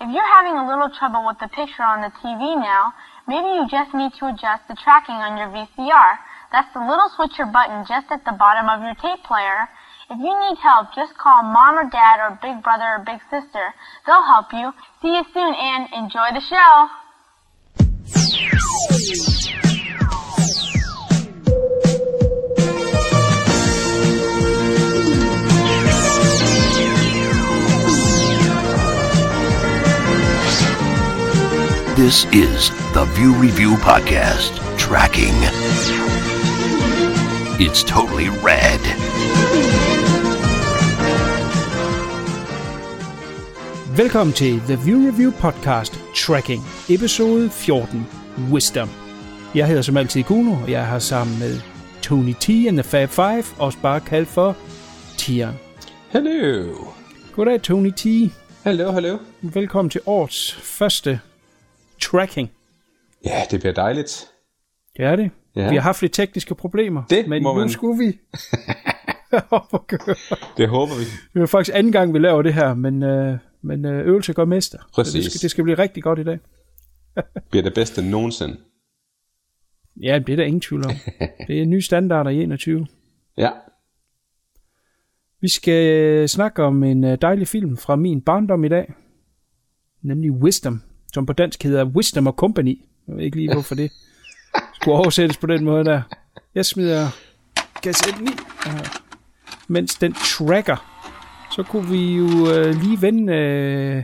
If 0.00 0.08
you're 0.08 0.32
having 0.32 0.56
a 0.56 0.66
little 0.66 0.88
trouble 0.88 1.26
with 1.26 1.36
the 1.40 1.48
picture 1.48 1.84
on 1.84 2.00
the 2.00 2.08
TV 2.24 2.56
now, 2.56 2.94
maybe 3.28 3.52
you 3.52 3.68
just 3.68 3.92
need 3.92 4.16
to 4.16 4.32
adjust 4.32 4.64
the 4.66 4.74
tracking 4.82 5.20
on 5.20 5.36
your 5.36 5.52
VCR. 5.52 6.16
That's 6.50 6.72
the 6.72 6.80
little 6.80 7.12
switcher 7.14 7.44
button 7.44 7.84
just 7.86 8.08
at 8.08 8.24
the 8.24 8.32
bottom 8.32 8.64
of 8.72 8.80
your 8.80 8.96
tape 8.96 9.22
player. 9.28 9.68
If 10.08 10.16
you 10.16 10.32
need 10.40 10.56
help, 10.56 10.96
just 10.96 11.18
call 11.18 11.42
mom 11.42 11.76
or 11.76 11.90
dad 11.90 12.16
or 12.16 12.40
big 12.40 12.64
brother 12.64 12.96
or 12.96 13.04
big 13.04 13.20
sister. 13.28 13.76
They'll 14.06 14.24
help 14.24 14.46
you. 14.56 14.72
See 15.02 15.12
you 15.12 15.24
soon 15.36 15.52
and 15.52 15.92
enjoy 15.92 16.32
the 16.32 16.40
show. 16.48 16.88
This 32.06 32.24
is 32.24 32.70
the 32.94 33.04
View 33.14 33.32
Review 33.34 33.72
Podcast 33.76 34.52
Tracking. 34.78 35.34
It's 37.66 37.82
totally 37.84 38.28
rad. 38.28 38.80
Velkommen 43.96 44.34
til 44.34 44.60
The 44.60 44.76
View 44.76 45.06
Review 45.06 45.30
Podcast 45.30 46.00
Tracking, 46.14 46.62
episode 46.88 47.50
14, 47.50 48.06
Wisdom. 48.52 48.88
Jeg 49.54 49.66
hedder 49.66 49.82
som 49.82 49.96
altid 49.96 50.22
Kuno, 50.22 50.52
og 50.62 50.70
jeg 50.70 50.86
har 50.86 50.98
sammen 50.98 51.38
med 51.38 51.60
Tony 52.02 52.34
T 52.40 52.48
and 52.48 52.76
the 52.76 52.82
Fab 52.82 53.08
Five, 53.08 53.44
også 53.58 53.78
bare 53.82 54.00
kaldt 54.00 54.28
for 54.28 54.56
Tieren. 55.18 55.54
Hello. 56.08 56.74
Goddag 57.32 57.62
Tony 57.62 57.90
T. 57.90 58.32
Hallo, 58.64 58.90
hallo. 58.90 59.18
Velkommen 59.42 59.90
til 59.90 60.00
årets 60.06 60.52
første 60.52 61.20
tracking. 62.00 62.50
Ja, 63.24 63.42
det 63.50 63.60
bliver 63.60 63.72
dejligt. 63.74 64.26
Det 64.96 65.04
er 65.04 65.16
det. 65.16 65.30
Ja. 65.56 65.68
Vi 65.70 65.74
har 65.76 65.82
haft 65.82 66.02
lidt 66.02 66.12
tekniske 66.12 66.54
problemer, 66.54 67.02
Det 67.10 67.28
men 67.28 67.42
må 67.42 67.52
nu 67.54 67.60
man- 67.60 67.68
skulle 67.70 67.98
vi. 68.06 68.06
Det 70.56 70.68
håber 70.68 70.94
vi. 70.98 71.04
det 71.34 71.42
er 71.42 71.46
faktisk 71.46 71.76
anden 71.76 71.92
gang, 71.92 72.14
vi 72.14 72.18
laver 72.18 72.42
det 72.42 72.54
her, 72.54 72.74
men, 72.74 73.02
øh, 73.02 73.38
men 73.62 73.84
øh, 73.84 74.06
øvelse 74.06 74.32
gør 74.32 74.44
mester. 74.44 74.78
Så 74.78 74.84
Det 74.86 74.94
Præcis. 74.94 75.24
skal, 75.32 75.42
det 75.42 75.50
skal 75.50 75.64
blive 75.64 75.78
rigtig 75.78 76.02
godt 76.02 76.18
i 76.18 76.24
dag. 76.24 76.38
Bliver 77.50 77.62
det 77.62 77.74
bedste 77.74 78.10
nogensinde. 78.10 78.56
Ja, 80.02 80.18
det 80.26 80.32
er 80.32 80.36
der 80.36 80.44
ingen 80.44 80.60
tvivl 80.60 80.84
om. 80.86 80.92
Det 81.46 81.62
er 81.62 81.66
nye 81.66 81.82
standarder 81.82 82.30
i 82.30 82.42
21. 82.42 82.86
Ja. 83.38 83.50
Vi 85.40 85.48
skal 85.48 85.92
øh, 86.00 86.28
snakke 86.28 86.62
om 86.62 86.82
en 86.84 87.04
øh, 87.04 87.18
dejlig 87.22 87.48
film 87.48 87.76
fra 87.76 87.96
min 87.96 88.20
barndom 88.22 88.64
i 88.64 88.68
dag, 88.68 88.92
nemlig 90.02 90.32
Wisdom, 90.32 90.82
som 91.14 91.26
på 91.26 91.32
dansk 91.32 91.62
hedder 91.62 91.84
Wisdom 91.84 92.26
og 92.26 92.32
Company. 92.32 92.78
Jeg 93.08 93.16
ved 93.16 93.24
ikke 93.24 93.36
lige, 93.36 93.52
hvorfor 93.52 93.74
det 93.74 93.92
skulle 94.74 94.96
oversættes 94.96 95.36
på 95.36 95.46
den 95.46 95.64
måde 95.64 95.84
der. 95.84 96.02
Jeg 96.54 96.66
smider 96.66 97.08
kassetten 97.82 98.28
i, 98.28 98.30
mens 99.68 99.94
den 99.94 100.12
tracker. 100.12 100.76
Så 101.52 101.62
kunne 101.62 101.90
vi 101.90 102.16
jo 102.16 102.52
øh, 102.54 102.82
lige 102.82 103.02
vende 103.02 103.32
øh, 103.32 104.02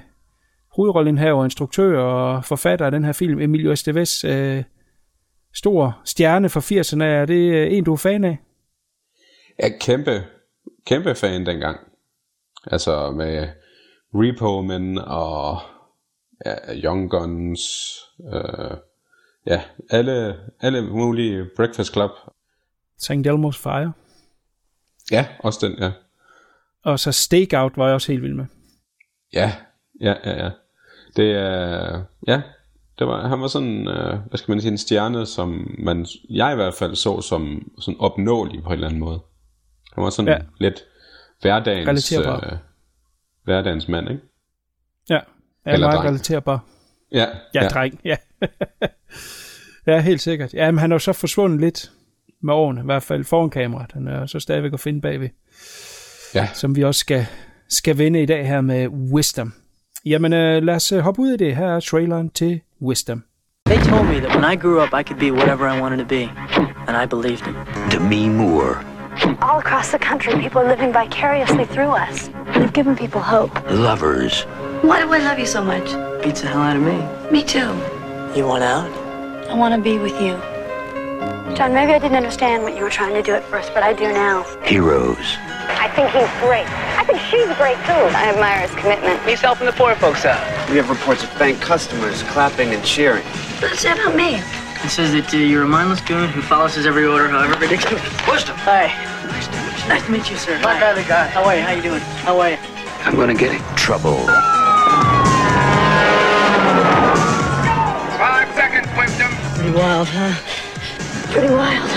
hovedrollenhaver, 0.77 1.44
instruktør 1.44 2.00
og 2.00 2.44
forfatter 2.44 2.86
af 2.86 2.92
den 2.92 3.04
her 3.04 3.12
film, 3.12 3.40
Emilio 3.40 3.72
Estevez, 3.72 4.24
øh, 4.24 4.64
stor 5.54 6.00
stjerne 6.04 6.48
fra 6.48 6.60
80'erne. 6.60 7.04
Er 7.04 7.24
det 7.24 7.52
øh, 7.52 7.72
en, 7.72 7.84
du 7.84 7.92
er 7.92 7.96
fan 7.96 8.24
af? 8.24 8.38
Jeg 9.58 9.66
er 9.66 9.78
kæmpe, 9.80 10.24
kæmpe 10.86 11.14
fan 11.14 11.46
dengang. 11.46 11.80
Altså 12.66 13.10
med 13.10 13.48
Repo 14.14 14.62
Men 14.62 14.98
og 14.98 15.60
ja, 16.45 16.55
Young 16.84 17.11
Guns. 17.11 17.61
Øh, 18.34 18.77
ja, 19.47 19.62
alle, 19.91 20.37
alle 20.61 20.83
mulige 20.83 21.47
Breakfast 21.56 21.92
Club. 21.92 22.11
St. 22.98 23.11
Elmo's 23.11 23.63
Fire. 23.63 23.92
Ja, 25.11 25.27
også 25.39 25.67
den, 25.67 25.79
ja. 25.79 25.92
Og 26.85 27.01
så 27.01 27.13
Stakeout 27.13 27.77
var 27.77 27.86
jeg 27.86 27.95
også 27.95 28.13
helt 28.13 28.23
vild 28.23 28.35
med. 28.35 28.46
Ja, 29.33 29.52
ja, 30.01 30.14
ja, 30.25 30.45
ja. 30.45 30.51
Det 31.17 31.30
er, 31.33 32.02
ja, 32.27 32.42
det 32.98 33.07
var, 33.07 33.29
han 33.29 33.41
var 33.41 33.46
sådan, 33.46 33.89
øh, 33.89 34.19
hvad 34.29 34.39
skal 34.39 34.52
man 34.52 34.61
sige, 34.61 34.70
en 34.73 34.79
stjerne, 34.79 35.27
som 35.27 35.75
man, 35.79 36.07
jeg 36.30 36.52
i 36.52 36.55
hvert 36.55 36.75
fald 36.75 36.95
så 36.95 37.20
som 37.20 37.73
sådan 37.80 38.01
opnåelig 38.01 38.63
på 38.63 38.69
en 38.69 38.73
eller 38.73 38.86
anden 38.86 39.01
måde. 39.01 39.20
Han 39.95 40.05
var 40.05 40.11
sådan 40.11 40.29
Ja. 40.33 40.39
lidt 40.58 40.85
hverdagens, 41.41 42.13
øh, 42.13 42.25
hverdagens 43.45 43.89
mand, 43.89 44.11
ikke? 44.11 44.23
Ja, 45.11 45.20
er 45.66 45.72
Eller 45.72 45.86
meget 45.86 45.98
dreng. 45.98 46.08
relaterbar. 46.10 46.58
Ja, 47.12 47.27
Ja, 47.54 47.62
ja. 47.62 47.68
dreng, 47.68 48.00
ja. 48.04 48.16
ja, 49.86 50.00
helt 50.00 50.20
sikkert. 50.20 50.54
Ja, 50.54 50.70
men 50.70 50.78
han 50.78 50.92
er 50.92 50.94
jo 50.94 50.98
så 50.98 51.12
forsvundet 51.12 51.60
lidt 51.60 51.90
med 52.42 52.54
årene, 52.54 52.80
i 52.80 52.84
hvert 52.84 53.02
fald 53.02 53.24
foran 53.24 53.50
kameraet. 53.50 53.92
Han 53.92 54.08
er 54.08 54.27
så 54.27 54.40
stadigvæk 54.40 54.72
at 54.72 54.80
finde 54.80 55.00
bagved, 55.00 55.28
ja. 56.34 56.48
som 56.54 56.77
vi 56.77 56.84
også 56.84 56.98
skal, 56.98 57.27
skal 57.68 57.98
vende 57.98 58.22
i 58.22 58.27
dag 58.27 58.46
her 58.48 58.60
med 58.60 58.88
Wisdom. 58.88 59.52
Jamen, 60.06 60.32
øh, 60.32 60.62
lad 60.62 60.74
os 60.74 60.92
øh, 60.92 60.98
hoppe 61.00 61.20
ud 61.22 61.30
i 61.32 61.36
det. 61.36 61.56
Her 61.56 61.66
er 61.66 61.80
traileren 61.80 62.30
til 62.30 62.60
Wisdom. 62.83 63.24
They 63.68 63.78
told 63.78 64.06
me 64.08 64.14
that 64.20 64.36
when 64.36 64.52
I 64.52 64.56
grew 64.56 64.80
up, 64.83 64.88
I 65.00 65.02
could 65.02 65.18
be 65.20 65.33
whatever 65.33 65.77
I 65.77 65.80
wanted 65.80 65.98
to 65.98 66.08
be, 66.08 66.22
and 66.88 66.94
I 67.02 67.06
believed 67.06 67.42
it. 67.50 67.54
Demi 67.92 68.28
Moore, 68.28 68.74
All 69.42 69.58
across 69.64 69.88
the 69.90 69.98
country, 70.10 70.33
people 70.44 70.58
are 70.60 70.68
living 70.77 70.92
vicariously 71.02 71.64
through 71.74 71.92
us. 72.06 72.30
You've 72.54 72.72
given 72.72 72.96
people 72.96 73.20
hope. 73.20 73.52
Lovers, 73.70 74.46
Why 74.86 75.01
do 75.01 75.13
I 75.13 75.19
love 75.19 75.36
you 75.36 75.47
so 75.47 75.64
much? 75.64 75.85
Beats 76.23 76.42
the 76.42 76.47
hell 76.47 76.63
out 76.63 76.77
of 76.77 76.83
me. 76.83 77.02
Me 77.33 77.42
too. 77.42 77.74
You 78.39 78.47
want 78.47 78.63
out? 78.63 78.89
I 79.51 79.55
want 79.55 79.74
to 79.74 79.80
be 79.80 79.98
with 79.98 80.13
you. 80.23 80.36
John, 81.57 81.74
maybe 81.74 81.92
I 81.92 81.98
didn't 81.98 82.17
understand 82.17 82.63
what 82.63 82.77
you 82.77 82.85
were 82.85 82.91
trying 82.91 83.13
to 83.14 83.20
do 83.23 83.33
at 83.35 83.42
first, 83.46 83.75
but 83.75 83.83
I 83.83 83.92
do 83.92 84.05
now. 84.13 84.45
Heroes, 84.63 85.19
I 85.75 85.91
think 85.96 86.11
he's 86.11 86.30
great. 86.39 86.67
I 86.96 87.02
think 87.02 87.19
she's 87.19 87.51
great 87.57 87.75
too. 87.83 87.98
I 88.14 88.30
admire 88.33 88.61
his 88.61 88.70
commitment. 88.77 89.20
He's 89.29 89.41
helping 89.41 89.67
the 89.67 89.73
poor 89.73 89.96
folks 89.96 90.25
out. 90.25 90.39
We 90.70 90.77
have 90.77 90.89
reports 90.89 91.25
of 91.25 91.36
bank 91.36 91.61
customers 91.61 92.23
clapping 92.23 92.73
and 92.73 92.85
cheering. 92.85 93.25
What 93.58 93.70
does 93.73 93.83
that 93.83 93.98
about 93.98 94.14
me? 94.14 94.36
It 94.86 94.91
says 94.91 95.11
that 95.14 95.35
uh, 95.35 95.36
you're 95.36 95.64
a 95.64 95.67
mindless 95.67 96.01
goon 96.02 96.30
who 96.30 96.42
follows 96.42 96.77
his 96.77 96.86
every 96.86 97.07
order, 97.07 97.27
however 97.27 97.58
ridiculous. 97.58 98.05
Wisdom. 98.29 98.55
Hi. 98.58 98.86
Nice 99.27 99.48
to 99.48 99.57
meet 99.57 99.83
you. 99.83 99.89
Nice 99.89 100.05
to 100.05 100.11
meet 100.13 100.30
you, 100.30 100.36
sir. 100.36 100.61
My 100.63 100.75
Hi. 100.75 100.80
guy, 100.80 100.95
the 100.95 101.08
guy. 101.08 101.27
How 101.27 101.42
are 101.42 101.57
you? 101.57 101.63
How 101.63 101.73
you 101.73 101.83
doing? 101.83 102.01
How 102.23 102.39
are 102.39 102.51
you? 102.51 102.58
I'm 103.02 103.17
gonna 103.17 103.35
get 103.35 103.52
in 103.52 103.77
Trouble, 103.77 104.17
wild, 109.96 110.08
huh? 110.08 110.34
Pretty 111.33 111.55
wild. 111.55 111.90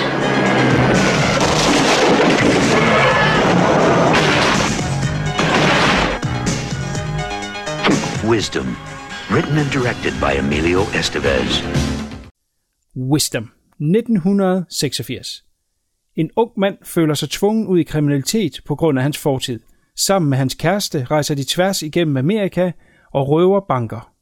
Wisdom. 8.29 8.77
Written 9.31 9.57
and 9.57 9.71
directed 9.71 10.13
by 10.21 10.37
Emilio 10.37 10.81
Estevez. 10.99 11.63
Wisdom, 12.95 13.51
1986. 13.79 15.43
En 16.15 16.29
ung 16.35 16.51
mand 16.57 16.77
føler 16.83 17.13
sig 17.13 17.29
tvunget 17.29 17.67
ud 17.67 17.79
i 17.79 17.83
kriminalitet 17.83 18.61
på 18.65 18.75
grund 18.75 18.97
af 18.99 19.03
hans 19.03 19.17
fortid. 19.17 19.59
Sammen 19.95 20.29
med 20.29 20.37
hans 20.37 20.55
kæreste 20.55 21.03
rejser 21.03 21.35
de 21.35 21.43
tværs 21.43 21.81
igennem 21.81 22.17
Amerika 22.17 22.71
og 23.13 23.29
røver 23.29 23.59
banker. 23.67 24.13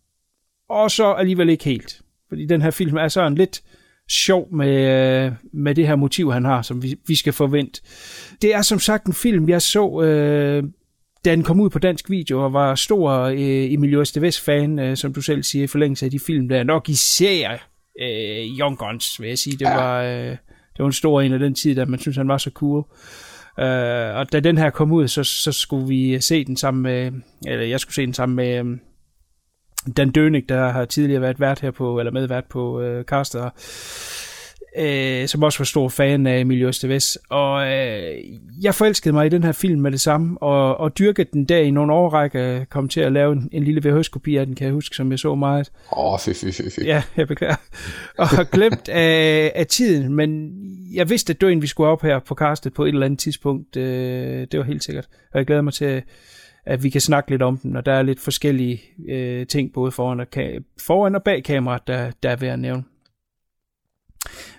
Og 0.69 0.91
så 0.91 1.13
alligevel 1.13 1.49
ikke 1.49 1.63
helt. 1.63 2.01
Fordi 2.29 2.45
den 2.45 2.61
her 2.61 2.71
film 2.71 2.97
er 2.97 3.07
sådan 3.07 3.35
lidt 3.35 3.61
sjov 4.09 4.47
med, 4.53 5.25
øh, 5.25 5.31
med 5.53 5.75
det 5.75 5.88
her 5.88 5.95
motiv, 5.95 6.31
han 6.31 6.45
har, 6.45 6.61
som 6.61 6.83
vi, 6.83 6.95
vi 7.07 7.15
skal 7.15 7.33
forvente. 7.33 7.81
Det 8.41 8.55
er 8.55 8.61
som 8.61 8.79
sagt 8.79 9.05
en 9.05 9.13
film, 9.13 9.49
jeg 9.49 9.61
så, 9.61 10.01
øh, 10.01 10.63
da 11.25 11.31
den 11.31 11.43
kom 11.43 11.59
ud 11.59 11.69
på 11.69 11.79
dansk 11.79 12.09
video, 12.09 12.43
og 12.43 12.53
var 12.53 12.75
stor 12.75 13.11
øh, 13.11 13.73
Emilio 13.73 14.01
Estevez-fan, 14.01 14.79
øh, 14.79 14.97
som 14.97 15.13
du 15.13 15.21
selv 15.21 15.44
siger, 15.44 15.63
i 15.63 15.68
forlængelse 15.68 16.06
af 16.06 16.12
de 16.12 16.19
film, 16.19 16.50
der 16.50 16.63
nok 16.63 16.89
især 16.89 17.51
øh, 18.01 18.59
Young 18.59 18.77
Guns, 18.77 19.21
vil 19.21 19.29
jeg 19.29 19.38
sige. 19.38 19.57
Det 19.57 19.68
var, 19.68 20.01
øh, 20.01 20.29
det 20.77 20.79
var 20.79 20.85
en 20.85 20.94
stor 20.94 21.21
en 21.21 21.33
af 21.33 21.39
den 21.39 21.56
tid, 21.56 21.75
da 21.75 21.85
man 21.85 22.00
synes, 22.00 22.18
han 22.18 22.27
var 22.27 22.38
så 22.38 22.51
cool. 22.53 22.83
Øh, 23.59 24.15
og 24.15 24.31
da 24.31 24.39
den 24.39 24.57
her 24.57 24.69
kom 24.69 24.91
ud, 24.91 25.07
så, 25.07 25.24
så 25.24 25.51
skulle 25.51 25.88
vi 25.88 26.19
se 26.19 26.45
den 26.45 26.57
sammen 26.57 26.83
med, 26.83 27.12
eller 27.47 27.65
jeg 27.65 27.79
skulle 27.79 27.95
se 27.95 28.06
den 28.06 28.13
sammen 28.13 28.35
med 28.35 28.65
øh, 28.65 28.77
Dan 29.98 30.10
Dønig, 30.10 30.50
der 30.50 30.69
har 30.72 30.86
tidligere 30.86 31.22
været 31.22 31.39
vært 31.39 31.60
her 31.60 31.72
på, 31.72 32.00
eller 32.00 32.12
medvært 32.12 32.45
på 32.45 32.81
øh, 32.81 33.04
Caster, 33.04 33.50
øh, 34.78 35.28
som 35.28 35.44
også 35.44 35.60
var 35.60 35.66
stor 35.66 35.89
fan 35.89 36.28
af 36.28 36.39
Emilio 36.39 36.69
Estevez. 36.69 37.16
Og 37.30 37.68
øh, 37.68 38.16
jeg 38.62 38.75
forelskede 38.75 39.13
mig 39.13 39.25
i 39.25 39.30
den 39.30 39.44
her 39.44 39.51
film 39.51 39.81
med 39.81 39.92
det 39.92 40.01
samme, 40.01 40.38
og, 40.42 40.78
og 40.78 40.98
dyrkede 40.98 41.30
den 41.34 41.45
der 41.45 41.57
i 41.57 41.72
nogle 41.72 41.94
årrække, 41.94 42.66
kom 42.69 42.89
til 42.89 43.00
at 43.00 43.12
lave 43.12 43.34
en, 43.34 43.50
en 43.51 43.63
lille 43.63 43.89
VHS-kopi 43.89 44.36
af 44.36 44.45
den, 44.45 44.56
kan 44.56 44.66
jeg 44.66 44.74
huske, 44.74 44.95
som 44.95 45.12
jeg 45.12 45.19
så 45.19 45.36
meget. 45.36 45.72
Åh, 45.92 46.13
oh, 46.13 46.19
fy, 46.19 46.30
fy, 46.30 46.45
fy, 46.45 46.62
fy. 46.75 46.80
Ja, 46.86 47.04
jeg 47.18 47.28
beklager. 47.28 47.56
Og 48.18 48.28
har 48.28 48.44
glemt 48.44 48.89
af, 48.89 49.51
af 49.56 49.68
tiden, 49.68 50.16
men 50.16 50.51
jeg 50.94 51.10
vidste, 51.10 51.34
at 51.34 51.42
det 51.42 51.48
var 51.48 51.51
en, 51.51 51.62
vi 51.62 51.68
skulle 51.68 51.89
op 51.89 52.01
her 52.01 52.19
på 52.19 52.36
castet 52.36 52.74
på 52.74 52.84
et 52.84 52.89
eller 52.89 53.06
andet 53.06 53.19
tidspunkt. 53.19 53.78
Øh, 53.78 54.48
det 54.51 54.60
var 54.60 54.63
helt 54.63 54.84
sikkert. 54.84 55.07
Og 55.34 55.39
jeg 55.39 55.45
glæder 55.45 55.62
mig 55.62 55.74
til 55.74 56.01
at 56.67 56.83
vi 56.83 56.89
kan 56.89 57.01
snakke 57.01 57.29
lidt 57.29 57.41
om 57.41 57.57
den, 57.57 57.75
og 57.75 57.85
der 57.85 57.91
er 57.91 58.01
lidt 58.01 58.19
forskellige 58.19 58.81
øh, 59.09 59.47
ting, 59.47 59.73
både 59.73 59.91
foran 59.91 60.19
og, 60.19 60.27
foran 60.81 61.15
og 61.15 61.23
bag 61.23 61.43
kameraet, 61.43 61.87
der, 61.87 62.11
der 62.23 62.29
er 62.29 62.35
værd 62.35 62.53
at 62.53 62.59
nævne. 62.59 62.83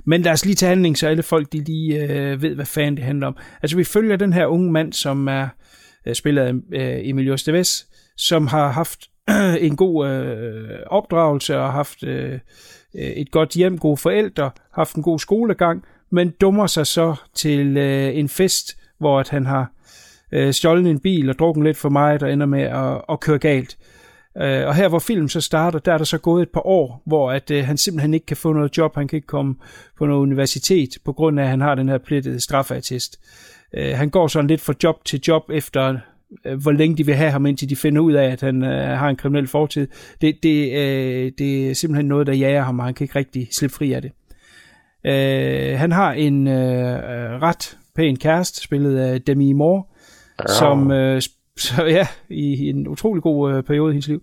Men 0.05 0.22
lad 0.22 0.32
os 0.32 0.44
lige 0.44 0.55
tage 0.55 0.69
handling, 0.69 0.99
så 0.99 1.08
alle 1.08 1.22
folk 1.22 1.52
de 1.52 1.64
lige 1.64 2.02
øh, 2.02 2.43
ved, 2.43 2.55
hvad 2.55 2.66
fanden 2.66 2.96
det 2.96 3.05
handler 3.05 3.26
om. 3.26 3.37
Altså 3.62 3.76
vi 3.76 3.84
følger 3.84 4.16
den 4.16 4.32
her 4.32 4.46
unge 4.46 4.72
mand, 4.72 4.93
som 4.93 5.28
er 5.28 5.49
øh, 6.06 6.14
spillet 6.14 6.43
af 6.43 6.52
øh, 6.52 7.08
Emilio 7.08 7.34
Estevez, 7.34 7.84
som 8.16 8.46
har 8.46 8.69
haft 8.69 9.10
en 9.60 9.76
god 9.76 10.08
øh, 10.08 10.78
opdragelse 10.87 11.58
og 11.58 11.72
haft 11.72 12.02
øh, 12.05 12.32
øh, 12.94 13.10
et 13.10 13.31
godt 13.31 13.50
hjem, 13.50 13.78
gode 13.78 13.96
forældre, 13.96 14.50
haft 14.75 14.94
en 14.94 15.02
god 15.02 15.19
skolegang, 15.19 15.84
men 16.10 16.31
dummer 16.40 16.66
sig 16.66 16.87
så 16.87 17.14
til 17.34 17.76
øh, 17.76 18.16
en 18.16 18.28
fest, 18.28 18.76
hvor 18.99 19.20
at 19.20 19.28
han 19.28 19.46
har 19.46 19.72
øh, 20.33 20.53
stjålet 20.53 20.91
en 20.91 21.01
bil 21.01 21.31
og 21.31 21.39
drukket 21.39 21.65
lidt 21.65 21.77
for 21.77 21.89
meget 21.89 22.23
og 22.23 22.33
ender 22.33 22.47
med 22.47 22.63
at, 22.63 23.03
at 23.09 23.21
køre 23.21 23.39
galt. 23.39 23.79
Øh, 24.43 24.67
og 24.67 24.75
her 24.75 24.89
hvor 24.89 24.99
filmen 24.99 25.29
så 25.29 25.41
starter, 25.41 25.79
der 25.79 25.93
er 25.93 25.99
der 25.99 26.05
så 26.05 26.19
gået 26.19 26.43
et 26.43 26.49
par 26.49 26.67
år, 26.67 27.03
hvor 27.07 27.33
at 27.33 27.51
øh, 27.51 27.65
han 27.65 27.77
simpelthen 27.77 28.15
ikke 28.15 28.27
kan 28.27 28.37
få 28.37 28.53
noget 28.53 28.79
job, 28.79 28.95
han 28.95 29.09
kan 29.09 29.17
ikke 29.17 29.27
komme 29.27 29.55
på 29.99 30.07
noget 30.07 30.21
universitet, 30.21 30.89
på 31.05 31.13
grund 31.13 31.41
af 31.41 31.45
at 31.45 31.51
han 31.51 31.61
har 31.61 31.75
den 31.75 31.89
her 31.89 31.99
plettede 31.99 32.41
straffatest. 32.41 33.21
Øh, 33.75 33.95
han 33.95 34.11
går 34.11 34.27
sådan 34.27 34.49
lidt 34.49 34.61
fra 34.61 34.75
job 34.83 35.05
til 35.05 35.21
job 35.29 35.51
efter 35.51 35.99
øh, 36.47 36.63
hvor 36.63 36.73
længe 36.73 36.97
de 36.97 37.07
vil 37.07 37.15
have 37.15 37.31
ham, 37.31 37.47
indtil 37.47 37.71
de 37.71 37.77
finder 37.77 38.03
ud 38.03 38.13
af, 38.13 38.25
at 38.25 38.41
han 38.41 38.65
øh, 38.65 38.99
har 38.99 39.09
en 39.09 39.17
kriminel 39.17 39.47
fortid. 39.47 39.89
Det, 40.21 40.43
det, 40.43 40.73
øh, 40.73 41.33
det 41.39 41.71
er 41.71 41.75
simpelthen 41.75 42.07
noget, 42.07 42.27
der 42.27 42.33
jager 42.33 42.63
ham, 42.63 42.79
og 42.79 42.85
han 42.85 42.95
kan 42.95 43.05
ikke 43.05 43.19
rigtig 43.19 43.49
slippe 43.53 43.77
fri 43.77 43.93
af 43.93 44.03
det. 44.03 44.13
Øh, 45.07 45.79
han 45.79 45.93
har 45.93 46.13
en 46.13 46.47
øh, 46.47 46.95
øh 46.95 47.43
ret 47.43 47.79
pæn 47.97 48.17
kæreste, 48.17 48.61
spillet 48.61 48.99
af 48.99 49.23
Demi 49.23 49.53
Moore, 49.53 49.85
ja. 50.49 50.55
som 50.55 50.90
øh, 50.90 51.23
så, 51.56 51.85
ja, 51.85 52.06
i 52.29 52.69
en 52.69 52.88
utrolig 52.88 53.23
god 53.23 53.52
øh, 53.52 53.62
periode 53.62 53.90
i 53.90 53.94
hendes 53.94 54.08
liv, 54.08 54.23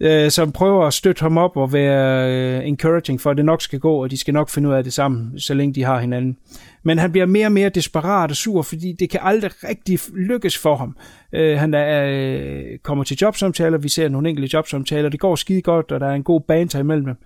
øh, 0.00 0.30
som 0.30 0.52
prøver 0.52 0.86
at 0.86 0.94
støtte 0.94 1.20
ham 1.20 1.38
op 1.38 1.56
og 1.56 1.72
være 1.72 2.32
øh, 2.32 2.68
encouraging 2.68 3.20
for, 3.20 3.30
at 3.30 3.36
det 3.36 3.44
nok 3.44 3.62
skal 3.62 3.78
gå, 3.78 4.02
og 4.02 4.10
de 4.10 4.18
skal 4.18 4.34
nok 4.34 4.50
finde 4.50 4.68
ud 4.68 4.74
af 4.74 4.84
det 4.84 4.92
sammen, 4.92 5.40
så 5.40 5.54
længe 5.54 5.74
de 5.74 5.84
har 5.84 6.00
hinanden. 6.00 6.36
Men 6.82 6.98
han 6.98 7.12
bliver 7.12 7.26
mere 7.26 7.46
og 7.46 7.52
mere 7.52 7.68
desperat 7.68 8.30
og 8.30 8.36
sur, 8.36 8.62
fordi 8.62 8.92
det 8.92 9.10
kan 9.10 9.20
aldrig 9.22 9.50
rigtig 9.68 9.98
lykkes 10.16 10.58
for 10.58 10.76
ham. 10.76 10.96
Øh, 11.32 11.58
han 11.58 11.74
er, 11.74 12.04
øh, 12.06 12.78
kommer 12.82 13.04
til 13.04 13.16
jobsamtaler, 13.22 13.78
vi 13.78 13.88
ser 13.88 14.08
nogle 14.08 14.28
enkelte 14.28 14.50
jobsamtaler, 14.56 15.08
det 15.08 15.20
går 15.20 15.36
skide 15.36 15.62
godt, 15.62 15.92
og 15.92 16.00
der 16.00 16.06
er 16.06 16.14
en 16.14 16.22
god 16.22 16.40
banter 16.40 16.78
imellem 16.78 17.04
dem. 17.04 17.16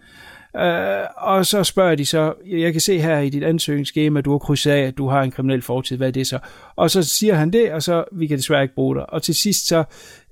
Øh, 0.57 1.07
og 1.17 1.47
så 1.47 1.65
spørger 1.65 1.95
de 1.95 2.07
så, 2.07 2.35
jeg 2.47 2.73
kan 2.73 2.81
se 2.81 2.99
her 2.99 3.19
i 3.19 3.29
dit 3.29 3.45
ansøgningsskema, 3.45 4.19
at 4.19 4.25
du 4.25 4.31
har 4.31 4.39
krydset 4.39 4.71
af, 4.71 4.81
at 4.81 4.99
du 4.99 5.09
har 5.09 5.23
en 5.23 5.31
kriminel 5.31 5.63
fortid, 5.63 5.97
hvad 5.97 6.09
er 6.09 6.13
det 6.13 6.27
så? 6.27 6.39
Og 6.77 6.91
så 6.91 7.03
siger 7.03 7.35
han 7.35 7.51
det, 7.51 7.73
og 7.73 7.83
så, 7.83 8.05
vi 8.13 8.27
kan 8.27 8.39
desværre 8.39 8.63
ikke 8.63 8.75
bruge 8.75 8.97
dig. 8.97 9.13
Og 9.13 9.23
til 9.23 9.35
sidst 9.35 9.67
så, 9.67 9.85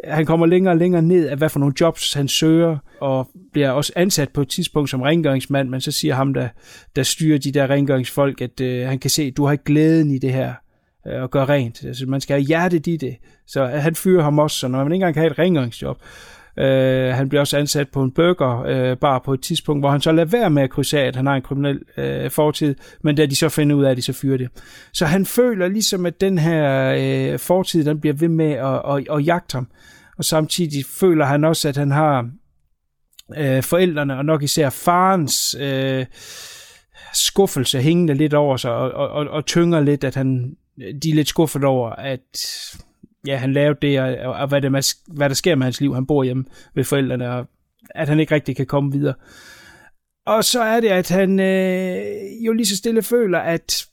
han 0.04 0.26
kommer 0.26 0.46
længere 0.46 0.72
og 0.72 0.78
længere 0.78 1.02
ned 1.02 1.28
af, 1.28 1.36
hvad 1.36 1.48
for 1.48 1.58
nogle 1.58 1.74
jobs 1.80 2.14
han 2.14 2.28
søger, 2.28 2.78
og 3.00 3.30
bliver 3.52 3.70
også 3.70 3.92
ansat 3.96 4.28
på 4.28 4.40
et 4.40 4.48
tidspunkt 4.48 4.90
som 4.90 5.02
rengøringsmand, 5.02 5.68
men 5.68 5.80
så 5.80 5.92
siger 5.92 6.14
ham, 6.14 6.34
der, 6.34 6.48
der 6.96 7.02
styrer 7.02 7.38
de 7.38 7.52
der 7.52 7.70
rengøringsfolk, 7.70 8.40
at 8.40 8.60
øh, 8.60 8.88
han 8.88 8.98
kan 8.98 9.10
se, 9.10 9.22
at 9.22 9.36
du 9.36 9.44
har 9.44 9.52
ikke 9.52 9.64
glæden 9.64 10.10
i 10.10 10.18
det 10.18 10.32
her 10.32 10.54
øh, 11.06 11.22
at 11.24 11.30
gøre 11.30 11.44
rent. 11.44 11.84
Altså, 11.84 12.06
man 12.06 12.20
skal 12.20 12.34
have 12.34 12.46
hjertet 12.46 12.86
i 12.86 12.96
det. 12.96 13.16
Så 13.46 13.62
øh, 13.62 13.70
han 13.70 13.94
fyrer 13.94 14.22
ham 14.22 14.38
også, 14.38 14.58
så 14.58 14.68
når 14.68 14.78
man 14.78 14.86
ikke 14.86 14.94
engang 14.94 15.14
kan 15.14 15.20
have 15.20 15.30
et 15.30 15.38
rengøringsjob, 15.38 15.98
Øh, 16.58 17.14
han 17.14 17.28
bliver 17.28 17.40
også 17.40 17.58
ansat 17.58 17.88
på 17.88 18.02
en 18.02 18.10
burger 18.10 18.62
øh, 18.66 18.96
bare 18.96 19.20
på 19.24 19.34
et 19.34 19.40
tidspunkt, 19.40 19.82
hvor 19.82 19.90
han 19.90 20.00
så 20.00 20.12
lader 20.12 20.28
være 20.28 20.50
med 20.50 20.62
at 20.62 20.70
krydse 20.70 21.00
af, 21.00 21.06
at 21.06 21.16
han 21.16 21.26
har 21.26 21.34
en 21.34 21.42
kriminel 21.42 21.80
øh, 21.96 22.30
fortid, 22.30 22.74
men 23.02 23.16
da 23.16 23.26
de 23.26 23.36
så 23.36 23.48
finder 23.48 23.76
ud 23.76 23.84
af 23.84 23.94
det, 23.94 24.04
så 24.04 24.12
fyrer 24.12 24.38
det. 24.38 24.48
Så 24.92 25.06
han 25.06 25.26
føler 25.26 25.68
ligesom, 25.68 26.06
at 26.06 26.20
den 26.20 26.38
her 26.38 26.94
øh, 26.98 27.38
fortid, 27.38 27.84
den 27.84 28.00
bliver 28.00 28.14
ved 28.14 28.28
med 28.28 28.52
at, 28.52 28.82
at, 28.88 29.18
at 29.18 29.26
jagte 29.26 29.54
ham. 29.54 29.68
Og 30.18 30.24
samtidig 30.24 30.84
føler 31.00 31.24
han 31.24 31.44
også, 31.44 31.68
at 31.68 31.76
han 31.76 31.90
har 31.90 32.30
øh, 33.36 33.62
forældrene, 33.62 34.18
og 34.18 34.24
nok 34.24 34.42
især 34.42 34.70
farens 34.70 35.56
øh, 35.60 36.06
skuffelse 37.14 37.80
hængende 37.80 38.14
lidt 38.14 38.34
over 38.34 38.56
sig, 38.56 38.70
og, 38.70 38.90
og, 38.90 39.08
og, 39.08 39.26
og 39.26 39.46
tynger 39.46 39.80
lidt, 39.80 40.04
at 40.04 40.14
han, 40.14 40.56
de 41.02 41.10
er 41.10 41.14
lidt 41.14 41.28
skuffet 41.28 41.64
over, 41.64 41.90
at 41.90 42.20
ja, 43.26 43.36
han 43.36 43.52
lavede 43.52 43.78
det, 43.82 44.00
og, 44.00 44.32
og 44.32 44.48
hvad, 44.48 44.62
det, 44.62 44.94
hvad 45.06 45.28
der 45.28 45.34
sker 45.34 45.54
med 45.54 45.64
hans 45.64 45.80
liv. 45.80 45.94
Han 45.94 46.06
bor 46.06 46.24
hjemme 46.24 46.44
ved 46.74 46.84
forældrene, 46.84 47.30
og 47.30 47.46
at 47.90 48.08
han 48.08 48.20
ikke 48.20 48.34
rigtig 48.34 48.56
kan 48.56 48.66
komme 48.66 48.92
videre. 48.92 49.14
Og 50.26 50.44
så 50.44 50.62
er 50.62 50.80
det, 50.80 50.88
at 50.88 51.08
han 51.08 51.40
øh, 51.40 52.46
jo 52.46 52.52
lige 52.52 52.66
så 52.66 52.76
stille 52.76 53.02
føler, 53.02 53.38
at 53.38 53.86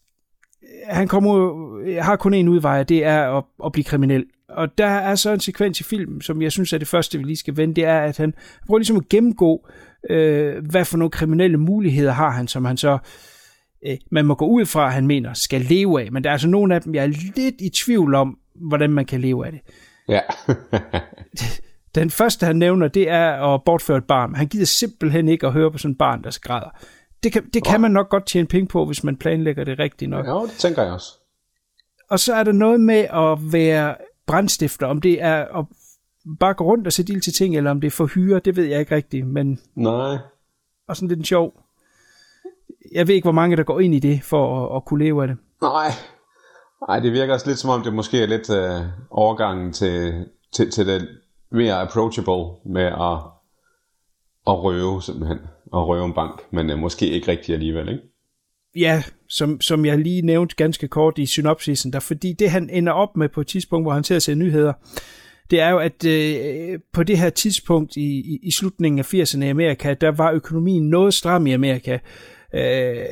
øh, 0.64 0.96
han 0.96 1.08
kommer, 1.08 1.54
øh, 1.86 1.96
har 1.96 2.16
kun 2.16 2.34
en 2.34 2.48
udvej, 2.48 2.80
og 2.80 2.90
det 2.90 3.04
er 3.04 3.38
at, 3.38 3.44
at 3.66 3.72
blive 3.72 3.84
kriminel. 3.84 4.26
Og 4.50 4.78
der 4.78 4.86
er 4.86 5.16
så 5.16 5.34
en 5.34 5.40
sekvens 5.40 5.80
i 5.80 5.84
filmen, 5.84 6.22
som 6.22 6.42
jeg 6.42 6.52
synes 6.52 6.74
er 6.74 6.78
det 6.78 6.88
første, 6.88 7.18
vi 7.18 7.24
lige 7.24 7.38
skal 7.38 7.58
vende, 7.58 7.76
det 7.76 7.86
er, 7.86 8.00
at 8.00 8.18
han 8.18 8.34
prøver 8.68 8.80
ligesom 8.80 8.98
at 8.98 9.10
gennemgå, 9.10 9.68
øh, 10.10 10.66
hvad 10.70 10.86
for 10.86 10.98
nogle 10.98 11.12
kriminelle 11.12 11.58
muligheder 11.58 12.12
har 12.12 12.30
han, 12.30 12.48
som 12.48 12.66
han 12.66 12.78
så 12.78 12.98
øh, 13.88 13.98
man 14.12 14.26
må 14.26 14.36
gå 14.36 14.46
ud 14.46 14.66
fra, 14.66 14.88
at 14.88 14.94
han 14.94 15.08
mener, 15.08 15.34
skal 15.34 15.62
leve 15.62 16.02
af. 16.02 16.12
Men 16.12 16.24
der 16.24 16.30
er 16.30 16.34
altså 16.34 16.48
nogle 16.48 16.76
af 16.76 16.81
dem, 16.81 16.96
jeg 16.96 17.04
er 17.04 17.08
lidt 17.36 17.56
i 17.62 17.70
tvivl 17.70 18.16
om, 18.16 18.38
hvordan 18.59 18.89
man 18.89 19.06
kan 19.06 19.21
leve 19.21 19.45
af 19.45 19.51
det. 19.51 19.61
Ja. 20.07 20.21
Den 21.95 22.09
første, 22.09 22.45
han 22.45 22.56
nævner, 22.56 22.88
det 22.88 23.09
er 23.09 23.53
at 23.53 23.63
bortføre 23.63 23.97
et 23.97 24.03
barn. 24.03 24.35
Han 24.35 24.47
gider 24.47 24.65
simpelthen 24.65 25.27
ikke 25.27 25.47
at 25.47 25.53
høre 25.53 25.71
på 25.71 25.77
sådan 25.77 25.91
et 25.91 25.97
barn, 25.97 26.23
der 26.23 26.29
skræder. 26.29 26.69
Det 27.23 27.31
kan, 27.31 27.50
det 27.53 27.63
kan 27.65 27.81
man 27.81 27.91
nok 27.91 28.09
godt 28.09 28.25
tjene 28.25 28.47
penge 28.47 28.67
på, 28.67 28.85
hvis 28.85 29.03
man 29.03 29.17
planlægger 29.17 29.63
det 29.63 29.79
rigtigt 29.79 30.09
nok. 30.09 30.25
Ja, 30.25 30.33
det 30.33 30.51
tænker 30.51 30.83
jeg 30.83 30.94
også. 30.94 31.13
Og 32.09 32.19
så 32.19 32.33
er 32.33 32.44
der 32.44 32.51
noget 32.51 32.81
med 32.81 33.00
at 33.00 33.53
være 33.53 33.95
brandstifter, 34.27 34.88
om 34.88 35.01
det 35.01 35.21
er 35.21 35.59
at 35.59 35.65
bare 36.39 36.53
gå 36.53 36.63
rundt 36.63 36.88
og 36.88 36.94
sætte 36.94 37.13
ild 37.13 37.21
til 37.21 37.33
ting, 37.33 37.57
eller 37.57 37.71
om 37.71 37.81
det 37.81 37.88
er 37.88 37.91
for 37.91 38.06
hyre, 38.06 38.39
det 38.39 38.56
ved 38.56 38.65
jeg 38.65 38.79
ikke 38.79 38.95
rigtigt, 38.95 39.27
men... 39.27 39.59
Nej. 39.75 40.17
Og 40.88 40.95
sådan 40.95 41.07
lidt 41.09 41.27
sjov. 41.27 41.63
Jeg 42.94 43.07
ved 43.07 43.15
ikke, 43.15 43.25
hvor 43.25 43.31
mange 43.31 43.57
der 43.57 43.63
går 43.63 43.79
ind 43.79 43.95
i 43.95 44.00
det, 44.00 44.23
for 44.23 44.65
at, 44.65 44.75
at 44.75 44.85
kunne 44.85 45.03
leve 45.03 45.21
af 45.21 45.27
det. 45.27 45.38
Nej, 45.61 45.91
Nej, 46.88 47.00
det 47.00 47.12
virker 47.12 47.34
også 47.34 47.48
lidt 47.48 47.60
som 47.60 47.70
om, 47.70 47.84
det 47.84 47.94
måske 47.94 48.24
er 48.24 48.28
lidt 48.28 48.50
øh, 48.50 48.88
overgangen 49.10 49.74
til, 49.74 50.26
til, 50.52 50.72
til 50.72 50.88
det 50.88 51.08
mere 51.52 51.74
approachable 51.74 52.72
med 52.74 52.86
at, 52.86 53.18
at 54.48 54.64
røve 54.64 55.02
simpelthen. 55.02 55.38
At 55.74 55.88
røve 55.88 56.06
en 56.06 56.14
bank, 56.14 56.42
men 56.52 56.70
øh, 56.70 56.78
måske 56.78 57.10
ikke 57.10 57.31
rigtig 57.31 57.54
alligevel, 57.54 57.90
ikke? 57.90 58.02
Ja, 58.76 59.04
som, 59.30 59.62
som 59.62 59.86
jeg 59.86 59.98
lige 59.98 60.22
nævnte 60.22 60.56
ganske 60.56 60.88
kort 60.88 61.18
i 61.18 61.26
synopsisen, 61.26 61.94
der 61.94 62.00
fordi 62.00 62.34
det 62.34 62.52
han 62.52 62.70
ender 62.70 62.94
op 62.94 63.18
med 63.18 63.30
på 63.30 63.42
et 63.42 63.48
tidspunkt, 63.48 63.86
hvor 63.86 63.94
han 63.94 64.04
ser 64.04 64.20
sig 64.20 64.36
nyheder, 64.36 64.74
det 65.52 65.62
er 65.62 65.70
jo, 65.70 65.78
at 65.78 66.06
øh, 66.06 66.80
på 66.94 67.04
det 67.04 67.18
her 67.18 67.30
tidspunkt 67.30 67.96
i, 67.96 68.20
i, 68.20 68.40
i 68.44 68.52
slutningen 68.52 69.00
af 69.00 69.14
80'erne 69.14 69.44
i 69.44 69.50
Amerika, 69.50 69.94
der 69.94 70.12
var 70.12 70.31
økonomien 70.31 70.90
noget 70.90 71.14
stram 71.14 71.48
i 71.48 71.52
Amerika 71.52 71.98
øh, 72.53 73.06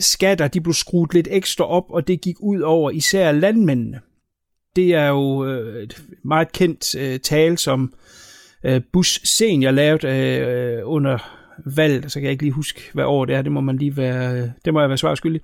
skatter 0.00 0.48
de 0.48 0.60
blev 0.60 0.74
skruet 0.74 1.14
lidt 1.14 1.28
ekstra 1.30 1.64
op, 1.64 1.84
og 1.88 2.08
det 2.08 2.20
gik 2.20 2.36
ud 2.40 2.60
over 2.60 2.90
især 2.90 3.32
landmændene. 3.32 4.00
Det 4.76 4.94
er 4.94 5.08
jo 5.08 5.46
øh, 5.46 5.82
et 5.82 6.02
meget 6.24 6.52
kendt 6.52 6.94
øh, 6.94 7.20
tale, 7.20 7.58
som 7.58 7.92
øh, 8.64 8.80
Bush 8.92 9.20
senior 9.24 9.70
lavede 9.70 10.08
øh, 10.08 10.82
under 10.84 11.18
valget, 11.66 12.12
så 12.12 12.18
kan 12.18 12.24
jeg 12.24 12.32
ikke 12.32 12.42
lige 12.42 12.52
huske, 12.52 12.90
hvad 12.92 13.04
år 13.04 13.24
det 13.24 13.34
er, 13.34 13.42
det 13.42 13.52
må 13.52 13.60
man 13.60 13.76
lige 13.76 13.96
være, 13.96 14.34
øh, 14.34 14.48
det 14.64 14.72
må 14.72 14.80
jeg 14.80 14.88
være 14.88 14.98
svar 14.98 15.14
skyldig. 15.14 15.40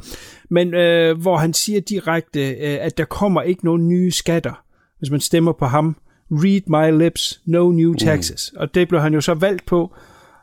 Men 0.51 0.75
øh, 0.75 1.21
hvor 1.21 1.37
han 1.37 1.53
siger 1.53 1.81
direkte, 1.81 2.51
øh, 2.51 2.79
at 2.81 2.99
der 2.99 3.05
kommer 3.05 3.43
ikke 3.43 3.65
nogen 3.65 3.89
nye 3.89 4.11
skatter, 4.11 4.63
hvis 4.99 5.11
man 5.11 5.21
stemmer 5.21 5.53
på 5.53 5.67
ham. 5.67 5.97
Read 6.31 6.61
my 6.67 7.03
lips, 7.03 7.41
no 7.47 7.71
new 7.71 7.95
taxes. 7.95 8.51
Mm. 8.53 8.61
Og 8.61 8.75
det 8.75 8.89
blev 8.89 9.01
han 9.01 9.15
jo 9.15 9.21
så 9.21 9.35
valgt 9.35 9.67
på, 9.67 9.95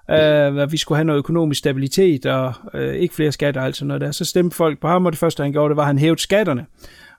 øh, 0.10 0.62
at 0.62 0.72
vi 0.72 0.78
skulle 0.78 0.98
have 0.98 1.06
noget 1.06 1.18
økonomisk 1.18 1.60
stabilitet 1.60 2.26
og 2.26 2.54
øh, 2.74 2.96
ikke 2.96 3.16
flere 3.16 3.32
skatter 3.32 3.62
og 3.62 3.68
alt 3.68 3.76
sådan 3.76 3.88
noget 3.88 4.02
der. 4.02 4.12
Så 4.12 4.26
stemte 4.26 4.56
folk 4.56 4.82
på 4.82 4.88
ham, 4.88 5.06
og 5.06 5.12
det 5.12 5.20
første 5.20 5.44
han 5.44 5.52
gjorde, 5.52 5.70
det 5.70 5.78
var, 5.78 5.84
at 5.84 5.88
han 5.88 5.98
hævede 5.98 6.22
skatterne. 6.22 6.66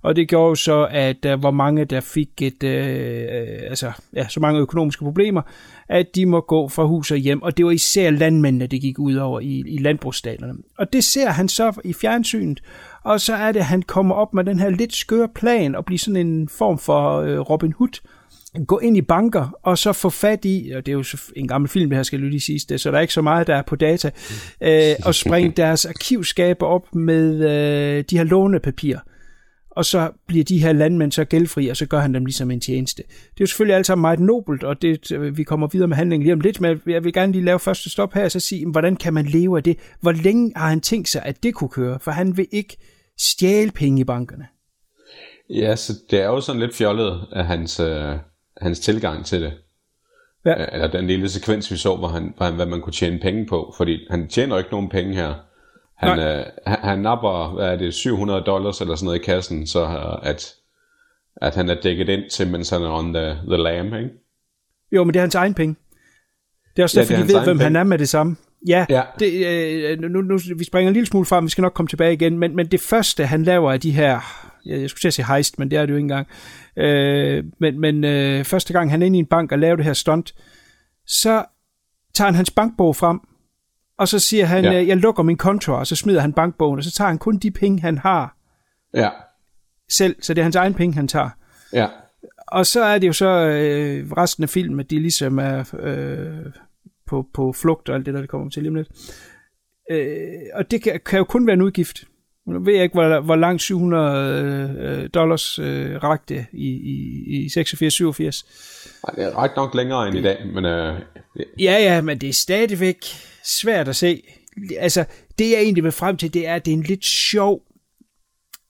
Og 0.05 0.17
det 0.17 0.29
gjorde 0.29 0.57
så, 0.57 0.89
at 0.91 1.17
øh, 1.17 1.23
der 1.23 1.37
var 1.37 1.51
mange, 1.51 1.85
der 1.85 2.01
fik 2.01 2.43
et, 2.43 2.63
øh, 2.63 2.87
øh, 3.23 3.61
altså, 3.69 3.93
ja, 4.17 4.29
så 4.29 4.41
mange 4.41 4.61
økonomiske 4.61 5.05
problemer, 5.05 5.43
at 5.89 6.07
de 6.15 6.27
må 6.27 6.41
gå 6.41 6.69
fra 6.69 6.85
hus 6.85 7.11
og 7.11 7.17
hjem. 7.17 7.43
Og 7.43 7.57
det 7.57 7.65
var 7.65 7.71
især 7.71 8.11
landmændene, 8.11 8.67
det 8.67 8.81
gik 8.81 8.99
ud 8.99 9.15
over 9.15 9.41
i, 9.41 9.65
i 9.67 9.79
landbrugsstaterne. 9.79 10.55
Og 10.79 10.93
det 10.93 11.05
ser 11.05 11.29
han 11.29 11.49
så 11.49 11.81
i 11.85 11.93
fjernsynet, 11.93 12.63
og 13.03 13.21
så 13.21 13.35
er 13.35 13.53
det, 13.53 13.61
at 13.61 13.67
han 13.67 13.83
kommer 13.83 14.15
op 14.15 14.35
med 14.35 14.45
den 14.45 14.59
her 14.59 14.71
lidt 14.71 14.95
skøre 14.95 15.29
plan 15.35 15.75
og 15.75 15.85
bliver 15.85 15.99
sådan 15.99 16.27
en 16.27 16.49
form 16.49 16.79
for 16.79 17.21
øh, 17.21 17.39
Robin 17.39 17.73
Hood, 17.73 18.01
gå 18.67 18.79
ind 18.79 18.97
i 18.97 19.03
banker, 19.03 19.59
og 19.63 19.79
så 19.79 19.93
få 19.93 20.11
fat 20.11 20.45
i, 20.45 20.73
og 20.77 20.87
det 20.87 20.93
er 20.93 20.97
jo 20.97 21.05
en 21.37 21.49
gammel 21.49 21.69
film, 21.69 21.91
det 21.91 21.97
her 21.97 22.03
skal 22.03 22.21
lige 22.21 22.41
sige, 22.41 22.61
det, 22.69 22.81
så 22.81 22.91
der 22.91 22.97
er 22.97 23.01
ikke 23.01 23.15
så 23.15 23.23
meget, 23.23 23.47
der 23.47 23.57
er 23.57 23.63
på 23.63 23.77
data, 23.77 24.11
øh, 24.61 24.95
og 25.07 25.15
springe 25.15 25.51
deres 25.51 25.85
arkivskaber 25.85 26.67
op 26.67 26.95
med 26.95 27.35
øh, 27.35 28.05
de 28.11 28.17
her 28.17 28.25
lånepapirer. 28.25 29.01
Og 29.71 29.85
så 29.85 30.11
bliver 30.27 30.45
de 30.45 30.59
her 30.59 30.73
landmænd 30.73 31.13
så 31.13 31.25
gældfri, 31.25 31.69
og 31.69 31.77
så 31.77 31.87
gør 31.87 31.99
han 31.99 32.15
dem 32.15 32.25
ligesom 32.25 32.51
en 32.51 32.61
tjeneste. 32.61 33.03
Det 33.03 33.13
er 33.13 33.41
jo 33.41 33.47
selvfølgelig 33.47 33.77
alt 33.77 33.87
sammen 33.87 34.01
meget 34.01 34.21
nobelt, 34.21 34.65
og 34.65 34.83
det, 34.83 35.13
vi 35.37 35.45
kommer 35.45 35.67
videre 35.67 35.89
med 35.89 35.97
handlingen 35.97 36.25
lige 36.25 36.33
om 36.33 36.41
lidt, 36.41 36.61
men 36.61 36.81
jeg 36.87 37.05
vil 37.05 37.13
gerne 37.13 37.33
lige 37.33 37.45
lave 37.45 37.59
første 37.59 37.91
stop 37.91 38.15
her, 38.15 38.25
og 38.25 38.31
så 38.31 38.41
sige, 38.41 38.71
hvordan 38.71 38.97
kan 38.97 39.15
man 39.15 39.27
leve 39.27 39.57
af 39.57 39.63
det? 39.63 39.79
Hvor 40.01 40.13
længe 40.13 40.53
har 40.57 40.69
han 40.69 40.81
tænkt 40.81 41.09
sig, 41.09 41.23
at 41.23 41.43
det 41.43 41.55
kunne 41.55 41.71
køre? 41.71 41.99
For 42.01 42.11
han 42.11 42.37
vil 42.37 42.47
ikke 42.53 42.77
stjæle 43.19 43.71
penge 43.71 44.01
i 44.01 44.05
bankerne. 44.05 44.47
Ja, 45.51 45.77
så 45.77 45.93
det 46.11 46.21
er 46.21 46.27
jo 46.27 46.41
sådan 46.41 46.61
lidt 46.61 46.75
fjollet 46.75 47.21
af 47.33 47.45
hans... 47.47 47.81
Øh 47.81 48.17
hans 48.61 48.81
tilgang 48.81 49.27
til 49.27 49.43
det. 49.43 49.53
Ja. 50.45 50.61
Øh, 50.63 50.69
Eller 50.73 50.87
den 50.89 51.07
lille 51.07 51.29
sekvens, 51.29 51.71
vi 51.71 51.77
så, 51.77 51.97
hvor 51.97 52.09
han, 52.09 52.35
hvor 52.37 52.47
han, 52.47 52.55
hvad 52.55 52.67
man 52.67 52.81
kunne 52.81 52.93
tjene 52.93 53.19
penge 53.19 53.47
på. 53.47 53.75
Fordi 53.77 54.07
han 54.11 54.29
tjener 54.29 54.59
ikke 54.59 54.71
nogen 54.71 54.89
penge 54.89 55.15
her. 55.15 55.35
Han, 55.97 56.19
Nej. 56.19 56.39
øh, 56.39 56.45
han, 56.67 56.79
han 56.83 56.99
napper, 56.99 57.55
hvad 57.55 57.67
er 57.67 57.77
det, 57.77 57.95
700 57.95 58.41
dollars 58.47 58.81
eller 58.81 58.95
sådan 58.95 59.05
noget 59.05 59.19
i 59.21 59.23
kassen, 59.25 59.67
så 59.67 59.85
øh, 59.85 60.29
at, 60.31 60.55
at 61.37 61.55
han 61.55 61.69
er 61.69 61.75
dækket 61.81 62.09
ind 62.09 62.31
til, 62.31 62.49
mens 62.51 62.71
han 62.71 62.83
er 62.83 62.91
on 62.91 63.15
the, 63.15 63.25
the 63.49 63.57
lamb, 63.57 63.95
ikke? 63.95 64.11
Jo, 64.93 65.05
men 65.05 65.15
det 65.15 65.21
er 65.21 65.23
hans 65.23 65.35
egen 65.35 65.55
penge. 65.55 65.77
Det 66.77 66.83
er 66.83 66.85
også 66.85 67.01
Ja, 67.01 67.05
derfor, 67.05 67.15
er 67.23 67.27
de 67.27 67.33
ved, 67.33 67.45
hvem 67.45 67.59
han 67.59 67.67
penge. 67.67 67.79
er 67.79 67.85
med 67.85 67.99
det 67.99 68.09
samme. 68.09 68.37
Ja, 68.69 68.87
Ja. 68.89 69.03
Det, 69.19 69.47
øh, 69.47 70.01
nu, 70.01 70.09
nu, 70.23 70.39
vi 70.57 70.65
springer 70.65 70.89
en 70.89 70.93
lille 70.95 71.07
smule 71.07 71.27
frem, 71.27 71.45
vi 71.45 71.51
skal 71.51 71.63
nok 71.63 71.73
komme 71.73 71.89
tilbage 71.89 72.13
igen, 72.13 72.39
men, 72.39 72.57
men 72.57 72.67
det 72.67 72.81
første, 72.81 73.27
han 73.27 73.43
laver 73.45 73.73
af 73.73 73.81
de 73.81 73.91
her, 73.91 74.21
jeg, 74.67 74.81
jeg 74.81 74.91
skulle 74.91 75.01
til 75.01 75.09
at 75.09 75.15
sige 75.15 75.27
heist, 75.27 75.59
men 75.59 75.71
det 75.71 75.79
er 75.79 75.87
det 75.87 75.91
jo 75.93 75.97
ikke 75.97 76.05
engang, 76.05 76.27
øh, 76.77 77.45
men, 77.61 77.81
men 77.81 78.05
øh, 78.05 78.45
første 78.45 78.73
gang 78.73 78.91
han 78.91 79.03
er 79.03 79.07
inde 79.07 79.17
i 79.19 79.21
en 79.21 79.27
bank 79.27 79.53
og 79.53 79.59
laver 79.59 79.77
det 79.77 79.85
her 79.85 79.93
stunt, 79.93 80.35
så 81.07 81.45
tager 82.15 82.27
han 82.27 82.35
hans 82.35 82.51
bankbog 82.51 82.97
frem, 82.97 83.21
og 83.99 84.09
så 84.09 84.19
siger 84.19 84.45
han, 84.45 84.65
Ja. 84.65 84.73
ja. 84.73 84.87
jeg 84.87 84.97
lukker 84.97 85.23
min 85.23 85.37
konto, 85.37 85.73
og 85.73 85.87
så 85.87 85.97
smider 85.97 86.21
han 86.21 86.33
bankbogen, 86.33 86.79
og 86.79 86.85
så 86.85 86.91
tager 86.91 87.09
han 87.09 87.19
kun 87.19 87.37
de 87.39 87.51
penge, 87.51 87.81
han 87.81 87.99
har 87.99 88.37
Ja, 88.95 89.09
selv, 89.93 90.17
så 90.23 90.35
det 90.35 90.41
er 90.41 90.45
hans 90.45 90.57
egen 90.57 90.75
penge, 90.75 90.95
han 90.95 91.09
tager. 91.09 91.31
ja, 91.73 91.87
Og 92.49 92.67
så 92.67 92.83
er 92.83 92.99
det 92.99 93.07
jo 93.07 93.13
så 93.13 93.27
øh, 93.29 94.13
resten 94.13 94.43
af 94.45 94.49
filmen, 94.51 94.81
at 94.81 94.91
de 94.91 94.99
ligesom 94.99 95.39
er 95.39 95.75
øh, 95.79 96.53
på, 97.07 97.27
på 97.35 97.53
flugt 97.53 97.89
og 97.89 97.95
alt 97.95 98.07
det 98.07 98.15
der, 98.15 98.21
det 98.21 98.31
kommer 98.31 98.51
til 98.51 98.63
lige 98.63 98.71
om 98.71 98.75
lidt. 98.75 98.89
Øh, 99.91 100.17
og 100.55 100.71
det 100.71 100.83
kan, 100.83 101.01
kan 101.07 101.19
jo 101.19 101.25
kun 101.25 101.47
være 101.47 101.55
en 101.55 101.63
udgift. 101.63 102.05
Nu 102.47 102.65
ved 102.65 102.75
jeg 102.75 102.83
ikke, 102.83 102.93
hvor, 102.93 103.21
hvor 103.21 103.37
langt 103.37 103.63
700 103.63 104.77
øh, 104.79 105.09
dollars 105.15 105.59
øh, 105.59 106.03
rakte 106.03 106.47
i, 106.53 106.69
i, 106.69 107.45
i 107.45 107.47
86-87. 107.47 107.53
Ej, 109.09 109.15
det 109.15 109.25
er 109.25 109.39
ret 109.39 109.51
nok 109.57 109.75
længere 109.75 110.09
end 110.09 110.17
i 110.17 110.23
dag, 110.23 110.47
men 110.55 110.65
øh, 110.65 111.01
Ja, 111.59 111.73
ja, 111.79 112.01
men 112.01 112.19
det 112.19 112.29
er 112.29 112.33
stadigvæk 112.33 113.05
svært 113.45 113.89
at 113.89 113.97
se. 113.97 114.23
Altså, 114.79 115.05
det 115.39 115.51
jeg 115.51 115.61
egentlig 115.61 115.85
vil 115.85 115.93
frem 115.93 116.17
til, 116.17 116.35
det 116.35 116.47
er, 116.47 116.55
at 116.55 116.65
det 116.65 116.73
er 116.73 116.77
en 116.77 116.83
lidt 116.83 117.05
sjov 117.05 117.63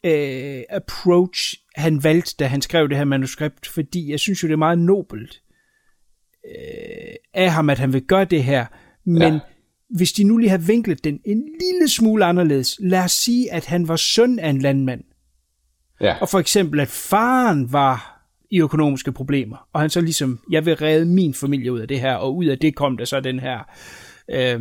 øh, 0.05 0.63
approach, 0.71 1.55
han 1.75 2.05
valgte, 2.05 2.35
da 2.39 2.47
han 2.47 2.63
skrev 2.63 2.89
det 2.89 2.97
her 2.97 3.05
manuskript, 3.05 3.67
fordi 3.67 4.11
jeg 4.11 4.21
synes 4.21 4.43
jo, 4.43 4.49
det 4.49 4.53
er 4.53 4.59
meget 4.59 4.79
nobelt 4.79 5.43
øh, 6.47 7.15
af 7.35 7.51
ham, 7.53 7.71
at 7.71 7.79
han 7.79 7.93
vil 7.93 8.03
gøre 8.03 8.25
det 8.25 8.45
her. 8.45 8.67
Men 9.05 9.33
Ja. 9.33 9.39
Hvis 9.95 10.13
de 10.13 10.25
nu 10.25 10.37
lige 10.37 10.51
har 10.51 10.59
vinklet 10.59 11.05
den 11.05 11.21
en 11.25 11.39
lille 11.61 11.89
smule 11.89 12.25
anderledes, 12.25 12.77
lad 12.81 13.05
os 13.05 13.13
sige, 13.13 13.53
at 13.53 13.67
han 13.67 13.89
var 13.89 13.97
søn 13.97 14.39
af 14.39 14.49
en 14.51 14.59
landmand, 14.59 15.05
ja, 16.01 16.17
og 16.21 16.29
for 16.29 16.39
eksempel, 16.39 16.81
at 16.81 16.89
faren 16.89 17.73
var 17.73 18.27
i 18.51 18.61
økonomiske 18.61 19.13
problemer, 19.13 19.69
og 19.73 19.81
han 19.81 19.91
så 19.91 20.01
ligesom, 20.01 20.41
jeg 20.51 20.67
vil 20.67 20.77
redde 20.77 21.07
min 21.07 21.35
familie 21.35 21.73
ud 21.73 21.81
af 21.81 21.89
det 21.89 22.01
her, 22.01 22.15
og 22.15 22.37
ud 22.37 22.45
af 22.45 22.59
det 22.59 22.75
kom 22.75 22.97
der 22.97 23.05
så 23.05 23.21
den 23.21 23.41
her 23.41 23.59
øh, 24.31 24.61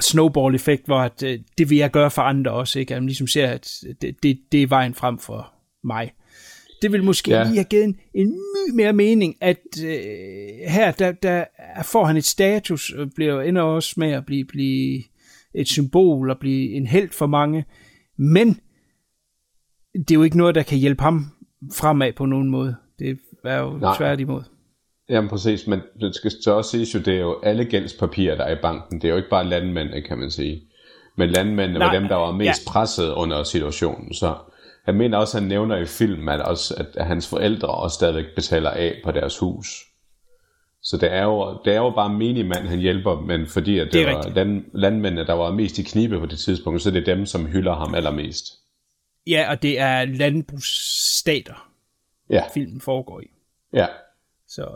snowball-effekt, 0.00 0.86
hvor 0.86 1.00
at, 1.00 1.22
øh, 1.22 1.38
det 1.58 1.70
vil 1.70 1.78
jeg 1.78 1.90
gøre 1.90 2.10
for 2.10 2.22
andre 2.22 2.50
også, 2.50 2.78
ikke? 2.78 2.94
At 2.94 3.02
man 3.02 3.06
ligesom 3.06 3.26
ser, 3.26 3.46
at 3.46 3.80
det, 4.02 4.22
det, 4.22 4.38
det 4.52 4.62
er 4.62 4.66
vejen 4.66 4.94
frem 4.94 5.18
for 5.18 5.52
mig. 5.84 6.12
Det 6.82 6.92
vil 6.92 7.04
måske 7.04 7.30
Ja. 7.30 7.42
lige 7.42 7.54
have 7.54 7.64
givet 7.64 7.84
en, 7.84 7.96
en 8.14 8.28
my 8.28 8.74
mere 8.74 8.92
mening, 8.92 9.36
at 9.40 9.58
øh, 9.84 9.90
her, 10.68 10.90
der, 10.98 11.12
der 11.12 11.44
får 11.84 12.04
han 12.04 12.16
et 12.16 12.24
status, 12.24 12.90
og 12.90 13.10
bliver 13.14 13.42
ender 13.42 13.62
også 13.62 13.94
med 13.96 14.12
at 14.12 14.26
blive, 14.26 14.44
blive 14.44 15.02
et 15.54 15.68
symbol, 15.68 16.30
og 16.30 16.38
blive 16.38 16.72
en 16.72 16.86
held 16.86 17.10
for 17.10 17.26
mange, 17.26 17.64
men 18.18 18.60
det 19.94 20.10
er 20.10 20.14
jo 20.14 20.22
ikke 20.22 20.38
noget, 20.38 20.54
der 20.54 20.62
kan 20.62 20.78
hjælpe 20.78 21.02
ham 21.02 21.26
fremad 21.74 22.12
på 22.12 22.26
nogen 22.26 22.48
måde. 22.50 22.76
Det 22.98 23.18
er 23.44 23.58
jo 23.58 23.78
Nej. 23.78 23.96
Tværtimod. 23.96 24.42
Jamen 25.08 25.28
præcis, 25.30 25.66
men 25.66 25.80
det 26.00 26.14
skal 26.14 26.30
så 26.42 26.52
også 26.52 26.70
siges 26.70 26.94
jo, 26.94 26.98
det 27.00 27.14
er 27.14 27.20
jo 27.20 27.36
alle 27.42 27.64
gældspapirer, 27.64 28.36
der 28.36 28.44
er 28.44 28.56
i 28.56 28.60
banken. 28.62 29.00
Det 29.00 29.04
er 29.04 29.10
jo 29.10 29.16
ikke 29.16 29.28
bare 29.30 29.46
landmændene, 29.48 30.02
kan 30.02 30.18
man 30.18 30.30
sige. 30.30 30.62
Men 31.16 31.30
landmændene 31.30 31.80
var 31.80 31.86
Nej, 31.86 31.98
dem, 31.98 32.08
der 32.08 32.16
var 32.16 32.32
mest 32.32 32.66
ja. 32.66 32.70
presset 32.70 33.12
under 33.12 33.42
situationen. 33.42 34.14
Så 34.14 34.34
jeg 34.88 34.96
mener 34.96 35.18
også, 35.18 35.36
at 35.36 35.42
han 35.42 35.48
nævner 35.48 35.76
i 35.76 35.86
filmen, 35.86 36.28
at, 36.28 36.40
også, 36.40 36.74
at, 36.78 36.86
at 36.94 37.06
hans 37.06 37.28
forældre 37.28 37.68
også 37.68 37.94
stadigvæk 37.94 38.24
betaler 38.34 38.70
af 38.70 39.00
på 39.04 39.10
deres 39.12 39.38
hus. 39.38 39.84
Så 40.82 40.96
det 40.96 41.12
er 41.12 41.22
jo, 41.24 41.60
det 41.64 41.72
er 41.72 41.78
jo 41.78 41.90
bare 41.90 42.08
minimand, 42.14 42.66
han 42.66 42.78
hjælper, 42.78 43.20
men 43.20 43.46
fordi 43.46 43.78
at 43.78 43.84
det, 43.86 43.92
Det 43.92 44.06
var 44.06 44.16
rigtigt. 44.16 44.34
land, 44.34 44.64
landmændene, 44.74 45.26
der 45.26 45.32
var 45.32 45.50
mest 45.52 45.78
i 45.78 45.82
knibe 45.82 46.18
på 46.18 46.26
det 46.26 46.38
tidspunkt, 46.38 46.82
så 46.82 46.90
det 46.90 47.08
er 47.08 47.14
dem, 47.14 47.26
som 47.26 47.46
hylder 47.46 47.74
ham 47.74 47.94
allermest. 47.94 48.44
Ja, 49.26 49.50
og 49.50 49.62
det 49.62 49.80
er 49.80 50.04
landbrugsstater, 50.04 51.70
Ja, 52.30 52.42
filmen 52.54 52.80
foregår 52.80 53.20
i. 53.20 53.26
ja, 53.72 53.86
Så, 54.48 54.74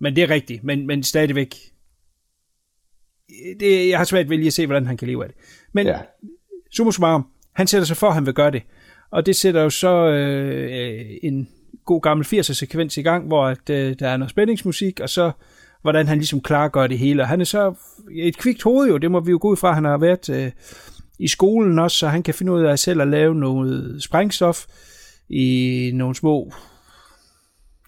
men 0.00 0.16
det 0.16 0.24
er 0.24 0.30
rigtigt, 0.30 0.64
men, 0.64 0.86
men 0.86 1.02
stadigvæk, 1.02 1.54
det, 3.60 3.88
jeg 3.88 3.98
har 3.98 4.04
svært 4.04 4.30
ved 4.30 4.36
lige 4.36 4.46
at 4.46 4.52
se, 4.52 4.66
hvordan 4.66 4.86
han 4.86 4.96
kan 4.96 5.08
leve 5.08 5.24
af 5.24 5.28
det. 5.28 5.38
Men 5.72 5.86
ja. 5.86 6.00
summa 6.70 6.90
summarum, 6.90 7.26
han 7.54 7.66
sætter 7.66 7.86
sig 7.86 7.96
for, 7.96 8.06
at 8.06 8.14
han 8.14 8.26
vil 8.26 8.34
gøre 8.34 8.50
det. 8.50 8.62
Og 9.12 9.26
det 9.26 9.36
sætter 9.36 9.62
jo 9.62 9.70
så 9.70 10.08
øh, 10.08 11.06
en 11.22 11.48
god 11.84 12.02
gammel 12.02 12.26
80'er 12.26 12.54
sekvens 12.54 12.96
i 12.96 13.02
gang, 13.02 13.26
hvor 13.26 13.46
at, 13.46 13.70
øh, 13.70 13.96
der 13.98 14.08
er 14.08 14.16
noget 14.16 14.30
spændingsmusik, 14.30 15.00
og 15.00 15.08
så 15.08 15.32
hvordan 15.82 16.06
han 16.06 16.18
ligesom 16.18 16.40
klargør 16.40 16.86
det 16.86 16.98
hele. 16.98 17.22
Og 17.22 17.28
han 17.28 17.40
er 17.40 17.44
så 17.44 17.74
et 18.12 18.38
kvikt 18.38 18.62
hoved 18.62 18.88
jo, 18.88 18.96
det 18.96 19.10
må 19.10 19.20
vi 19.20 19.30
jo 19.30 19.38
gå 19.42 19.48
ud 19.48 19.56
fra, 19.56 19.72
han 19.72 19.84
har 19.84 19.98
været 19.98 20.28
øh, 20.28 20.50
i 21.18 21.28
skolen 21.28 21.78
også, 21.78 21.96
så 21.96 22.08
han 22.08 22.22
kan 22.22 22.34
finde 22.34 22.52
ud 22.52 22.62
af 22.62 22.78
selv 22.78 23.00
at 23.00 23.08
lave 23.08 23.34
noget 23.34 24.02
sprængstof 24.02 24.66
i 25.28 25.90
nogle 25.94 26.14
små, 26.14 26.52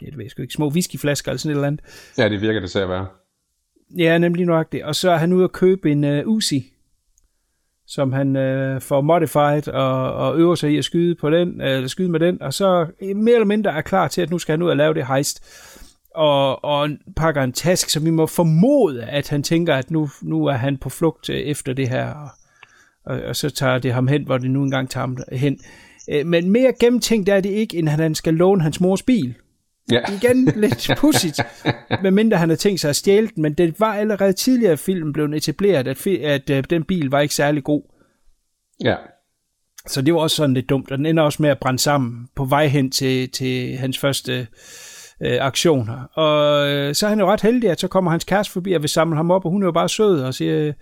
ja, 0.02 0.06
det 0.06 0.16
ved 0.16 0.24
jeg 0.24 0.30
sgu 0.30 0.42
ikke, 0.42 0.54
små 0.54 0.68
whiskyflasker 0.68 1.30
eller 1.30 1.38
sådan 1.38 1.50
et 1.50 1.56
eller 1.56 1.66
andet. 1.66 1.84
Ja, 2.18 2.28
det 2.28 2.40
virker 2.40 2.60
det 2.60 2.70
til 2.70 2.78
at 2.78 2.88
være. 2.88 3.06
Ja, 3.98 4.18
nemlig 4.18 4.46
nøjagtigt. 4.46 4.84
Og 4.84 4.94
så 4.94 5.10
er 5.10 5.16
han 5.16 5.32
ude 5.32 5.44
at 5.44 5.52
købe 5.52 5.90
en 5.90 6.04
uh, 6.04 6.26
Uzi, 6.26 6.73
som 7.86 8.12
han 8.12 8.36
øh, 8.36 8.80
får 8.80 9.00
modified 9.00 9.68
og, 9.68 10.12
og 10.14 10.38
øver 10.38 10.54
sig 10.54 10.72
i 10.72 10.78
at 10.78 10.84
skyde 10.84 11.14
på 11.14 11.30
den, 11.30 11.60
øh, 11.60 11.70
eller 11.70 11.88
skyde 11.88 12.10
med 12.10 12.20
den, 12.20 12.42
og 12.42 12.54
så 12.54 12.86
øh, 13.00 13.16
mere 13.16 13.34
eller 13.34 13.46
mindre 13.46 13.70
er 13.70 13.80
klar 13.80 14.08
til, 14.08 14.22
at 14.22 14.30
nu 14.30 14.38
skal 14.38 14.52
han 14.52 14.62
ud 14.62 14.70
og 14.70 14.76
lave 14.76 14.94
det 14.94 15.06
heist. 15.06 15.44
Og, 16.14 16.64
og 16.64 16.88
pakker 17.16 17.42
en 17.42 17.52
task, 17.52 17.90
så 17.90 18.00
vi 18.00 18.10
må 18.10 18.26
formode, 18.26 19.04
at 19.04 19.28
han 19.28 19.42
tænker, 19.42 19.74
at 19.74 19.90
nu, 19.90 20.08
nu 20.22 20.46
er 20.46 20.52
han 20.52 20.76
på 20.76 20.88
flugt 20.88 21.30
øh, 21.30 21.36
efter 21.36 21.72
det 21.72 21.88
her, 21.88 22.14
og, 22.14 22.28
og, 23.06 23.20
og 23.22 23.36
så 23.36 23.50
tager 23.50 23.78
det 23.78 23.92
ham 23.92 24.08
hen, 24.08 24.24
hvor 24.24 24.38
det 24.38 24.50
nu 24.50 24.62
engang 24.62 24.90
tager 24.90 25.06
ham 25.06 25.18
hen. 25.32 25.58
Øh, 26.10 26.26
Men 26.26 26.50
mere 26.50 26.72
gennemtænkt 26.80 27.28
er 27.28 27.40
det 27.40 27.50
ikke, 27.50 27.76
end 27.76 27.88
at 27.88 28.00
han 28.00 28.14
skal 28.14 28.34
låne 28.34 28.62
hans 28.62 28.80
mors 28.80 29.02
bil 29.02 29.34
Ja, 29.92 30.00
igen 30.12 30.44
lidt 30.44 30.90
pudsigt, 31.00 31.40
medmindre 32.02 32.36
han 32.36 32.48
har 32.48 32.56
tænkt 32.56 32.80
sig 32.80 32.90
at 32.90 32.96
stjæle 32.96 33.28
den, 33.34 33.42
men 33.42 33.54
det 33.54 33.80
var 33.80 33.94
allerede 33.94 34.32
tidligere 34.32 34.72
i 34.72 34.76
filmen 34.76 35.12
blevet 35.12 35.34
etableret, 35.34 35.88
at, 35.88 36.06
at 36.06 36.50
øh, 36.50 36.64
den 36.70 36.84
bil 36.84 37.06
var 37.10 37.20
ikke 37.20 37.34
særlig 37.34 37.64
god. 37.64 37.82
ja, 38.84 38.96
Så 39.86 40.02
det 40.02 40.14
var 40.14 40.20
også 40.20 40.36
sådan 40.36 40.54
lidt 40.54 40.68
dumt, 40.68 40.90
og 40.90 40.98
den 40.98 41.06
ender 41.06 41.22
også 41.22 41.42
med 41.42 41.50
at 41.50 41.58
brænde 41.58 41.78
sammen 41.78 42.28
på 42.36 42.44
vej 42.44 42.66
hen 42.66 42.90
til, 42.90 43.30
til 43.30 43.76
hans 43.76 43.98
første 43.98 44.46
øh, 45.20 45.38
aktioner. 45.40 46.02
Og 46.14 46.68
øh, 46.68 46.94
så 46.94 47.06
er 47.06 47.10
han 47.10 47.20
jo 47.20 47.32
ret 47.32 47.40
heldig, 47.40 47.70
at 47.70 47.80
så 47.80 47.88
kommer 47.88 48.10
hans 48.10 48.24
kæreste 48.24 48.52
forbi 48.52 48.72
og 48.72 48.82
vil 48.82 48.90
samle 48.90 49.16
ham 49.16 49.30
op, 49.30 49.44
og 49.44 49.50
hun 49.50 49.62
er 49.62 49.66
jo 49.66 49.72
bare 49.72 49.88
sød 49.88 50.20
og 50.20 50.34
siger, 50.34 50.72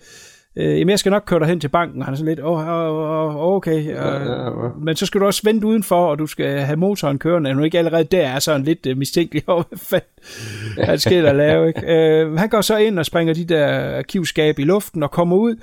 øh, 0.57 0.79
jamen 0.79 0.91
jeg 0.91 0.99
skal 0.99 1.11
nok 1.11 1.23
køre 1.27 1.41
dig 1.41 1.49
hen 1.49 1.61
til 1.61 1.69
banken. 1.69 2.01
Og 2.01 2.05
han 2.05 2.15
er 2.15 2.17
sådan 2.17 2.35
lidt, 2.35 2.45
åh, 2.45 2.69
oh, 2.69 3.37
oh, 3.37 3.57
okay. 3.57 3.79
Øh, 3.79 3.87
ja, 3.87 4.43
ja. 4.45 4.51
men 4.81 4.97
så 4.97 5.07
skal 5.07 5.21
du 5.21 5.27
også 5.27 5.41
vente 5.45 5.67
udenfor, 5.67 6.07
og 6.07 6.19
du 6.19 6.27
skal 6.27 6.61
have 6.61 6.77
motoren 6.77 7.19
kørende. 7.19 7.51
Er 7.51 7.55
nu 7.55 7.63
ikke 7.63 7.79
allerede 7.79 8.05
der 8.05 8.29
er 8.29 8.39
sådan 8.39 8.63
lidt 8.63 8.87
øh, 8.87 8.97
mistænkelig 8.97 9.43
over, 9.47 9.63
hvad 9.69 9.79
fanden 9.79 10.85
han 10.85 10.99
skal 10.99 11.25
der 11.25 11.33
lave. 11.33 11.69
Ikke? 11.69 11.87
Øh, 11.87 12.39
han 12.39 12.49
går 12.49 12.61
så 12.61 12.77
ind 12.77 12.99
og 12.99 13.07
springer 13.07 13.35
de 13.35 13.45
der 13.45 13.97
arkivskabe 13.99 14.63
i 14.63 14.65
luften 14.65 15.03
og 15.03 15.11
kommer 15.11 15.37
ud, 15.37 15.57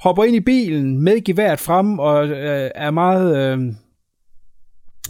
hopper 0.00 0.24
ind 0.24 0.36
i 0.36 0.40
bilen 0.40 1.02
med 1.02 1.24
geværet 1.24 1.60
frem 1.60 1.98
og 1.98 2.28
øh, 2.28 2.70
er 2.74 2.90
meget 2.90 3.36
øh, 3.36 3.72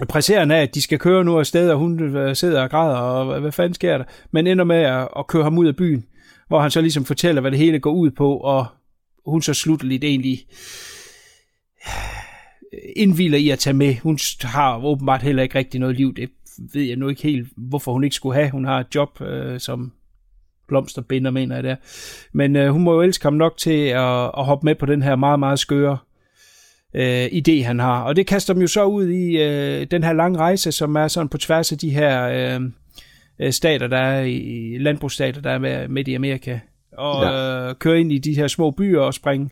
presserende 0.08 0.54
af, 0.54 0.62
at 0.62 0.74
de 0.74 0.82
skal 0.82 0.98
køre 0.98 1.24
nu 1.24 1.38
afsted, 1.38 1.70
og 1.70 1.78
hun 1.78 2.16
øh, 2.16 2.36
sidder 2.36 2.62
og 2.62 2.70
græder, 2.70 2.96
og 2.96 3.26
hvad, 3.26 3.40
hvad 3.40 3.52
fanden 3.52 3.74
sker 3.74 3.98
der? 3.98 4.04
Men 4.30 4.46
ender 4.46 4.64
med 4.64 4.76
at, 4.76 5.08
at 5.18 5.26
køre 5.26 5.42
ham 5.42 5.58
ud 5.58 5.66
af 5.66 5.76
byen, 5.76 6.04
hvor 6.48 6.60
han 6.60 6.70
så 6.70 6.80
ligesom 6.80 7.04
fortæller, 7.04 7.40
hvad 7.40 7.50
det 7.50 7.58
hele 7.58 7.78
går 7.78 7.92
ud 7.92 8.10
på, 8.10 8.36
og 8.36 8.66
hun 9.26 9.42
så 9.42 9.54
slutteligt 9.54 10.04
egentlig 10.04 10.46
indviler 12.96 13.38
i 13.38 13.50
at 13.50 13.58
tage 13.58 13.74
med. 13.74 13.94
Hun 14.02 14.18
har 14.42 14.84
åbenbart 14.84 15.22
heller 15.22 15.42
ikke 15.42 15.58
rigtig 15.58 15.80
noget 15.80 15.96
liv. 15.96 16.14
Det 16.14 16.30
ved 16.72 16.82
jeg 16.82 16.96
nu 16.96 17.08
ikke 17.08 17.22
helt, 17.22 17.48
hvorfor 17.56 17.92
hun 17.92 18.04
ikke 18.04 18.16
skulle 18.16 18.34
have. 18.34 18.50
Hun 18.50 18.64
har 18.64 18.80
et 18.80 18.94
job 18.94 19.20
øh, 19.20 19.60
som 19.60 19.92
blomsterbinder, 20.68 21.30
mener 21.30 21.54
jeg 21.54 21.64
der. 21.64 21.76
Men 22.32 22.56
øh, 22.56 22.70
hun 22.70 22.82
må 22.82 22.94
jo 22.94 23.02
elske 23.02 23.22
ham 23.22 23.32
nok 23.32 23.56
til 23.56 23.86
at, 23.86 24.24
at 24.38 24.44
hoppe 24.44 24.64
med 24.64 24.74
på 24.74 24.86
den 24.86 25.02
her 25.02 25.16
meget, 25.16 25.38
meget 25.38 25.58
skøre 25.58 25.98
øh, 26.94 27.26
idé, 27.26 27.62
han 27.62 27.78
har. 27.78 28.02
Og 28.02 28.16
det 28.16 28.26
kaster 28.26 28.52
dem 28.54 28.60
jo 28.60 28.68
så 28.68 28.84
ud 28.84 29.08
i 29.08 29.42
øh, 29.42 29.86
den 29.90 30.04
her 30.04 30.12
lange 30.12 30.38
rejse, 30.38 30.72
som 30.72 30.96
er 30.96 31.08
sådan 31.08 31.28
på 31.28 31.38
tværs 31.38 31.72
af 31.72 31.78
de 31.78 31.90
her 31.90 32.28
øh, 32.28 32.60
øh 33.38 33.52
stater, 33.52 33.86
der 33.86 33.98
er 33.98 34.22
i 34.22 34.78
landbrugsstater, 34.78 35.40
der 35.40 35.50
er 35.50 35.58
med, 35.58 35.88
midt 35.88 36.08
i 36.08 36.14
Amerika. 36.14 36.58
Og 36.98 37.22
ja. 37.24 37.68
øh, 37.68 37.74
køre 37.74 38.00
ind 38.00 38.12
i 38.12 38.18
de 38.18 38.36
her 38.36 38.48
små 38.48 38.70
byer 38.70 39.00
og 39.00 39.14
springe 39.14 39.50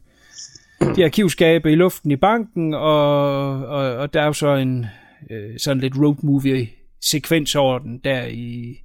de 0.97 1.05
arkivskabe 1.05 1.73
i 1.73 1.75
luften 1.75 2.11
i 2.11 2.17
banken, 2.17 2.75
og, 2.75 3.51
og, 3.67 3.97
og 3.97 4.15
der 4.15 4.23
er 4.23 4.27
jo 4.27 4.33
så 4.33 4.55
en 4.55 4.87
øh, 5.31 5.59
sådan 5.59 5.81
lidt 5.81 5.95
road 5.99 6.17
movie 6.23 6.69
sekvens 7.01 7.55
over 7.55 7.79
den 7.79 8.01
der 8.05 8.25
i 8.27 8.77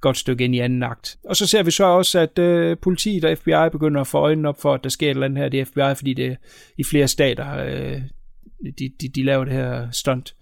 godt 0.00 0.16
stykke 0.16 0.44
ind 0.44 0.54
i 0.54 0.58
anden 0.58 0.82
akt. 0.82 1.16
Og 1.24 1.36
så 1.36 1.46
ser 1.46 1.62
vi 1.62 1.70
så 1.70 1.84
også, 1.84 2.18
at 2.18 2.38
øh, 2.38 2.76
politiet 2.82 3.24
og 3.24 3.38
FBI 3.38 3.70
begynder 3.72 4.00
at 4.00 4.06
få 4.06 4.18
øjnene 4.18 4.48
op 4.48 4.60
for, 4.60 4.74
at 4.74 4.84
der 4.84 4.90
sker 4.90 5.06
et 5.06 5.10
eller 5.10 5.24
andet 5.24 5.38
her. 5.38 5.48
Det 5.48 5.60
er 5.60 5.64
FBI, 5.64 5.94
fordi 5.96 6.14
det 6.14 6.26
er 6.26 6.36
i 6.78 6.84
flere 6.84 7.08
stater, 7.08 7.64
øh, 7.64 8.02
de, 8.78 8.90
de, 9.00 9.08
de 9.08 9.24
laver 9.24 9.44
det 9.44 9.52
her 9.52 9.90
stunt. 9.90 10.34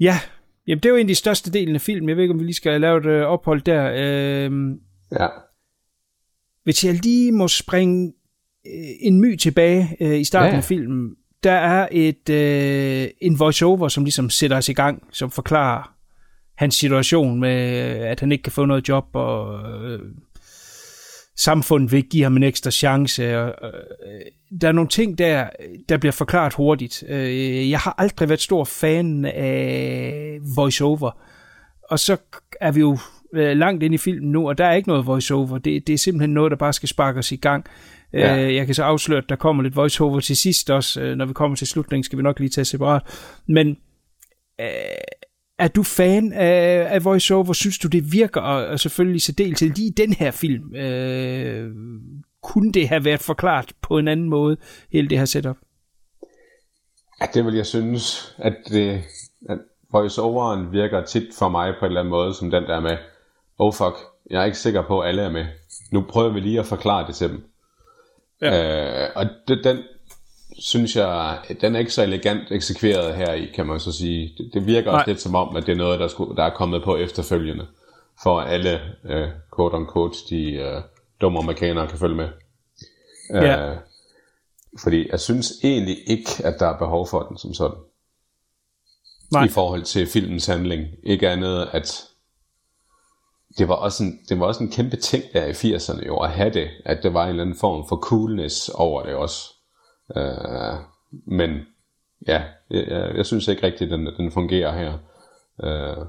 Ja, 0.00 0.18
jamen 0.66 0.82
det 0.82 0.88
er 0.88 0.90
jo 0.90 0.96
egentlig 0.96 1.16
største 1.16 1.52
delen 1.52 1.74
af 1.74 1.80
filmen. 1.80 2.08
Jeg 2.08 2.16
ved 2.16 2.24
ikke, 2.24 2.34
om 2.34 2.40
vi 2.40 2.44
lige 2.44 2.54
skal 2.54 2.80
lave 2.80 2.98
et 2.98 3.06
øh, 3.06 3.22
ophold 3.22 3.62
der. 3.62 3.92
Øh, 3.96 4.50
Ja. 5.20 5.26
Hvis 6.64 6.84
jeg 6.84 6.94
lige 6.94 7.32
må 7.32 7.48
springe 7.48 8.12
øh, 8.66 8.90
en 9.00 9.20
my 9.20 9.36
tilbage 9.36 9.96
øh, 10.00 10.20
i 10.20 10.24
starten 10.24 10.52
Ja. 10.52 10.56
af 10.56 10.64
filmen, 10.64 11.10
der 11.42 11.52
er 11.52 11.88
et 11.92 12.28
øh, 12.28 13.08
en 13.20 13.38
voiceover, 13.38 13.88
som 13.88 14.04
ligesom 14.04 14.30
sætter 14.30 14.56
os 14.56 14.68
i 14.68 14.72
gang, 14.72 15.02
som 15.12 15.30
forklarer 15.30 15.94
hans 16.56 16.74
situation 16.74 17.40
med, 17.40 17.50
at 18.00 18.20
han 18.20 18.32
ikke 18.32 18.42
kan 18.42 18.52
få 18.52 18.64
noget 18.64 18.88
job, 18.88 19.04
og 19.12 19.60
øh, 19.84 20.00
samfundet 21.36 21.92
vil 21.92 21.96
ikke 21.96 22.08
give 22.08 22.22
ham 22.22 22.36
en 22.36 22.42
ekstra 22.42 22.70
chance. 22.70 23.38
Og, 23.38 23.46
øh, 23.48 24.20
der 24.60 24.68
er 24.68 24.72
nogle 24.72 24.88
ting 24.88 25.18
der, 25.18 25.50
der 25.88 25.96
bliver 25.98 26.12
forklaret 26.12 26.54
hurtigt. 26.54 27.04
Øh, 27.08 27.70
jeg 27.70 27.78
har 27.78 27.94
aldrig 27.98 28.28
været 28.28 28.40
stor 28.40 28.64
fan 28.64 29.24
af 29.24 30.38
voiceover, 30.56 31.10
og 31.90 31.98
så 31.98 32.16
er 32.60 32.72
vi 32.72 32.80
jo 32.80 32.98
øh, 33.34 33.56
langt 33.56 33.82
ind 33.82 33.94
i 33.94 33.98
filmen 33.98 34.32
nu, 34.32 34.48
og 34.48 34.58
der 34.58 34.64
er 34.64 34.74
ikke 34.74 34.88
noget 34.88 35.06
voiceover. 35.06 35.58
Det, 35.58 35.86
det 35.86 35.92
er 35.92 35.98
simpelthen 35.98 36.30
noget, 36.34 36.50
der 36.50 36.56
bare 36.56 36.72
skal 36.72 36.88
sparke 36.88 37.18
os 37.18 37.32
i 37.32 37.36
gang. 37.36 37.66
Ja. 38.12 38.34
Ja. 38.34 38.54
Jeg 38.54 38.66
kan 38.66 38.74
så 38.74 38.82
afsløre, 38.82 39.18
at 39.18 39.28
der 39.28 39.36
kommer 39.36 39.62
lidt 39.62 39.76
voiceover 39.76 40.20
til 40.20 40.36
sidst 40.36 40.70
også. 40.70 41.00
Øh, 41.00 41.16
Når 41.16 41.26
vi 41.26 41.32
kommer 41.32 41.56
til 41.56 41.66
slutningen, 41.66 42.04
skal 42.04 42.18
vi 42.18 42.22
nok 42.22 42.38
lige 42.38 42.48
tage 42.48 42.64
separat. 42.64 43.02
Men 43.48 43.68
øh, 44.60 44.66
er 45.58 45.68
du 45.68 45.82
fan 45.82 46.32
af, 46.32 46.86
af 46.94 47.04
voiceover? 47.04 47.52
Synes 47.52 47.78
du, 47.78 47.88
det 47.88 48.12
virker? 48.12 48.40
Og, 48.40 48.66
og 48.66 48.80
selvfølgelig 48.80 49.22
så 49.22 49.32
del 49.32 49.54
til 49.54 49.72
lige 49.76 49.88
i 49.88 49.94
den 49.96 50.12
her 50.12 50.30
film. 50.30 50.74
Øh, 50.74 51.70
kunne 52.42 52.72
det 52.72 52.88
have 52.88 53.04
været 53.04 53.20
forklaret 53.20 53.72
på 53.82 53.98
en 53.98 54.08
anden 54.08 54.28
måde, 54.28 54.56
hele 54.92 55.08
det 55.08 55.18
her 55.18 55.24
setup? 55.24 55.56
Ja, 57.20 57.26
det 57.34 57.44
vil 57.44 57.54
jeg 57.54 57.66
synes, 57.66 58.34
at, 58.38 58.56
det, 58.68 59.02
at 59.48 59.58
voiceoveren 59.92 60.72
virker 60.72 61.04
tit 61.04 61.28
for 61.38 61.48
mig 61.48 61.74
på 61.78 61.84
en 61.84 61.90
eller 61.90 62.00
anden 62.00 62.10
måde, 62.10 62.34
som 62.34 62.50
den 62.50 62.62
der 62.62 62.80
med, 62.80 62.96
oh 63.58 63.72
fuck, 63.72 63.96
jeg 64.30 64.40
er 64.40 64.44
ikke 64.44 64.58
sikker 64.58 64.82
på, 64.82 65.00
at 65.00 65.08
alle 65.08 65.22
er 65.22 65.30
med. 65.30 65.46
Nu 65.92 66.04
prøver 66.08 66.32
vi 66.32 66.40
lige 66.40 66.60
at 66.60 66.66
forklare 66.66 67.06
det 67.06 67.14
til 67.14 67.28
dem. 67.28 67.44
Ja. 68.40 69.04
Øh, 69.04 69.10
og 69.14 69.26
det, 69.48 69.64
den 69.64 69.78
synes 70.58 70.96
jeg, 70.96 71.38
den 71.60 71.74
er 71.74 71.78
ikke 71.78 71.90
så 71.90 72.02
elegant 72.02 72.50
eksekveret 72.50 73.14
her 73.16 73.32
i, 73.32 73.46
kan 73.54 73.66
man 73.66 73.80
så 73.80 73.92
sige. 73.92 74.34
Det, 74.38 74.50
det 74.54 74.66
virker 74.66 74.90
Nej. 74.90 74.98
også 74.98 75.10
lidt 75.10 75.20
som 75.20 75.34
om, 75.34 75.56
at 75.56 75.66
det 75.66 75.72
er 75.72 75.76
noget, 75.76 76.00
der, 76.00 76.08
skulle, 76.08 76.36
der 76.36 76.44
er 76.44 76.54
kommet 76.54 76.82
på 76.84 76.96
efterfølgende, 76.96 77.66
for 78.22 78.40
at 78.40 78.52
alle, 78.52 78.80
øh, 79.04 79.28
quote 79.56 79.74
on 79.74 79.88
quote, 79.92 80.18
de 80.30 80.52
øh, 80.52 80.82
dumme 81.20 81.38
amerikanere 81.38 81.88
kan 81.88 81.98
følge 81.98 82.16
med. 82.16 82.28
Ja. 83.30 83.70
Øh, 83.70 83.76
fordi 84.82 85.08
jeg 85.10 85.20
synes 85.20 85.52
egentlig 85.64 85.96
ikke, 86.06 86.30
at 86.44 86.54
der 86.58 86.66
er 86.66 86.78
behov 86.78 87.08
for 87.08 87.22
den 87.22 87.38
som 87.38 87.54
sådan 87.54 87.76
Nej. 89.32 89.44
i 89.44 89.48
forhold 89.48 89.82
til 89.82 90.06
filmens 90.06 90.46
handling. 90.46 90.86
Ikke 91.02 91.28
andet, 91.28 91.68
at 91.72 92.08
det 93.58 93.68
var, 93.68 93.74
også 93.74 94.04
en, 94.04 94.20
det 94.28 94.40
var 94.40 94.46
også 94.46 94.64
en 94.64 94.70
kæmpe 94.70 94.96
ting 94.96 95.24
der 95.32 95.46
i 95.46 95.50
80'erne 95.50 96.06
jo, 96.06 96.16
at 96.16 96.30
have 96.30 96.50
det, 96.50 96.68
at 96.84 97.02
der 97.02 97.10
var 97.10 97.24
en 97.24 97.28
eller 97.28 97.42
anden 97.42 97.56
form 97.56 97.88
for 97.88 97.96
coolness 97.96 98.68
over 98.68 99.02
det 99.02 99.14
også. 99.14 99.54
Uh, 100.16 100.78
men 101.26 101.50
ja, 102.26 102.42
jeg, 102.70 102.86
jeg, 102.88 103.16
jeg 103.16 103.26
synes 103.26 103.48
ikke 103.48 103.62
rigtigt, 103.62 103.92
at 103.92 103.98
den, 103.98 104.06
den 104.16 104.32
fungerer 104.32 104.72
her. 104.78 104.92
Uh, 105.62 106.06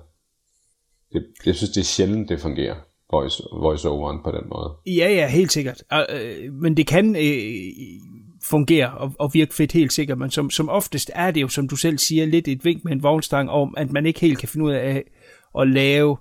det, 1.14 1.26
jeg 1.46 1.56
synes, 1.56 1.72
det 1.72 1.82
er 1.82 1.86
sjældent, 1.86 2.30
det 2.30 2.40
fungerer, 2.40 2.76
voice, 3.12 3.44
voice-overen 3.54 4.24
på 4.24 4.32
den 4.32 4.50
måde. 4.50 4.74
Ja, 4.86 5.10
ja, 5.12 5.28
helt 5.28 5.52
sikkert. 5.52 5.84
Øh, 6.10 6.54
men 6.54 6.78
det 6.78 6.88
kan 6.88 7.16
øh, 7.16 7.54
fungere 8.44 8.98
og, 8.98 9.12
og 9.20 9.34
virke 9.34 9.56
fedt 9.56 9.72
helt 9.72 9.94
sikkert, 9.94 10.18
men 10.18 10.32
som, 10.32 10.50
som 10.50 10.70
oftest 10.70 11.12
er 11.16 11.32
det 11.32 11.42
jo, 11.42 11.48
som 11.48 11.68
du 11.68 11.76
selv 11.76 11.98
siger, 11.98 12.26
lidt 12.26 12.48
et 12.48 12.66
vink 12.66 12.84
med 12.84 12.92
en 12.92 13.04
vognstang 13.04 13.50
om, 13.50 13.74
at 13.78 13.92
man 13.92 14.06
ikke 14.06 14.20
helt 14.20 14.40
kan 14.40 14.50
finde 14.50 14.66
ud 14.66 14.72
af 14.72 15.04
at 15.60 15.68
lave 15.68 16.18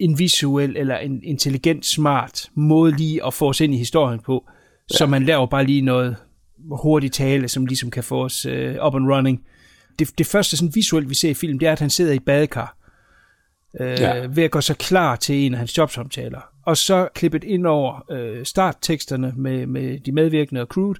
en 0.00 0.18
visuel 0.18 0.76
eller 0.76 0.96
en 0.96 1.20
intelligent, 1.22 1.86
smart 1.86 2.50
måde 2.54 2.96
lige 2.96 3.26
at 3.26 3.34
få 3.34 3.48
os 3.48 3.60
ind 3.60 3.74
i 3.74 3.78
historien 3.78 4.20
på. 4.20 4.44
Ja. 4.90 4.96
Så 4.96 5.06
man 5.06 5.22
laver 5.24 5.46
bare 5.46 5.64
lige 5.64 5.82
noget 5.82 6.16
hurtigt 6.70 7.14
tale, 7.14 7.48
som 7.48 7.66
ligesom 7.66 7.90
kan 7.90 8.04
få 8.04 8.24
os 8.24 8.46
øh, 8.46 8.86
up 8.86 8.94
and 8.94 9.12
running. 9.12 9.42
Det, 9.98 10.18
det 10.18 10.26
første 10.26 10.56
sådan 10.56 10.74
visuelt, 10.74 11.08
vi 11.08 11.14
ser 11.14 11.30
i 11.30 11.34
film, 11.34 11.58
det 11.58 11.68
er, 11.68 11.72
at 11.72 11.80
han 11.80 11.90
sidder 11.90 12.12
i 12.12 12.18
badekar 12.18 12.76
øh, 13.80 14.00
ja. 14.00 14.26
ved 14.30 14.44
at 14.44 14.50
gøre 14.50 14.62
sig 14.62 14.76
klar 14.76 15.16
til 15.16 15.34
en 15.34 15.54
af 15.54 15.58
hans 15.58 15.78
jobsamtaler. 15.78 16.40
Og 16.66 16.76
så 16.76 17.08
klippet 17.14 17.44
ind 17.44 17.66
over 17.66 18.04
øh, 18.10 18.44
startteksterne 18.44 19.32
med, 19.36 19.66
med 19.66 20.00
de 20.00 20.12
medvirkende 20.12 20.60
og 20.60 20.66
crewet, 20.66 20.98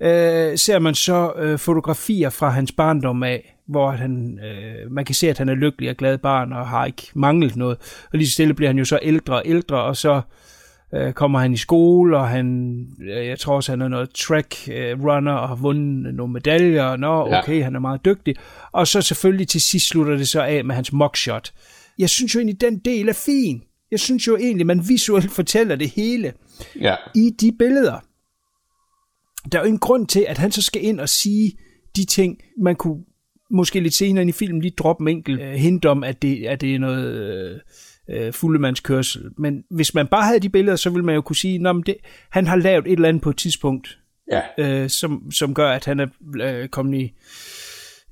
øh, 0.00 0.58
ser 0.58 0.78
man 0.78 0.94
så 0.94 1.32
øh, 1.36 1.58
fotografier 1.58 2.30
fra 2.30 2.50
hans 2.50 2.72
barndom 2.72 3.22
af, 3.22 3.56
hvor 3.70 3.90
han, 3.90 4.38
øh, 4.44 4.90
man 4.92 5.04
kan 5.04 5.14
se, 5.14 5.28
at 5.30 5.38
han 5.38 5.48
er 5.48 5.54
lykkelig 5.54 5.90
og 5.90 5.96
glad 5.96 6.18
barn 6.18 6.52
og 6.52 6.68
har 6.68 6.86
ikke 6.86 7.02
manglet 7.14 7.56
noget. 7.56 7.78
Og 8.12 8.18
lige 8.18 8.26
så 8.28 8.32
stille 8.32 8.54
bliver 8.54 8.68
han 8.68 8.78
jo 8.78 8.84
så 8.84 8.98
ældre 9.02 9.34
og 9.34 9.42
ældre, 9.44 9.82
og 9.82 9.96
så 9.96 10.20
øh, 10.94 11.12
kommer 11.12 11.38
han 11.38 11.52
i 11.52 11.56
skole, 11.56 12.16
og 12.18 12.28
han, 12.28 12.86
øh, 13.02 13.26
jeg 13.26 13.38
tror 13.38 13.54
også, 13.56 13.72
han 13.72 13.80
er 13.82 13.88
noget 13.88 14.10
track 14.10 14.68
øh, 14.72 15.04
runner 15.04 15.32
og 15.32 15.48
har 15.48 15.54
vundet 15.54 16.14
nogle 16.14 16.32
medaljer, 16.32 16.84
og 16.84 16.98
nå, 17.00 17.28
Ja. 17.28 17.38
okay, 17.42 17.62
han 17.62 17.74
er 17.74 17.80
meget 17.80 18.04
dygtig. 18.04 18.34
Og 18.72 18.86
så 18.86 19.02
selvfølgelig 19.02 19.48
til 19.48 19.60
sidst 19.60 19.88
slutter 19.88 20.16
det 20.16 20.28
så 20.28 20.42
af 20.42 20.64
med 20.64 20.74
hans 20.74 20.92
mugshot. 20.92 21.52
Jeg 21.98 22.10
synes 22.10 22.34
jo 22.34 22.38
egentlig, 22.40 22.60
den 22.60 22.78
del 22.78 23.08
er 23.08 23.12
fin. 23.12 23.62
Jeg 23.90 24.00
synes 24.00 24.26
jo 24.26 24.36
egentlig, 24.36 24.66
man 24.66 24.88
visuelt 24.88 25.30
fortæller 25.30 25.76
det 25.76 25.90
hele 25.90 26.32
Ja, 26.80 26.94
i 27.14 27.30
de 27.40 27.52
billeder. 27.58 27.98
Der 29.52 29.58
er 29.58 29.62
jo 29.62 29.68
en 29.68 29.78
grund 29.78 30.06
til, 30.06 30.24
at 30.28 30.38
han 30.38 30.52
så 30.52 30.62
skal 30.62 30.84
ind 30.84 31.00
og 31.00 31.08
sige 31.08 31.52
de 31.96 32.04
ting, 32.04 32.38
man 32.62 32.76
kunne 32.76 33.04
måske 33.50 33.80
lidt 33.80 33.94
senere 33.94 34.28
i 34.28 34.32
filmen 34.32 34.62
lige 34.62 34.74
droppe 34.78 35.02
en 35.02 35.08
enkelt 35.08 35.40
øh, 35.40 35.52
hint 35.52 35.84
om, 35.84 36.04
at 36.04 36.22
det, 36.22 36.46
at 36.46 36.60
det 36.60 36.74
er 36.74 36.78
noget 36.78 37.14
øh, 37.14 37.60
øh, 38.10 38.32
fuldemandskørsel. 38.32 39.30
Men 39.38 39.64
hvis 39.70 39.94
man 39.94 40.06
bare 40.06 40.24
havde 40.24 40.40
de 40.40 40.48
billeder, 40.48 40.76
så 40.76 40.90
ville 40.90 41.04
man 41.04 41.14
jo 41.14 41.20
kunne 41.20 41.36
sige, 41.36 41.68
at 41.68 41.76
det, 41.86 41.96
han 42.30 42.46
har 42.46 42.56
lavet 42.56 42.86
et 42.86 42.92
eller 42.92 43.08
andet 43.08 43.22
på 43.22 43.30
et 43.30 43.36
tidspunkt, 43.36 43.98
ja, 44.32 44.40
øh, 44.58 44.90
som, 44.90 45.30
som 45.32 45.54
gør, 45.54 45.70
at 45.70 45.84
han 45.84 46.00
er 46.00 46.06
øh, 46.42 46.68
kommet 46.68 46.98
i, 46.98 47.12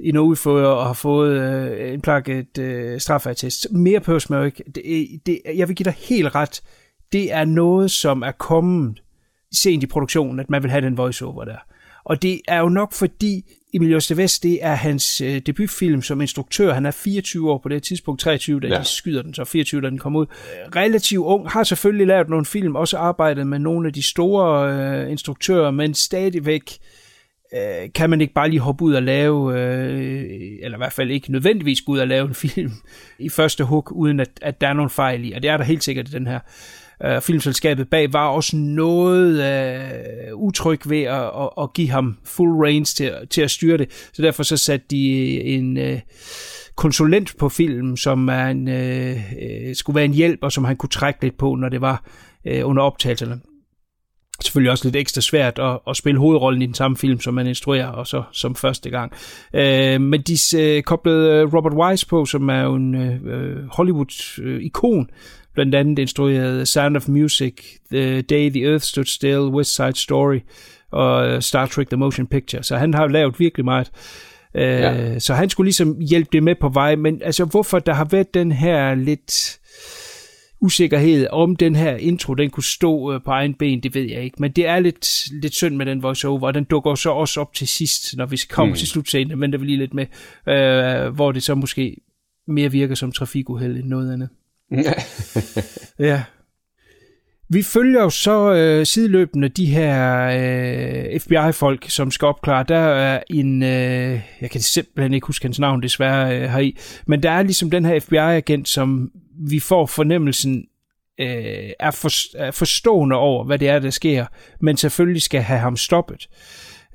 i 0.00 0.12
noget 0.12 0.28
udføre 0.28 0.76
og 0.76 0.86
har 0.86 0.92
fået 0.92 1.40
øh, 1.40 1.92
en 1.92 2.00
plakket 2.00 2.58
øh, 2.58 3.00
straffeattest. 3.00 3.66
Mere 3.70 4.00
behøves 4.00 4.30
man 4.30 4.46
ikke. 4.46 4.64
Det, 4.74 4.82
det, 5.26 5.40
jeg 5.54 5.68
vil 5.68 5.76
give 5.76 5.84
dig 5.84 5.94
helt 5.98 6.34
ret. 6.34 6.62
Det 7.12 7.32
er 7.32 7.44
noget, 7.44 7.90
som 7.90 8.22
er 8.22 8.32
kommet 8.32 9.02
sent 9.54 9.82
i 9.82 9.86
produktionen, 9.86 10.40
at 10.40 10.50
man 10.50 10.62
vil 10.62 10.70
have 10.70 10.84
den 10.84 10.96
voiceover 10.96 11.44
der. 11.44 11.58
Og 12.08 12.22
det 12.22 12.40
er 12.48 12.58
jo 12.60 12.68
nok 12.68 12.92
fordi 12.92 13.44
Emilio 13.74 13.96
Estevez, 13.96 14.38
det 14.40 14.58
er 14.64 14.74
hans 14.74 15.20
øh, 15.20 15.40
debutfilm 15.46 16.02
som 16.02 16.20
instruktør. 16.20 16.74
Han 16.74 16.86
er 16.86 16.90
24 16.90 17.50
år 17.50 17.58
på 17.58 17.68
det 17.68 17.82
tidspunkt, 17.82 18.20
23, 18.20 18.60
da 18.60 18.66
Ja. 18.66 18.78
de 18.78 18.84
skyder 18.84 19.22
den, 19.22 19.34
så 19.34 19.44
24, 19.44 19.80
da 19.80 19.90
den 19.90 19.98
kom 19.98 20.16
ud. 20.16 20.26
Relativt 20.76 21.22
ung, 21.24 21.50
har 21.50 21.64
selvfølgelig 21.64 22.06
lavet 22.06 22.28
nogle 22.28 22.44
film, 22.46 22.76
også 22.76 22.96
arbejdet 22.98 23.46
med 23.46 23.58
nogle 23.58 23.86
af 23.86 23.92
de 23.92 24.02
store 24.02 24.72
øh, 25.04 25.10
instruktører, 25.10 25.70
men 25.70 25.94
stadigvæk 25.94 26.72
øh, 27.54 27.88
kan 27.94 28.10
man 28.10 28.20
ikke 28.20 28.32
bare 28.34 28.48
lige 28.48 28.60
hoppe 28.60 28.84
ud 28.84 28.94
og 28.94 29.02
lave, 29.02 29.60
øh, 29.60 30.24
eller 30.62 30.78
i 30.78 30.80
hvert 30.80 30.92
fald 30.92 31.10
ikke 31.10 31.32
nødvendigvis 31.32 31.80
gå 31.80 31.92
ud 31.92 31.98
og 31.98 32.08
lave 32.08 32.28
en 32.28 32.34
film 32.34 32.72
i 33.18 33.28
første 33.28 33.64
hug, 33.64 33.92
uden 33.92 34.20
at, 34.20 34.30
at 34.42 34.60
der 34.60 34.68
er 34.68 34.72
nogle 34.72 34.90
fejl 34.90 35.24
i. 35.24 35.32
Og 35.32 35.42
det 35.42 35.50
er 35.50 35.56
der 35.56 35.64
helt 35.64 35.84
sikkert 35.84 36.08
i 36.08 36.12
den 36.12 36.26
her. 36.26 36.40
Øh, 37.04 37.20
filmselskabet 37.20 37.90
bag 37.90 38.12
var 38.12 38.28
også 38.28 38.56
noget 38.56 39.42
øh, 39.44 40.34
utryg 40.34 40.80
ved 40.90 41.02
at, 41.02 41.24
at, 41.24 41.50
at 41.60 41.72
give 41.72 41.90
ham 41.90 42.18
full 42.24 42.50
range 42.50 42.84
til, 42.84 43.12
til 43.30 43.42
at 43.42 43.50
styre 43.50 43.78
det. 43.78 44.08
Så 44.12 44.22
derfor 44.22 44.42
så 44.42 44.56
satte 44.56 44.86
de 44.90 45.36
øh, 45.36 45.40
en 45.54 45.76
øh, 45.76 46.00
konsulent 46.76 47.34
på 47.38 47.48
filmen, 47.48 47.96
som 47.96 48.28
er 48.28 48.46
en, 48.46 48.68
øh, 48.68 49.16
øh, 49.16 49.74
skulle 49.74 49.94
være 49.94 50.04
en 50.04 50.14
hjælp, 50.14 50.38
og 50.42 50.52
som 50.52 50.64
han 50.64 50.76
kunne 50.76 50.90
trække 50.90 51.22
lidt 51.22 51.38
på, 51.38 51.54
når 51.54 51.68
det 51.68 51.80
var 51.80 52.04
øh, 52.46 52.68
under 52.68 52.82
optagelserne 52.82 53.40
selvfølgelig 54.42 54.70
også 54.70 54.84
lidt 54.84 54.96
ekstra 54.96 55.20
svært 55.20 55.58
at, 55.58 55.78
at 55.88 55.96
spille 55.96 56.20
hovedrollen 56.20 56.62
i 56.62 56.66
den 56.66 56.74
samme 56.74 56.96
film, 56.96 57.20
som 57.20 57.34
man 57.34 57.46
instruerer, 57.46 57.86
og 57.86 58.06
så 58.06 58.22
som 58.32 58.54
første 58.54 58.90
gang. 58.90 59.12
Øh, 59.54 60.00
men 60.00 60.22
de 60.22 60.36
øh, 60.58 60.82
koblede 60.82 61.32
øh, 61.32 61.54
Robert 61.54 61.74
Wise 61.74 62.06
på, 62.06 62.24
som 62.24 62.48
er 62.48 62.62
jo 62.62 62.74
en 62.74 62.94
øh, 62.94 63.68
Hollywood-ikon, 63.68 65.08
blandt 65.58 65.74
andet 65.74 65.98
instrueret 65.98 66.68
Sound 66.68 66.96
of 66.96 67.08
Music, 67.08 67.54
The 67.92 68.22
Day 68.22 68.50
the 68.50 68.64
Earth 68.64 68.84
Stood 68.84 69.04
Still, 69.04 69.38
West 69.40 69.74
Side 69.74 69.94
Story 69.94 70.38
og 70.92 71.42
Star 71.42 71.66
Trek 71.66 71.88
The 71.88 71.96
Motion 71.96 72.26
Picture. 72.26 72.62
Så 72.62 72.76
han 72.76 72.94
har 72.94 73.08
lavet 73.08 73.40
virkelig 73.40 73.64
meget. 73.64 73.90
Øh, 74.54 74.62
Ja. 74.62 75.18
Så 75.18 75.34
han 75.34 75.50
skulle 75.50 75.66
ligesom 75.66 76.00
hjælpe 76.00 76.28
det 76.32 76.42
med 76.42 76.54
på 76.60 76.68
vej, 76.68 76.96
men 76.96 77.22
altså 77.22 77.44
hvorfor 77.44 77.78
der 77.78 77.92
har 77.94 78.04
været 78.04 78.34
den 78.34 78.52
her 78.52 78.94
lidt 78.94 79.58
usikkerhed 80.60 81.26
om 81.30 81.56
den 81.56 81.76
her 81.76 81.96
intro, 81.96 82.34
den 82.34 82.50
kunne 82.50 82.64
stå 82.64 83.12
øh, 83.12 83.20
på 83.24 83.30
egen 83.30 83.54
ben, 83.54 83.82
det 83.82 83.94
ved 83.94 84.02
jeg 84.02 84.22
ikke. 84.22 84.36
Men 84.40 84.52
det 84.52 84.66
er 84.66 84.78
lidt, 84.78 85.32
lidt 85.42 85.54
synd 85.54 85.76
med 85.76 85.86
den 85.86 86.02
voiceover, 86.02 86.46
og 86.46 86.54
den 86.54 86.64
dukker 86.64 86.94
så 86.94 87.10
også 87.10 87.40
op 87.40 87.54
til 87.54 87.68
sidst, 87.68 88.16
når 88.16 88.26
vi 88.26 88.40
kommer 88.50 88.74
mm. 88.74 88.78
til 88.78 88.88
slutscenen, 88.88 89.38
men 89.38 89.52
der 89.52 89.58
vil 89.58 89.66
lige 89.66 89.78
lidt 89.78 89.94
med, 89.94 90.06
øh, 90.48 91.14
hvor 91.14 91.32
det 91.32 91.42
så 91.42 91.54
måske 91.54 91.96
mere 92.48 92.72
virker 92.72 92.94
som 92.94 93.12
trafikuheld 93.12 93.76
end 93.76 93.86
noget 93.86 94.12
andet 94.12 94.28
ja. 95.98 96.22
Vi 97.50 97.62
følger 97.62 98.02
jo 98.02 98.10
så 98.10 98.52
øh, 98.52 98.86
sideløbende 98.86 99.48
de 99.48 99.66
her 99.66 100.24
øh, 100.24 101.20
FBI-folk, 101.20 101.90
som 101.90 102.10
skal 102.10 102.26
opklare. 102.26 102.64
Der 102.68 102.78
er 102.78 103.22
en, 103.30 103.62
øh, 103.62 104.20
jeg 104.40 104.50
kan 104.50 104.60
simpelthen 104.60 105.14
ikke 105.14 105.26
huske 105.26 105.44
hans 105.44 105.58
navn 105.58 105.82
desværre 105.82 106.36
øh, 106.36 106.50
heri, 106.50 106.78
men 107.06 107.22
der 107.22 107.30
er 107.30 107.42
ligesom 107.42 107.70
den 107.70 107.84
her 107.84 108.00
FBI-agent, 108.00 108.68
som 108.68 109.10
vi 109.40 109.60
får 109.60 109.86
fornemmelsen 109.86 110.64
øh, 111.20 111.70
er, 111.80 111.90
for, 111.90 112.36
er 112.38 112.50
forstående 112.50 113.16
over, 113.16 113.44
hvad 113.44 113.58
det 113.58 113.68
er, 113.68 113.78
der 113.78 113.90
sker, 113.90 114.26
men 114.60 114.76
selvfølgelig 114.76 115.22
skal 115.22 115.40
have 115.40 115.60
ham 115.60 115.76
stoppet. 115.76 116.28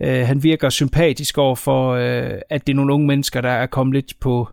Øh, 0.02 0.28
han 0.28 0.44
virker 0.44 0.70
sympatisk 0.70 1.38
over 1.38 1.56
for, 1.56 1.92
øh, 1.92 2.40
at 2.50 2.68
det 2.68 2.74
er 2.74 2.76
nogle 2.76 2.94
unge 2.94 3.08
mennesker, 3.08 3.42
der 3.42 3.50
er 3.50 3.66
kommet 3.66 3.94
lidt 3.94 4.20
på, 4.20 4.50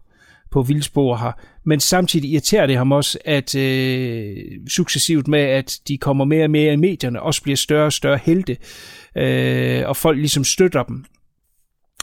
på 0.51 0.63
vildspor 0.63 1.17
her. 1.17 1.33
Men 1.65 1.81
samtidig 1.81 2.31
irriterer 2.31 2.67
det 2.67 2.77
ham 2.77 2.93
også, 2.93 3.19
at 3.25 3.55
øh, 3.55 4.37
successivt 4.69 5.29
med, 5.29 5.41
at 5.41 5.81
de 5.89 5.99
kommer 5.99 6.25
mere 6.25 6.45
og 6.45 6.51
mere 6.51 6.73
i 6.73 6.77
medierne, 6.77 7.23
også 7.23 7.43
bliver 7.43 7.57
større 7.57 7.87
og 7.87 7.93
større 7.93 8.19
helte, 8.25 8.57
øh, 9.17 9.89
og 9.89 9.97
folk 9.97 10.19
ligesom 10.19 10.45
støtter 10.45 10.83
dem. 10.83 11.05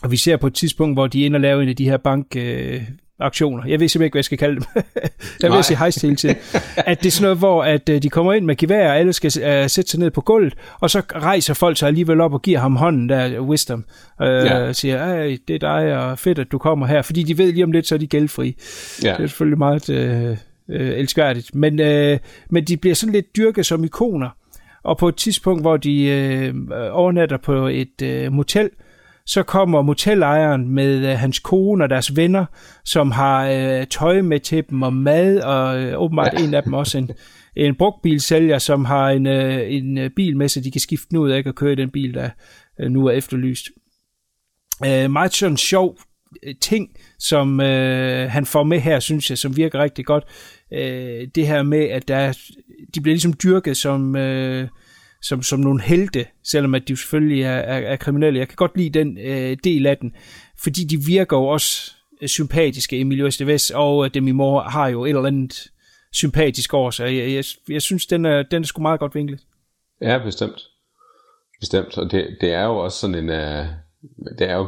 Og 0.04 0.12
vi 0.12 0.18
ser 0.18 0.38
på 0.38 0.48
et 0.48 0.54
tidspunkt, 0.54 0.96
hvor 0.96 1.08
de 1.08 1.26
ender 1.26 1.38
og 1.38 1.42
laver 1.42 1.62
en 1.62 1.70
af 1.70 1.76
de 1.76 1.90
her 1.90 1.98
bank, 1.98 2.36
øh, 2.36 2.84
aktioner. 3.20 3.64
Jeg 3.68 3.80
ved 3.80 3.88
simpelthen 3.88 4.06
ikke, 4.06 4.14
hvad 4.14 4.20
jeg 4.20 4.26
skal 4.26 4.38
kalde 4.38 4.56
dem. 4.56 4.84
jeg 5.44 5.52
vil 5.52 5.64
sige 5.64 5.78
hejst 5.78 6.02
hele 6.02 6.16
tiden. 6.16 6.36
At 6.78 7.00
det 7.00 7.08
er 7.08 7.12
sådan 7.12 7.24
noget, 7.24 7.38
hvor 7.38 7.64
at, 7.64 7.90
uh, 7.90 7.96
de 7.96 8.10
kommer 8.10 8.34
ind 8.34 8.46
med 8.46 8.56
gevær, 8.56 8.90
og 8.90 8.98
alle 8.98 9.14
skal 9.14 9.28
uh, 9.28 9.70
sætte 9.70 9.92
sig 9.92 10.00
ned 10.00 10.12
på 10.12 10.22
gulvet, 10.22 10.54
og 10.80 10.90
så 10.90 11.02
rejser 11.16 11.54
folk 11.54 11.78
sig 11.78 11.88
alligevel 11.88 12.22
op 12.22 12.34
og 12.34 12.42
giver 12.42 12.60
ham 12.60 12.76
hånden 12.76 13.10
der, 13.10 13.40
Wisdom, 13.40 13.86
uh, 14.22 14.26
ja. 14.26 14.60
og 14.60 14.76
siger, 14.76 15.24
det 15.48 15.56
er 15.56 15.60
dig, 15.60 15.98
og 15.98 16.20
fedt, 16.20 16.40
at 16.40 16.52
du 16.52 16.58
kommer 16.58 16.88
her, 16.88 17.02
fordi 17.02 17.24
de 17.24 17.38
ved 17.38 17.52
lige 17.52 17.64
om 17.64 17.72
lidt, 17.72 17.88
så 17.88 17.96
er 17.96 18.00
de 18.00 18.08
gældfri. 18.08 18.56
Ja. 19.04 19.12
Det 19.12 19.24
er 19.24 19.28
selvfølgelig 19.28 19.58
meget 19.58 19.90
uh, 19.90 20.32
uh, 20.76 20.88
elskværdigt. 20.88 21.56
Men, 21.56 21.80
uh, 21.80 22.18
men 22.50 22.64
de 22.64 22.78
bliver 22.78 22.96
sådan 22.96 23.14
lidt 23.14 23.36
dyrket 23.38 23.66
som 23.66 23.84
ikoner, 23.84 24.30
og 24.84 24.98
på 24.98 25.08
et 25.08 25.16
tidspunkt, 25.16 25.62
hvor 25.62 25.78
de 25.78 26.52
uh, 26.54 26.78
overnatter 26.92 27.38
på 27.38 27.68
et 27.68 28.26
uh, 28.28 28.34
motel, 28.34 28.70
så 29.28 29.44
kommer 29.44 29.82
motelejeren 29.82 30.70
med 30.70 31.12
øh, 31.12 31.18
hans 31.18 31.40
kone 31.40 31.84
og 31.84 31.90
deres 31.90 32.16
venner, 32.16 32.46
som 32.86 33.12
har 33.12 33.48
øh, 33.48 33.88
tøj 33.88 34.22
med 34.22 34.40
til 34.40 34.64
dem 34.70 34.82
og 34.82 34.94
mad, 34.94 35.40
og 35.40 35.82
øh, 35.82 36.02
åbenbart 36.02 36.34
ja. 36.34 36.44
en 36.44 36.54
af 36.54 36.64
dem 36.64 36.74
også 36.74 36.98
en, 36.98 37.12
en 37.56 37.76
brugtbilsælger, 37.76 38.60
som 38.60 38.86
har 38.86 39.10
en, 39.10 39.28
øh, 39.28 39.74
en 39.74 39.98
øh, 39.98 40.10
bil 40.10 40.38
med, 40.38 40.50
så 40.50 40.62
de 40.62 40.72
kan 40.72 40.82
skifte 40.82 41.08
den 41.10 41.18
ud 41.18 41.30
af 41.30 41.44
og 41.46 41.56
køre 41.56 41.72
i 41.72 41.76
den 41.76 41.90
bil, 41.90 42.14
der 42.14 42.30
øh, 42.80 42.92
nu 42.92 43.06
er 43.06 43.12
efterlyst. 43.12 43.66
Øh, 44.86 45.12
meget 45.12 45.34
sådan 45.34 45.58
sjov 45.58 45.98
øh, 46.44 46.56
ting, 46.62 46.90
som 47.20 47.62
øh, 47.62 48.32
han 48.32 48.46
får 48.46 48.64
med 48.64 48.80
her, 48.80 49.00
synes 49.00 49.30
jeg, 49.30 49.38
som 49.38 49.58
virker 49.58 49.80
rigtig 49.80 50.06
godt. 50.06 50.24
Øh, 50.74 51.28
det 51.36 51.48
her 51.48 51.64
med, 51.64 51.84
at 51.84 52.08
der, 52.08 52.38
de 52.96 53.02
bliver 53.02 53.14
ligesom 53.14 53.34
dyrket 53.44 53.78
som... 53.78 54.16
Øh, 54.16 54.68
som, 55.22 55.44
som 55.44 55.60
nogle 55.60 55.82
helte, 55.82 56.26
selvom 56.44 56.76
at 56.76 56.88
de 56.88 56.98
selvfølgelig 56.98 57.44
er, 57.44 57.50
er, 57.50 57.78
er 57.78 57.96
kriminelle. 57.96 58.40
Jeg 58.40 58.48
kan 58.48 58.56
godt 58.56 58.78
lide 58.78 59.00
den 59.00 59.18
øh, 59.18 59.58
del 59.64 59.86
af 59.86 59.98
den, 59.98 60.16
fordi 60.64 60.84
de 60.84 60.98
virker 61.06 61.38
jo 61.38 61.46
også 61.46 61.92
øh, 62.22 62.28
sympatiske, 62.28 63.00
Emilio 63.00 63.28
Estevez 63.28 63.70
og 63.70 64.06
øh, 64.06 64.14
Demi 64.14 64.32
Moore 64.32 64.70
har 64.70 64.88
jo 64.88 65.06
et 65.06 65.10
eller 65.10 65.26
andet 65.26 65.72
sympatisk 66.14 66.74
over 66.74 66.92
sig. 66.92 67.18
Jeg, 67.18 67.32
jeg, 67.32 67.44
jeg 67.70 67.82
synes, 67.82 68.06
den 68.06 68.26
er, 68.26 68.44
den 68.44 68.64
er 68.64 68.68
sgu 68.68 68.82
meget 68.82 69.00
godt 69.00 69.16
vinklet. 69.16 69.40
Ja, 70.02 70.18
bestemt. 70.24 70.62
Bestemt, 71.60 71.98
og 71.98 72.12
det, 72.12 72.38
det 72.42 72.54
er 72.54 72.64
jo 72.64 72.78
også 72.78 72.98
sådan 72.98 73.16
en, 73.16 73.30
uh, 73.30 73.66
det 74.40 74.50
er 74.50 74.56
jo 74.56 74.68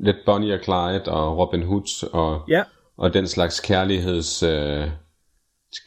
lidt 0.00 0.16
Bonnie 0.26 0.54
og 0.54 0.60
Clyde 0.64 1.04
og 1.12 1.38
Robin 1.38 1.62
Hood 1.62 2.08
og, 2.12 2.44
ja. 2.48 2.62
og 2.96 3.14
den 3.14 3.28
slags 3.28 3.60
kærligheds, 3.60 4.42
uh, 4.42 4.90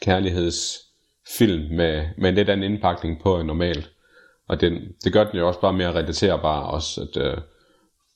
kærlighedsfilm 0.02 1.74
med, 1.76 2.04
med 2.18 2.32
lidt 2.32 2.48
anden 2.50 2.72
indpakning 2.72 3.22
på 3.22 3.40
en 3.40 3.46
normal. 3.46 3.86
Og 4.52 4.60
den, 4.60 4.74
det 5.04 5.12
gør 5.12 5.24
den 5.24 5.38
jo 5.38 5.46
også 5.48 5.60
bare 5.60 5.72
mere 5.72 5.92
relaterbar 5.92 6.60
også, 6.60 7.00
at 7.00 7.22
øh, 7.22 7.36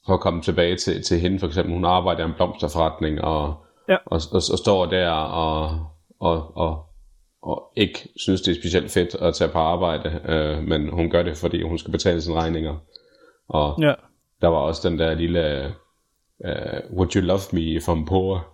for 0.06 0.14
at 0.14 0.20
komme 0.20 0.42
tilbage 0.42 0.76
til, 0.76 1.02
til 1.02 1.20
hende 1.20 1.38
for 1.38 1.46
eksempel, 1.46 1.74
hun 1.74 1.84
arbejder 1.84 2.22
i 2.22 2.28
en 2.28 2.34
blomsterforretning, 2.36 3.20
og, 3.20 3.54
ja. 3.88 3.96
og, 4.06 4.20
og, 4.32 4.42
og 4.52 4.58
står 4.58 4.86
der 4.86 5.10
og, 5.10 5.86
og, 6.20 6.56
og, 6.56 6.84
og 7.42 7.72
ikke 7.76 8.08
synes, 8.16 8.40
det 8.40 8.50
er 8.50 8.60
specielt 8.60 8.90
fedt 8.90 9.14
at 9.14 9.34
tage 9.34 9.50
på 9.50 9.58
arbejde, 9.58 10.20
øh, 10.28 10.62
men 10.62 10.88
hun 10.88 11.10
gør 11.10 11.22
det, 11.22 11.36
fordi 11.36 11.62
hun 11.62 11.78
skal 11.78 11.92
betale 11.92 12.20
sine 12.20 12.36
regninger. 12.36 12.76
Og 13.48 13.82
ja. 13.82 13.94
der 14.40 14.48
var 14.48 14.58
også 14.58 14.88
den 14.88 14.98
der 14.98 15.14
lille, 15.14 15.74
uh, 16.38 16.96
would 16.96 17.16
you 17.16 17.20
love 17.20 17.40
me 17.52 17.60
if 17.60 17.88
I'm 17.88 18.04
poor? 18.04 18.46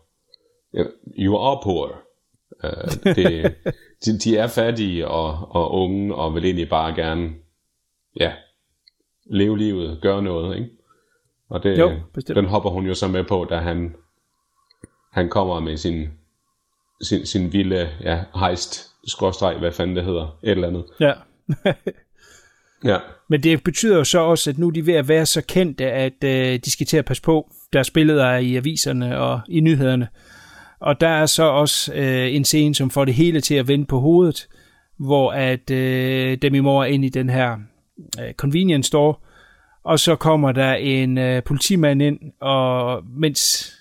You 1.18 1.38
are 1.38 1.60
poor. 1.64 2.02
Uh, 2.64 3.14
det, 3.16 3.54
de, 4.04 4.18
de 4.18 4.36
er 4.36 4.46
fattige 4.46 5.08
og, 5.08 5.48
og 5.50 5.72
unge, 5.74 6.14
og 6.14 6.34
vil 6.34 6.44
egentlig 6.44 6.68
bare 6.68 6.94
gerne 6.94 7.42
ja, 8.20 8.32
leve 9.24 9.58
livet, 9.58 9.98
gøre 10.02 10.22
noget, 10.22 10.56
ikke? 10.56 10.70
Og 11.48 11.62
det, 11.62 11.78
jo, 11.78 11.92
den 12.34 12.44
hopper 12.44 12.70
hun 12.70 12.86
jo 12.86 12.94
så 12.94 13.08
med 13.08 13.24
på, 13.24 13.46
da 13.50 13.56
han, 13.56 13.94
han 15.12 15.28
kommer 15.28 15.60
med 15.60 15.76
sin, 15.76 16.08
sin, 17.02 17.26
sin 17.26 17.52
vilde 17.52 17.90
ja, 18.00 18.24
hejst, 18.34 18.90
skråstreg, 19.06 19.58
hvad 19.58 19.72
fanden 19.72 19.96
det 19.96 20.04
hedder, 20.04 20.38
et 20.42 20.50
eller 20.50 20.68
andet. 20.68 20.84
Ja. 21.00 21.12
ja. 22.92 22.98
Men 23.28 23.42
det 23.42 23.64
betyder 23.64 23.96
jo 23.96 24.04
så 24.04 24.18
også, 24.18 24.50
at 24.50 24.58
nu 24.58 24.66
er 24.66 24.70
de 24.70 24.86
ved 24.86 24.94
at 24.94 25.08
være 25.08 25.26
så 25.26 25.42
kendte, 25.48 25.90
at 25.90 26.24
øh, 26.24 26.58
de 26.64 26.70
skal 26.70 26.86
til 26.86 26.96
at 26.96 27.04
passe 27.04 27.22
på 27.22 27.50
deres 27.72 27.90
billeder 27.90 28.36
i 28.36 28.56
aviserne 28.56 29.18
og 29.18 29.40
i 29.48 29.60
nyhederne. 29.60 30.08
Og 30.80 31.00
der 31.00 31.08
er 31.08 31.26
så 31.26 31.42
også 31.42 31.94
øh, 31.94 32.34
en 32.34 32.44
scene, 32.44 32.74
som 32.74 32.90
får 32.90 33.04
det 33.04 33.14
hele 33.14 33.40
til 33.40 33.54
at 33.54 33.68
vende 33.68 33.86
på 33.86 34.00
hovedet, 34.00 34.48
hvor 34.98 35.32
at 35.32 35.70
øh, 35.70 36.38
Demi 36.42 36.60
Moore 36.60 36.88
er 36.88 36.92
ind 36.92 37.04
i 37.04 37.08
den 37.08 37.30
her 37.30 37.56
convenience 38.36 38.86
store, 38.86 39.14
og 39.84 40.00
så 40.00 40.16
kommer 40.16 40.52
der 40.52 40.74
en 40.74 41.18
øh, 41.18 41.42
politimand 41.42 42.02
ind, 42.02 42.18
og 42.40 43.02
mens 43.16 43.72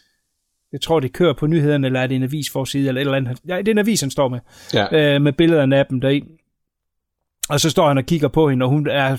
jeg 0.71 0.81
tror, 0.81 0.99
det 0.99 1.13
kører 1.13 1.33
på 1.33 1.47
nyhederne, 1.47 1.87
eller 1.87 1.99
er 1.99 2.07
det 2.07 2.15
en 2.15 2.23
avisforside, 2.23 2.87
eller 2.87 3.01
et 3.01 3.05
eller 3.05 3.17
andet. 3.17 3.37
Ja, 3.47 3.57
det 3.57 3.67
er 3.67 3.71
en 3.71 3.77
avis, 3.77 4.01
han 4.01 4.11
står 4.11 4.27
med, 4.27 4.39
ja. 4.73 5.15
øh, 5.15 5.21
med 5.21 5.33
billederne 5.33 5.77
af 5.77 5.85
dem 5.85 6.01
deri. 6.01 6.23
Og 7.49 7.59
så 7.59 7.69
står 7.69 7.87
han 7.87 7.97
og 7.97 8.05
kigger 8.05 8.27
på 8.27 8.49
hende, 8.49 8.65
og 8.65 8.69
hun 8.69 8.87
er 8.87 9.17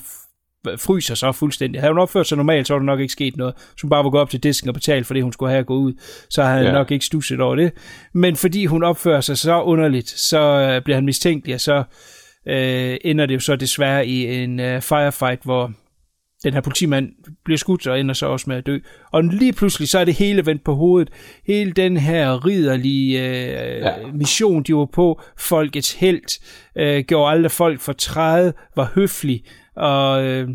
fryser 0.77 1.15
så 1.15 1.33
fuldstændig. 1.33 1.81
Havde 1.81 1.93
hun 1.93 2.03
opført 2.03 2.27
sig 2.27 2.37
normalt, 2.37 2.67
så 2.67 2.75
var 2.75 2.79
der 2.79 2.87
nok 2.87 3.01
ikke 3.01 3.13
sket 3.13 3.37
noget. 3.37 3.55
Så 3.57 3.83
hun 3.83 3.91
bare 3.91 4.05
var 4.05 4.11
gå 4.11 4.19
op 4.19 4.31
til 4.31 4.43
disken 4.43 4.69
og 4.69 4.75
betale 4.75 5.05
for 5.05 5.15
det, 5.15 5.23
hun 5.23 5.33
skulle 5.33 5.51
have 5.51 5.61
at 5.61 5.67
gå 5.67 5.75
ud. 5.75 5.93
Så 6.31 6.43
havde 6.43 6.57
han 6.57 6.67
ja. 6.67 6.73
nok 6.73 6.91
ikke 6.91 7.05
stusset 7.05 7.41
over 7.41 7.57
det. 7.57 7.73
Men 8.13 8.37
fordi 8.37 8.67
hun 8.67 8.83
opfører 8.83 9.21
sig 9.21 9.39
så 9.39 9.63
underligt, 9.63 10.09
så 10.09 10.41
øh, 10.41 10.83
bliver 10.83 10.97
han 10.97 11.05
mistænkelig, 11.05 11.55
og 11.55 11.61
så 11.61 11.85
øh, 12.47 12.97
ender 13.05 13.27
det 13.27 13.35
jo 13.35 13.41
så 13.41 13.57
desværre 13.57 14.07
i 14.07 14.43
en 14.43 14.61
øh, 14.61 14.83
firefight, 14.83 15.43
hvor 15.43 15.73
den 16.45 16.55
her 16.55 16.61
politimand 16.61 17.09
bliver 17.45 17.59
skudt 17.59 17.87
og 17.87 18.01
ender 18.01 18.15
så 18.15 18.27
også 18.27 18.51
med 18.51 18.57
at 18.57 18.67
dø. 18.67 18.79
Og 19.13 19.25
lige 19.25 19.53
pludselig 19.53 19.89
så 19.89 19.99
er 19.99 20.05
det 20.05 20.15
hele 20.15 20.47
vendt 20.47 20.65
på 20.65 20.75
hovedet. 20.75 21.11
Hele 21.47 21.73
den 21.73 21.97
her 21.97 22.47
ridderlige 22.47 23.29
øh, 23.29 23.81
ja. 23.81 23.93
mission, 24.15 24.63
de 24.63 24.75
var 24.75 24.85
på, 24.85 25.21
folkets 25.39 25.93
held, 25.93 26.41
øh, 26.77 27.05
gjorde 27.05 27.33
alle 27.33 27.49
folk 27.49 27.81
fortræde, 27.81 28.53
var 28.77 28.93
høflig 28.95 29.45
og 29.77 30.25
øh, 30.25 30.49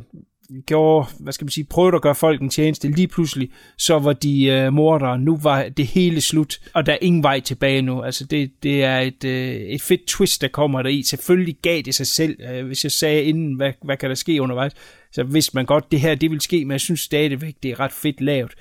gjorde, 0.65 1.07
hvad 1.19 1.33
skal 1.33 1.45
man 1.45 1.51
sige, 1.51 1.63
prøvede 1.63 1.95
at 1.95 2.01
gøre 2.01 2.15
folk 2.15 2.41
en 2.41 2.49
tjeneste. 2.49 2.87
Lige 2.87 3.07
pludselig, 3.07 3.49
så 3.77 3.99
var 3.99 4.13
de 4.13 4.45
øh, 4.45 4.73
mordere. 4.73 5.19
Nu 5.19 5.37
var 5.37 5.69
det 5.69 5.87
hele 5.87 6.21
slut, 6.21 6.59
og 6.73 6.85
der 6.85 6.93
er 6.93 6.97
ingen 7.01 7.23
vej 7.23 7.39
tilbage 7.39 7.81
nu. 7.81 8.01
Altså, 8.01 8.25
det, 8.25 8.51
det 8.63 8.83
er 8.83 8.99
et, 8.99 9.23
øh, 9.23 9.55
et 9.55 9.81
fedt 9.81 10.05
twist, 10.07 10.41
der 10.41 10.47
kommer 10.47 10.81
der 10.81 10.89
i. 10.89 11.03
Selvfølgelig 11.03 11.57
gav 11.61 11.81
det 11.81 11.95
sig 11.95 12.07
selv. 12.07 12.37
Øh, 12.51 12.65
hvis 12.65 12.83
jeg 12.83 12.91
sagde 12.91 13.23
inden, 13.23 13.53
hvad, 13.53 13.71
hvad 13.83 13.97
kan 13.97 14.09
der 14.09 14.15
ske 14.15 14.41
undervejs, 14.41 14.73
så 15.11 15.23
vidste 15.23 15.51
man 15.55 15.65
godt, 15.65 15.91
det 15.91 15.99
her, 15.99 16.15
det 16.15 16.31
vil 16.31 16.41
ske, 16.41 16.65
men 16.65 16.71
jeg 16.71 16.81
synes 16.81 16.99
stadigvæk, 16.99 17.55
det 17.63 17.71
er 17.71 17.79
ret 17.79 17.91
fedt 17.91 18.21
lavet. 18.21 18.51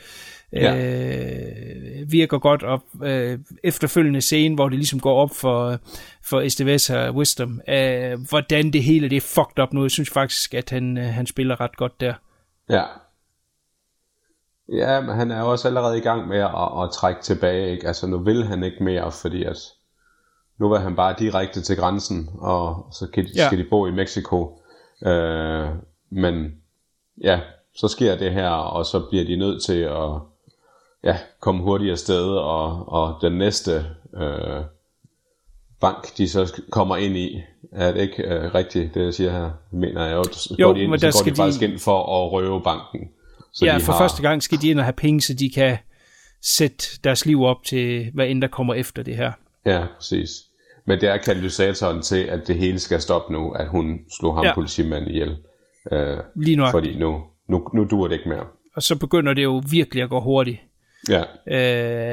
Ja. 0.53 0.77
Øh, 0.77 2.13
virker 2.13 2.39
godt 2.39 2.63
op. 2.63 2.83
Øh, 3.05 3.39
efterfølgende 3.65 4.21
scene, 4.21 4.55
hvor 4.55 4.69
det 4.69 4.79
ligesom 4.79 5.01
går 5.01 5.23
op 5.23 5.31
for, 5.35 5.79
for 6.25 6.41
Esteves 6.41 6.91
og 6.91 7.15
Wisdom, 7.15 7.61
øh, 7.69 8.29
hvordan 8.29 8.71
det 8.73 8.83
hele 8.83 9.11
det 9.11 9.17
er 9.17 9.21
fucked 9.21 9.63
up 9.63 9.73
nu. 9.73 9.83
Jeg 9.83 9.91
synes 9.91 10.11
faktisk, 10.11 10.55
at 10.55 10.71
han, 10.71 10.99
øh, 10.99 11.05
han 11.05 11.27
spiller 11.27 11.61
ret 11.61 11.77
godt 11.77 12.01
der. 12.01 12.15
Ja. 12.69 12.83
Ja, 14.73 15.01
men 15.01 15.15
han 15.17 15.31
er 15.31 15.43
også 15.43 15.69
allerede 15.69 15.99
i 15.99 16.01
gang 16.01 16.29
med 16.29 16.39
at, 16.39 16.83
at 16.83 16.91
trække 16.95 17.23
tilbage. 17.23 17.73
Ikke? 17.73 17.87
Altså 17.87 18.07
nu 18.07 18.19
vil 18.19 18.45
han 18.45 18.63
ikke 18.63 18.85
mere, 18.85 19.13
fordi 19.13 19.45
at 19.45 19.57
nu 20.59 20.69
vil 20.69 20.81
han 20.81 20.97
bare 20.97 21.15
direkte 21.19 21.63
til 21.63 21.77
grænsen, 21.77 22.31
og 22.39 22.87
så 22.93 23.07
skal 23.07 23.25
de, 23.25 23.31
ja. 23.37 23.47
skal 23.47 23.59
de 23.59 23.67
bo 23.71 23.87
i 23.87 23.91
Mexico. 23.91 24.61
Øh, 25.07 25.69
men 26.11 26.55
ja, 27.23 27.41
så 27.77 27.89
sker 27.89 28.17
det 28.17 28.33
her, 28.33 28.49
og 28.49 28.87
så 28.87 29.07
bliver 29.11 29.25
de 29.25 29.37
nødt 29.37 29.65
til 29.65 29.81
at 29.81 30.21
ja, 31.07 31.17
komme 31.41 31.63
hurtigt 31.63 31.93
afsted, 31.93 32.25
og, 32.25 32.89
og 32.89 33.19
den 33.23 33.33
næste 33.33 33.87
øh, 34.17 34.63
bank, 35.81 36.17
de 36.19 36.29
så 36.29 36.61
kommer 36.71 36.97
ind 36.97 37.17
i, 37.17 37.43
er 37.73 37.93
det 37.93 38.01
ikke 38.01 38.23
øh, 38.23 38.55
rigtigt, 38.55 38.95
det 38.95 39.05
jeg 39.05 39.15
siger 39.15 39.31
her, 39.31 39.51
mener 39.73 40.05
jeg 40.05 40.15
jo, 40.15 40.25
så 40.33 40.57
jo, 40.59 40.67
går 40.67 40.75
de, 40.75 40.81
ind, 40.81 40.91
men 40.91 41.01
der 41.01 41.11
så 41.11 41.19
går 41.19 41.23
skal 41.23 41.33
de 41.33 41.37
faktisk 41.37 41.61
de... 41.61 41.65
ind 41.65 41.79
for 41.79 41.99
at 42.25 42.33
røve 42.33 42.63
banken. 42.63 43.09
Så 43.53 43.65
ja, 43.65 43.75
de 43.75 43.81
for 43.81 43.93
har... 43.93 43.99
første 43.99 44.23
gang 44.23 44.43
skal 44.43 44.59
de 44.63 44.71
ind 44.71 44.79
og 44.79 44.85
have 44.85 44.93
penge, 44.93 45.21
så 45.21 45.35
de 45.35 45.51
kan 45.51 45.79
sætte 46.59 46.85
deres 47.05 47.27
liv 47.27 47.43
op 47.43 47.65
til, 47.65 48.11
hvad 48.15 48.27
end 48.29 48.43
der 48.43 48.49
kommer 48.49 48.75
efter 48.75 49.03
det 49.03 49.17
her. 49.17 49.33
Ja, 49.67 49.87
præcis. 49.97 50.31
Men 50.85 51.01
det 51.01 51.09
er 51.09 51.17
katalysatoren 51.17 52.03
til, 52.03 52.17
at 52.25 52.47
det 52.47 52.57
hele 52.57 52.79
skal 52.79 53.01
stoppe 53.01 53.33
nu, 53.33 53.51
at 53.51 53.69
hun 53.69 53.99
slog 54.21 54.37
ham 54.37 54.45
Ja. 54.45 54.55
politimanden 54.55 55.11
ihjel. 55.11 55.37
Øh, 55.93 56.19
Lige 56.35 56.57
nok. 56.57 56.71
fordi 56.71 56.99
nu, 56.99 57.23
nu, 57.49 57.69
nu 57.75 57.85
duer 57.85 58.09
det 58.09 58.15
ikke 58.15 58.29
mere. 58.29 58.45
Og 58.77 58.83
så 58.83 58.99
begynder 58.99 59.35
det 59.35 59.43
jo 59.43 59.63
virkelig 59.71 60.03
at 60.03 60.11
gå 60.11 60.21
hurtigt. 60.21 60.59
Ja, 61.09 61.23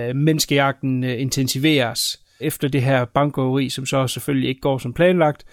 øh, 0.10 0.16
menneskejagten 0.16 1.04
øh, 1.04 1.22
intensiveres 1.22 2.20
efter 2.40 2.68
det 2.68 2.82
her 2.82 3.06
bankrøveri, 3.06 3.70
som 3.70 3.86
så 3.86 4.08
selvfølgelig 4.08 4.50
ikke 4.50 4.62
går 4.62 4.78
som 4.78 4.94
planlagt, 4.94 5.44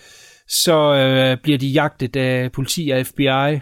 så 0.49 0.95
øh, 0.95 1.37
bliver 1.43 1.59
de 1.59 1.67
jagtet 1.69 2.17
af 2.17 2.53
politi 2.53 2.91
og 2.91 3.07
FBI. 3.07 3.59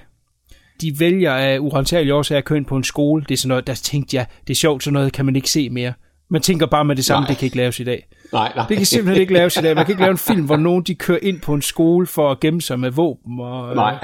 De 0.80 0.92
vælger 0.98 1.32
af 1.34 1.58
urensagelige 1.58 2.14
årsager 2.14 2.38
at 2.38 2.44
køre 2.44 2.56
ind 2.56 2.66
på 2.66 2.76
en 2.76 2.84
skole. 2.84 3.24
Det 3.28 3.34
er 3.34 3.38
sådan 3.38 3.48
noget, 3.48 3.66
der 3.66 3.74
tænkte 3.74 4.16
jeg, 4.16 4.26
det 4.46 4.50
er 4.54 4.56
sjovt, 4.56 4.82
sådan 4.84 4.92
noget 4.92 5.12
kan 5.12 5.24
man 5.26 5.36
ikke 5.36 5.50
se 5.50 5.70
mere. 5.70 5.92
Man 6.30 6.42
tænker 6.42 6.66
bare 6.66 6.84
med 6.84 6.96
det 6.96 7.04
samme, 7.04 7.20
Nej. 7.20 7.28
det 7.28 7.38
kan 7.38 7.46
ikke 7.46 7.56
laves 7.56 7.80
i 7.80 7.84
dag. 7.84 8.06
nej, 8.32 8.52
nej. 8.56 8.66
Det 8.68 8.76
kan 8.76 8.86
simpelthen 8.86 9.20
ikke 9.20 9.32
laves 9.32 9.56
i 9.56 9.60
dag. 9.60 9.74
Man 9.74 9.84
kan 9.84 9.92
ikke 9.92 10.02
lave 10.02 10.10
en 10.10 10.18
film, 10.18 10.44
hvor 10.46 10.56
nogen 10.56 10.82
de 10.82 10.94
kører 10.94 11.18
ind 11.22 11.40
på 11.40 11.54
en 11.54 11.62
skole 11.62 12.06
for 12.06 12.30
at 12.30 12.40
gemme 12.40 12.62
sig 12.62 12.80
med 12.80 12.90
våben 12.90 13.40
og 13.40 13.70
øh, 13.70 13.76
Nej, 13.76 13.94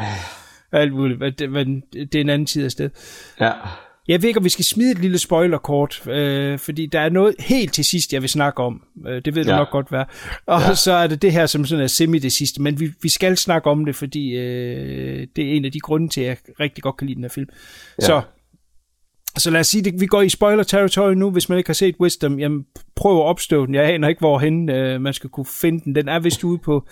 alt 0.72 0.92
muligt. 0.92 1.18
Men 1.50 1.82
det 1.92 2.14
er 2.14 2.20
en 2.20 2.28
anden 2.28 2.46
tid 2.46 2.64
af 2.64 2.70
sted. 2.70 2.90
ja. 3.40 3.52
Jeg 4.08 4.22
ved 4.22 4.28
ikke, 4.28 4.38
om 4.38 4.44
vi 4.44 4.48
skal 4.48 4.64
smide 4.64 4.90
et 4.90 4.98
lille 4.98 5.18
spoilerkort, 5.18 6.06
øh, 6.08 6.58
fordi 6.58 6.86
der 6.86 7.00
er 7.00 7.08
noget 7.08 7.34
helt 7.38 7.72
til 7.72 7.84
sidst, 7.84 8.12
jeg 8.12 8.22
vil 8.22 8.30
snakke 8.30 8.62
om. 8.62 8.82
Øh, 9.08 9.22
det 9.24 9.34
ved 9.34 9.44
du 9.44 9.50
Ja. 9.50 9.56
nok 9.56 9.70
godt 9.70 9.92
være. 9.92 10.04
Og 10.46 10.60
ja. 10.60 10.74
Så 10.74 10.92
er 10.92 11.06
det 11.06 11.22
det 11.22 11.32
her, 11.32 11.46
som 11.46 11.64
sådan 11.64 11.82
er 11.84 11.88
semi 11.88 12.18
det 12.18 12.32
sidste, 12.32 12.62
men 12.62 12.80
vi, 12.80 12.90
vi 13.02 13.08
skal 13.08 13.36
snakke 13.36 13.70
om 13.70 13.84
det, 13.84 13.96
fordi 13.96 14.30
øh, 14.36 15.26
det 15.36 15.44
er 15.44 15.52
en 15.56 15.64
af 15.64 15.72
de 15.72 15.80
grunde 15.80 16.08
til, 16.08 16.20
at 16.20 16.26
jeg 16.26 16.36
rigtig 16.60 16.82
godt 16.82 16.96
kan 16.96 17.06
lide 17.06 17.14
den 17.14 17.24
her 17.24 17.28
film. 17.28 17.48
Ja. 18.00 18.06
Så, 18.06 18.22
så 19.38 19.50
lad 19.50 19.60
os 19.60 19.66
sige, 19.66 19.82
det, 19.84 20.00
vi 20.00 20.06
går 20.06 20.22
i 20.22 20.28
spoiler 20.28 20.62
territory 20.62 21.12
nu, 21.14 21.30
hvis 21.30 21.48
man 21.48 21.58
ikke 21.58 21.68
har 21.68 21.74
set 21.74 21.94
Wisdom. 22.00 22.38
Jamen, 22.38 22.64
prøv 22.96 23.16
at 23.18 23.24
opstøve 23.24 23.66
den. 23.66 23.74
Jeg 23.74 23.84
aner 23.84 24.08
ikke, 24.08 24.18
hvorhen 24.20 24.68
øh, 24.70 25.00
man 25.00 25.12
skal 25.12 25.30
kunne 25.30 25.46
finde 25.46 25.84
den. 25.84 25.94
Den 25.94 26.08
er 26.08 26.18
vist 26.18 26.44
ude 26.44 26.58
på 26.58 26.86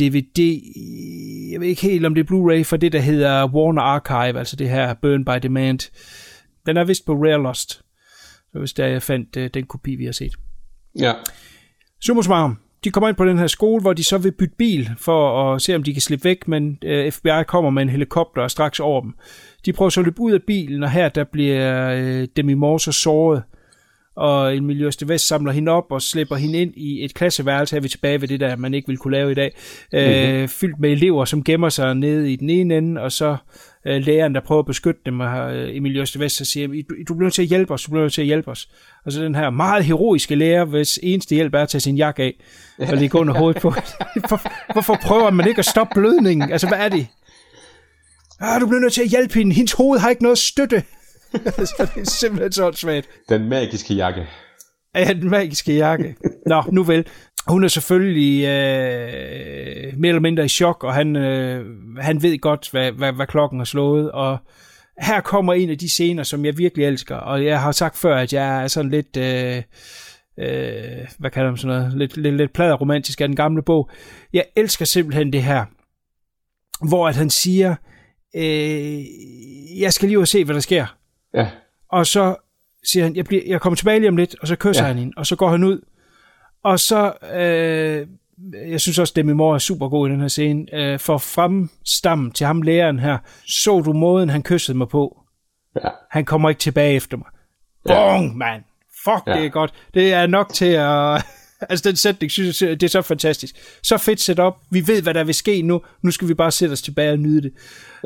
DVD. 0.00 0.60
Jeg 1.52 1.60
ved 1.60 1.68
ikke 1.68 1.82
helt, 1.82 2.06
om 2.06 2.14
det 2.14 2.26
er 2.30 2.32
Blu-ray 2.34 2.62
for 2.64 2.76
det, 2.76 2.92
der 2.92 2.98
hedder 3.00 3.46
Warner 3.54 3.82
Archive, 3.82 4.38
altså 4.38 4.56
det 4.56 4.68
her 4.68 4.94
Burn 4.94 5.24
by 5.24 5.30
Demand. 5.42 5.90
Den 6.66 6.76
er 6.76 6.84
vist 6.84 7.06
på 7.06 7.12
Rare 7.12 7.42
Lost. 7.42 7.82
Så 8.52 8.58
hvis 8.58 8.72
der 8.72 8.86
jeg 8.86 9.02
fandt 9.02 9.36
øh, 9.36 9.50
den 9.54 9.66
kopi, 9.66 9.94
vi 9.94 10.04
har 10.04 10.12
set. 10.12 10.32
Ja, 10.98 11.12
Summa 12.00 12.22
summarum. 12.22 12.58
De 12.84 12.90
kommer 12.90 13.08
ind 13.08 13.16
på 13.16 13.24
den 13.24 13.38
her 13.38 13.46
skole, 13.46 13.80
hvor 13.80 13.92
de 13.92 14.04
så 14.04 14.18
vil 14.18 14.32
bytte 14.32 14.54
bil 14.58 14.90
for 14.98 15.52
at 15.54 15.62
se, 15.62 15.74
om 15.74 15.82
de 15.82 15.92
kan 15.92 16.02
slippe 16.02 16.24
væk, 16.24 16.48
men 16.48 16.78
øh, 16.84 17.12
FBI 17.12 17.44
kommer 17.46 17.70
med 17.70 17.82
en 17.82 17.88
helikopter 17.88 18.42
og 18.42 18.50
straks 18.50 18.80
over 18.80 19.00
dem. 19.00 19.14
De 19.66 19.72
prøver 19.72 19.88
så 19.88 20.00
at 20.00 20.04
løbe 20.04 20.20
ud 20.20 20.32
af 20.32 20.42
bilen, 20.42 20.82
og 20.82 20.90
her 20.90 21.08
der 21.08 21.24
bliver 21.24 21.90
øh, 21.90 22.28
Demi 22.36 22.54
Moore 22.54 22.80
så 22.80 22.92
såret, 22.92 23.42
og 24.16 24.56
Emilio 24.56 24.88
Estevez 24.88 25.20
samler 25.20 25.52
hende 25.52 25.72
op 25.72 25.84
og 25.90 26.02
slipper 26.02 26.36
hende 26.36 26.58
ind 26.58 26.72
i 26.76 27.04
et 27.04 27.14
klasseværelse. 27.14 27.74
Her 27.74 27.78
er 27.80 27.82
vi 27.82 27.88
tilbage 27.88 28.20
ved 28.20 28.28
det 28.28 28.40
der, 28.40 28.56
man 28.56 28.74
ikke 28.74 28.88
vil 28.88 28.96
kunne 28.96 29.12
lave 29.12 29.30
i 29.30 29.34
dag. 29.34 29.56
Øh, 29.94 30.48
fyldt 30.48 30.80
med 30.80 30.90
elever, 30.90 31.24
som 31.24 31.44
gemmer 31.44 31.68
sig 31.68 31.94
nede 31.94 32.32
i 32.32 32.36
den 32.36 32.50
ene 32.50 32.76
ende, 32.76 33.00
og 33.00 33.12
så 33.12 33.36
øh, 33.86 34.02
læreren, 34.02 34.34
der 34.34 34.40
prøver 34.40 34.58
at 34.58 34.66
beskytte 34.66 35.00
dem, 35.06 35.20
og 35.20 35.56
øh, 35.56 35.76
Emilio 35.76 36.02
Estevez 36.02 36.32
så 36.32 36.44
siger, 36.44 36.68
"I- 36.72 36.82
du, 36.82 36.94
du 37.08 37.14
bliver 37.14 37.26
nødt 37.26 37.34
til 37.34 37.42
at 37.42 37.48
hjælpe 37.48 37.74
os, 37.74 37.82
du 37.82 37.90
bliver 37.90 38.02
nødt 38.04 38.12
til 38.12 38.20
at 38.22 38.26
hjælpe 38.26 38.50
os. 38.50 38.68
Og 39.04 39.12
så 39.12 39.22
den 39.22 39.34
her 39.34 39.50
meget 39.50 39.84
heroiske 39.84 40.34
lærer, 40.34 40.64
hvis 40.64 40.98
eneste 41.02 41.34
hjælp 41.34 41.54
er 41.54 41.62
at 41.62 41.68
tage 41.68 41.80
sin 41.80 41.96
jakke 41.96 42.22
af, 42.22 42.34
og 42.78 42.96
ligge 42.96 43.18
under 43.18 43.34
hovedet 43.34 43.62
på. 43.62 43.70
Hvor, 44.28 44.72
hvorfor 44.72 44.98
prøver 45.02 45.30
man 45.30 45.48
ikke 45.48 45.58
at 45.58 45.64
stoppe 45.64 45.94
blødningen? 45.94 46.52
Altså, 46.52 46.68
hvad 46.68 46.78
er 46.78 46.88
det? 46.88 47.06
Ah, 48.40 48.60
du 48.60 48.66
bliver 48.66 48.80
nødt 48.80 48.92
til 48.92 49.02
at 49.02 49.08
hjælpe 49.08 49.34
hende. 49.34 49.54
Hendes 49.54 49.72
hoved 49.72 49.98
har 49.98 50.10
ikke 50.10 50.22
noget 50.22 50.38
støtte. 50.38 50.82
så 51.76 51.88
det 51.94 52.00
er 52.00 52.10
simpelthen 52.10 52.52
så 52.52 52.72
svært. 52.72 53.04
den 53.28 53.48
magiske 53.48 53.94
jakke. 53.94 54.26
Ja, 54.94 55.12
den 55.12 55.30
magiske 55.30 55.76
jakke. 55.76 56.16
Nå, 56.46 56.62
nu 56.72 56.82
vel. 56.82 57.06
Hun 57.48 57.64
er 57.64 57.68
selvfølgelig 57.68 58.44
øh, 58.44 59.98
mere 59.98 60.08
eller 60.08 60.20
mindre 60.20 60.44
i 60.44 60.48
chok, 60.48 60.84
og 60.84 60.94
han, 60.94 61.16
øh, 61.16 61.66
han 61.98 62.22
ved 62.22 62.38
godt, 62.38 62.70
hvad, 62.70 62.92
hvad, 62.92 63.12
hvad 63.12 63.26
klokken 63.26 63.60
har 63.60 63.64
slået. 63.64 64.10
Og 64.12 64.38
her 65.00 65.20
kommer 65.20 65.52
en 65.52 65.70
af 65.70 65.78
de 65.78 65.88
scener, 65.88 66.22
som 66.22 66.44
jeg 66.44 66.58
virkelig 66.58 66.86
elsker. 66.86 67.16
Og 67.16 67.44
jeg 67.44 67.60
har 67.60 67.72
sagt 67.72 67.98
før, 67.98 68.16
at 68.16 68.32
jeg 68.32 68.62
er 68.62 68.68
sådan 68.68 68.90
lidt... 68.90 69.16
Øh, 69.16 69.62
øh, 70.38 71.08
hvad 71.18 71.30
kalder 71.30 71.50
man 71.50 71.56
sådan 71.56 71.76
noget? 71.76 71.98
Lidt, 71.98 72.16
lidt, 72.16 72.36
lidt 72.36 72.52
pladeromantisk 72.52 73.20
af 73.20 73.28
den 73.28 73.36
gamle 73.36 73.62
bog. 73.62 73.90
Jeg 74.32 74.44
elsker 74.56 74.84
simpelthen 74.84 75.32
det 75.32 75.42
her, 75.42 75.64
hvor 76.88 77.08
at 77.08 77.16
han 77.16 77.30
siger, 77.30 77.74
øh, 78.36 79.00
jeg 79.80 79.92
skal 79.92 80.08
lige 80.08 80.18
ud 80.18 80.22
og 80.22 80.28
se, 80.28 80.44
hvad 80.44 80.54
der 80.54 80.60
sker. 80.60 80.96
Ja, 81.34 81.48
Og 81.92 82.06
så 82.06 82.36
siger 82.84 83.04
han, 83.04 83.16
jeg, 83.16 83.24
bliver, 83.24 83.42
jeg 83.46 83.60
kommer 83.60 83.76
tilbage 83.76 83.98
lige 83.98 84.08
om 84.08 84.16
lidt, 84.16 84.36
og 84.40 84.48
så 84.48 84.56
kysser 84.56 84.82
ja. 84.82 84.86
Han 84.86 84.98
hende, 84.98 85.12
og 85.16 85.26
så 85.26 85.36
går 85.36 85.48
han 85.48 85.64
ud. 85.64 85.80
Og 86.64 86.80
så, 86.80 87.12
øh, 87.34 88.06
jeg 88.70 88.80
synes 88.80 88.98
også, 88.98 89.12
Demi 89.16 89.32
Moore 89.32 89.54
er 89.54 89.58
super 89.58 89.88
god 89.88 90.08
i 90.08 90.12
den 90.12 90.20
her 90.20 90.28
scene, 90.28 90.74
øh, 90.74 90.98
for 90.98 91.18
fremstammen 91.18 92.30
til 92.30 92.46
ham 92.46 92.62
læreren 92.62 92.98
her, 92.98 93.18
så 93.46 93.80
du 93.80 93.92
måden, 93.92 94.28
han 94.28 94.42
kyssede 94.42 94.78
mig 94.78 94.88
på. 94.88 95.18
ja, 95.84 95.88
Han 96.10 96.24
kommer 96.24 96.48
ikke 96.48 96.58
tilbage 96.58 96.94
efter 96.94 97.16
mig. 97.16 97.26
Ja. 97.88 97.94
Bong, 97.94 98.36
mand. 98.36 98.62
Fuck, 99.04 99.26
ja. 99.26 99.32
Det 99.32 99.46
er 99.46 99.50
godt. 99.50 99.74
Det 99.94 100.12
er 100.12 100.26
nok 100.26 100.48
til 100.52 100.72
at... 100.72 101.24
Altså, 101.60 101.88
den 101.88 101.96
sætning, 101.96 102.30
synes 102.30 102.62
jeg, 102.62 102.80
det 102.80 102.82
er 102.86 102.90
så 102.90 103.02
fantastisk. 103.02 103.54
Så 103.82 103.98
fedt 103.98 104.20
setup. 104.20 104.56
Vi 104.70 104.86
ved, 104.86 105.02
hvad 105.02 105.14
der 105.14 105.24
vil 105.24 105.34
ske 105.34 105.62
nu. 105.62 105.82
Nu 106.02 106.10
skal 106.10 106.28
vi 106.28 106.34
bare 106.34 106.50
sætte 106.50 106.72
os 106.72 106.82
tilbage 106.82 107.12
og 107.12 107.18
nyde 107.18 107.42
det. 107.42 107.52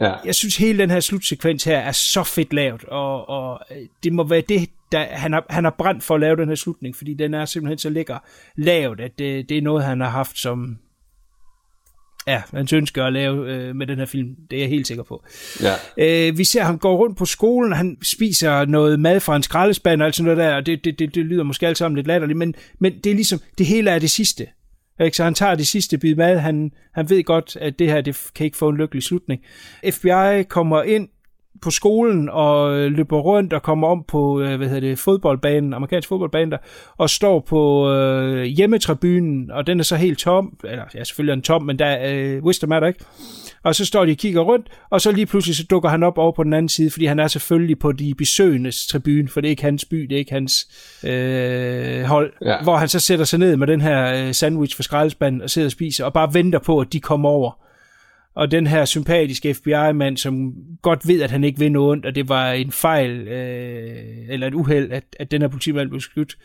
ja. 0.01 0.13
Jeg 0.25 0.35
synes, 0.35 0.57
hele 0.57 0.79
den 0.79 0.91
her 0.91 1.01
slutsekvens 1.01 1.65
her 1.65 1.79
er 1.79 1.93
så 1.93 2.23
fedt 2.25 2.53
lavet, 2.53 2.85
og, 2.85 3.29
og 3.29 3.61
øh, 3.71 3.77
det 4.05 4.13
må 4.13 4.25
være 4.25 4.43
det, 4.49 4.71
der, 4.93 5.05
han, 5.05 5.33
har, 5.33 5.47
han 5.51 5.65
har 5.65 5.75
brændt 5.79 6.05
for 6.05 6.15
at 6.15 6.21
lave 6.21 6.37
den 6.37 6.49
her 6.49 6.55
slutning, 6.55 6.97
fordi 6.97 7.15
den 7.15 7.35
er 7.35 7.45
simpelthen 7.45 7.79
så 7.79 7.91
lækker 7.91 8.19
lavet, 8.57 9.01
at 9.01 9.19
det, 9.19 9.49
det 9.49 9.59
er 9.59 9.63
noget, 9.63 9.85
han 9.85 10.01
har 10.01 10.09
haft 10.09 10.39
som 10.39 10.79
ja, 12.27 12.43
hans 12.55 12.73
ønske 12.73 13.03
at 13.03 13.13
lave 13.13 13.55
øh, 13.55 13.77
med 13.77 13.87
den 13.87 13.99
her 13.99 14.07
film. 14.07 14.29
Det 14.51 14.57
er 14.57 14.61
jeg 14.61 14.69
helt 14.69 14.87
sikker 14.87 15.03
på. 15.03 15.25
ja. 15.63 15.75
Øh, 16.29 16.39
vi 16.39 16.45
ser 16.45 16.63
ham 16.63 16.79
gå 16.79 16.97
rundt 16.97 17.19
på 17.19 17.25
skolen, 17.25 17.73
han 17.73 17.97
spiser 18.03 18.65
noget 18.65 19.01
mad 19.01 19.21
fra 19.21 19.37
en 19.37 19.43
skraldespand 19.43 20.03
og 20.03 20.07
alt 20.07 20.17
sådan 20.17 20.35
noget 20.35 20.51
der, 20.51 20.57
og 20.57 20.67
det, 20.67 20.85
det, 20.85 20.99
det, 20.99 21.15
det 21.15 21.27
lyder 21.27 21.43
måske 21.43 21.67
alt 21.67 21.79
sammen 21.79 21.97
lidt 21.97 22.07
latterligt, 22.07 22.39
men, 22.39 22.55
men 22.79 22.93
det 23.05 23.11
er 23.11 23.15
ligesom, 23.15 23.41
det 23.59 23.67
hele 23.67 23.91
er 23.91 23.99
det 23.99 24.11
sidste. 24.11 24.47
Ikke? 25.01 25.17
Så 25.17 25.25
han 25.25 25.35
tager 25.35 25.55
det 25.55 25.67
sidste 25.67 25.99
bid 25.99 26.15
mad, 26.15 26.39
han, 26.39 26.73
han 26.95 27.11
ved 27.11 27.25
godt, 27.25 27.57
at 27.61 27.79
det 27.79 27.89
her 27.89 28.01
det 28.01 28.31
kan 28.35 28.45
ikke 28.45 28.57
få 28.57 28.69
en 28.69 28.77
lykkelig 28.77 29.03
slutning. 29.03 29.41
FBI 29.91 30.43
kommer 30.49 30.83
ind 30.83 31.09
på 31.63 31.71
skolen 31.71 32.29
og 32.33 32.77
øh, 32.79 32.93
løber 32.93 33.19
rundt 33.19 33.53
og 33.53 33.63
kommer 33.63 33.89
om 33.89 34.05
på 34.09 34.41
øh, 34.41 34.57
hvad 34.57 34.69
hedder 34.69 34.81
det, 34.89 34.99
fodboldbanen, 34.99 35.75
amerikansk 35.75 36.09
fodboldbane 36.09 36.51
der, 36.51 36.57
og 36.97 37.11
står 37.11 37.41
på 37.41 37.91
øh, 37.93 38.43
hjemmetribunen, 38.45 39.51
og 39.51 39.67
den 39.67 39.79
er 39.81 39.85
så 39.85 39.97
helt 39.97 40.19
tom, 40.19 40.57
eller 40.65 40.85
ja, 40.95 41.05
selvfølgelig 41.05 41.31
er 41.33 41.35
den 41.35 41.43
tom, 41.43 41.63
men 41.63 41.79
der 41.79 41.87
er 41.87 42.15
øh, 42.37 42.43
Wisdom 42.45 42.71
er 42.71 42.81
der 42.81 42.87
ikke. 42.87 43.05
Og 43.63 43.75
så 43.75 43.85
står 43.85 44.05
de 44.05 44.11
og 44.11 44.17
kigger 44.17 44.41
rundt, 44.41 44.67
og 44.91 45.01
så 45.01 45.13
lige 45.13 45.27
pludselig 45.27 45.57
så 45.57 45.65
dukker 45.71 45.89
han 45.89 46.03
op 46.03 46.19
over 46.19 46.33
på 46.33 46.45
den 46.45 46.53
anden 46.53 46.69
side, 46.69 46.91
fordi 46.91 47.07
han 47.07 47.19
er 47.19 47.27
selvfølgelig 47.29 47.79
på 47.79 47.93
de 47.93 48.15
besøgendes 48.19 48.87
tribune, 48.87 49.29
for 49.29 49.41
det 49.41 49.49
er 49.49 49.51
ikke 49.51 49.63
hans 49.63 49.85
by, 49.85 49.97
det 50.03 50.13
er 50.13 50.19
ikke 50.19 50.33
hans 50.33 50.67
øh, 51.05 52.03
hold, 52.05 52.33
Ja. 52.45 52.63
hvor 52.63 52.77
han 52.77 52.89
så 52.89 53.01
sætter 53.01 53.25
sig 53.25 53.39
ned 53.39 53.57
med 53.57 53.67
den 53.67 53.81
her 53.81 54.27
øh, 54.27 54.33
sandwich 54.35 54.77
fra 54.77 54.83
skraldespanden 54.83 55.43
og 55.43 55.51
sidder 55.51 55.69
og 55.69 55.73
spiser, 55.73 56.05
og 56.05 56.13
bare 56.13 56.35
venter 56.35 56.59
på, 56.59 56.79
at 56.81 56.93
de 56.93 57.01
kommer 57.01 57.29
over. 57.29 57.59
Og 58.35 58.51
den 58.51 58.67
her 58.67 58.85
sympatiske 58.85 59.55
FBI-mand, 59.55 60.17
som 60.17 60.53
godt 60.83 61.09
ved, 61.09 61.23
at 61.23 61.31
han 61.31 61.45
ikke 61.45 61.59
vil 61.59 61.73
noget 61.73 61.91
ondt, 61.91 62.07
og 62.07 62.15
det 62.15 62.29
var 62.29 62.53
en 62.53 62.73
fejl, 62.73 63.11
øh, 63.11 64.29
eller 64.29 64.47
et 64.47 64.55
uheld, 64.55 64.93
at, 64.93 65.05
at 65.19 65.31
den 65.31 65.43
her 65.43 65.49
politimand 65.49 65.89
blev 65.89 66.01
skudt, 66.01 66.37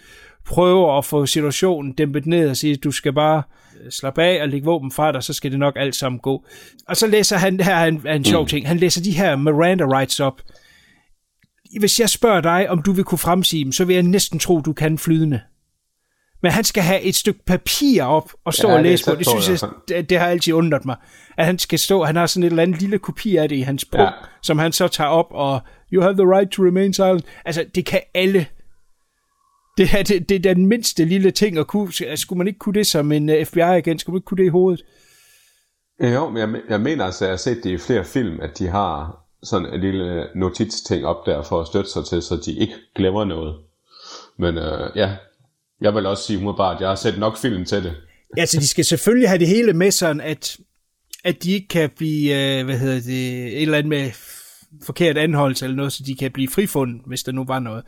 prøver 0.46 0.98
at 0.98 1.06
få 1.06 1.26
situationen 1.26 1.94
dæmpet 1.94 2.26
ned 2.26 2.50
og 2.50 2.58
sige, 2.58 2.76
du 2.76 2.92
skal 2.92 3.14
bare 3.14 3.44
øh, 3.84 3.92
slappe 3.92 4.24
af 4.24 4.42
og 4.42 4.50
lægge 4.50 4.66
våben 4.66 4.92
fra 4.92 5.12
dig, 5.12 5.24
så 5.24 5.34
skal 5.34 5.52
det 5.52 5.60
nok 5.60 5.74
alt 5.78 5.96
sammen 5.96 6.20
gå. 6.20 6.46
Og 6.88 6.98
så 6.98 7.08
læser 7.08 7.38
han, 7.38 7.60
her 7.60 7.76
er 7.76 7.86
en, 7.86 8.02
er 8.06 8.16
en 8.16 8.26
sjov 8.26 8.48
ting, 8.48 8.68
han 8.68 8.78
læser 8.78 9.02
de 9.02 9.12
her 9.12 9.36
Miranda 9.36 9.84
rights 9.84 10.20
op. 10.20 10.42
Hvis 11.80 12.00
jeg 12.00 12.10
spørger 12.10 12.42
dig, 12.42 12.70
om 12.70 12.82
du 12.82 12.92
vil 12.92 13.04
kunne 13.04 13.18
fremsige 13.18 13.64
dem, 13.64 13.72
så 13.72 13.86
vil 13.86 13.94
jeg 13.94 14.04
næsten 14.04 14.40
tro, 14.40 14.62
du 14.62 14.74
kan 14.74 14.98
flydende. 14.98 15.42
Men 16.44 16.52
han 16.52 16.64
skal 16.64 16.84
have 16.84 17.02
et 17.02 17.16
stykke 17.16 17.40
papir 17.46 18.04
op 18.04 18.32
og 18.46 18.54
stå 18.54 18.70
Ja, 18.70 18.76
og 18.76 18.84
læse 18.84 19.06
på. 19.06 19.16
Det 19.16 19.28
synes 19.28 19.62
jeg, 19.62 19.70
det, 19.88 20.10
det 20.10 20.20
har 20.20 20.28
altid 20.28 20.54
undret 20.54 20.86
mig. 20.86 20.96
At 21.38 21.46
han 21.46 21.60
skal 21.60 21.80
stå, 21.80 22.04
han 22.04 22.16
har 22.16 22.26
sådan 22.28 22.44
et 22.44 22.50
eller 22.50 22.64
andet 22.64 22.82
lille 22.82 23.00
kopi 23.00 23.36
af 23.36 23.50
det 23.50 23.56
i 23.56 23.62
hans 23.62 23.86
punkt, 23.86 24.04
Ja. 24.04 24.10
som 24.44 24.60
han 24.60 24.72
så 24.72 24.88
tager 24.88 25.10
op, 25.10 25.28
og 25.32 25.60
you 25.94 26.02
have 26.02 26.14
the 26.14 26.26
right 26.38 26.52
to 26.52 26.64
remain 26.64 26.94
silent. 26.94 27.26
Altså, 27.46 27.66
det 27.76 27.86
kan 27.86 28.02
alle. 28.14 28.46
Det 29.78 29.90
er, 29.98 30.04
det, 30.04 30.30
det 30.30 30.46
er 30.46 30.54
den 30.54 30.66
mindste 30.68 31.06
lille 31.06 31.32
ting 31.32 31.58
at 31.58 31.68
kunne. 31.68 31.92
Skulle 32.16 32.38
man 32.38 32.48
ikke 32.48 32.60
kunne 32.60 32.74
det 32.74 32.88
som 32.88 33.12
en 33.12 33.30
uh, 33.30 33.36
FBI-agent? 33.46 34.02
Skulle 34.02 34.14
man 34.14 34.18
ikke 34.18 34.26
kunne 34.26 34.38
det 34.38 34.46
i 34.46 34.48
hovedet? 34.48 34.82
Jo, 36.04 36.30
men 36.30 36.38
jeg, 36.38 36.62
jeg 36.70 36.82
mener 36.82 37.06
altså, 37.06 37.26
at 37.26 37.28
jeg 37.28 37.32
har 37.32 37.38
set 37.38 37.64
det 37.64 37.70
i 37.70 37.78
flere 37.78 38.06
film, 38.06 38.40
at 38.42 38.60
de 38.60 38.68
har 38.68 39.18
sådan 39.44 39.74
en 39.74 39.82
lille 39.82 40.28
notits-ting 40.36 41.06
op 41.06 41.26
der 41.26 41.44
for 41.44 41.62
at 41.62 41.68
støtte 41.68 41.92
sig 41.92 42.06
til, 42.06 42.22
så 42.22 42.36
de 42.46 42.54
ikke 42.54 42.74
glemmer 42.96 43.26
noget. 43.26 43.56
Men 44.38 44.58
øh, 44.58 44.90
ja, 44.96 45.16
jeg 45.82 45.96
vil 45.96 46.06
også 46.06 46.24
sige 46.24 46.38
umiddelbart, 46.40 46.76
at 46.76 46.82
jeg 46.82 46.90
har 46.90 46.96
set 46.96 47.20
nok 47.20 47.38
film 47.38 47.66
til 47.66 47.84
det. 47.84 47.96
Altså, 48.38 48.60
de 48.60 48.68
skal 48.68 48.86
selvfølgelig 48.86 49.30
have 49.30 49.40
det 49.40 49.48
hele 49.48 49.74
med 49.74 49.92
sådan, 49.92 50.22
at, 50.22 50.58
at 51.24 51.44
de 51.44 51.52
ikke 51.52 51.68
kan 51.68 51.90
blive, 51.98 52.60
øh, 52.60 52.66
hvad 52.66 52.78
hedder 52.78 52.96
det, 53.02 53.48
et 53.48 53.62
eller 53.62 53.78
andet 53.78 53.90
med 53.90 54.12
forkert 54.86 55.18
anholdelse 55.18 55.66
eller 55.66 55.76
noget, 55.76 55.94
så 55.94 56.04
de 56.06 56.16
kan 56.16 56.32
blive 56.32 56.48
frifundet, 56.50 57.02
hvis 57.08 57.24
der 57.24 57.32
nu 57.32 57.46
var 57.46 57.60
noget. 57.60 57.84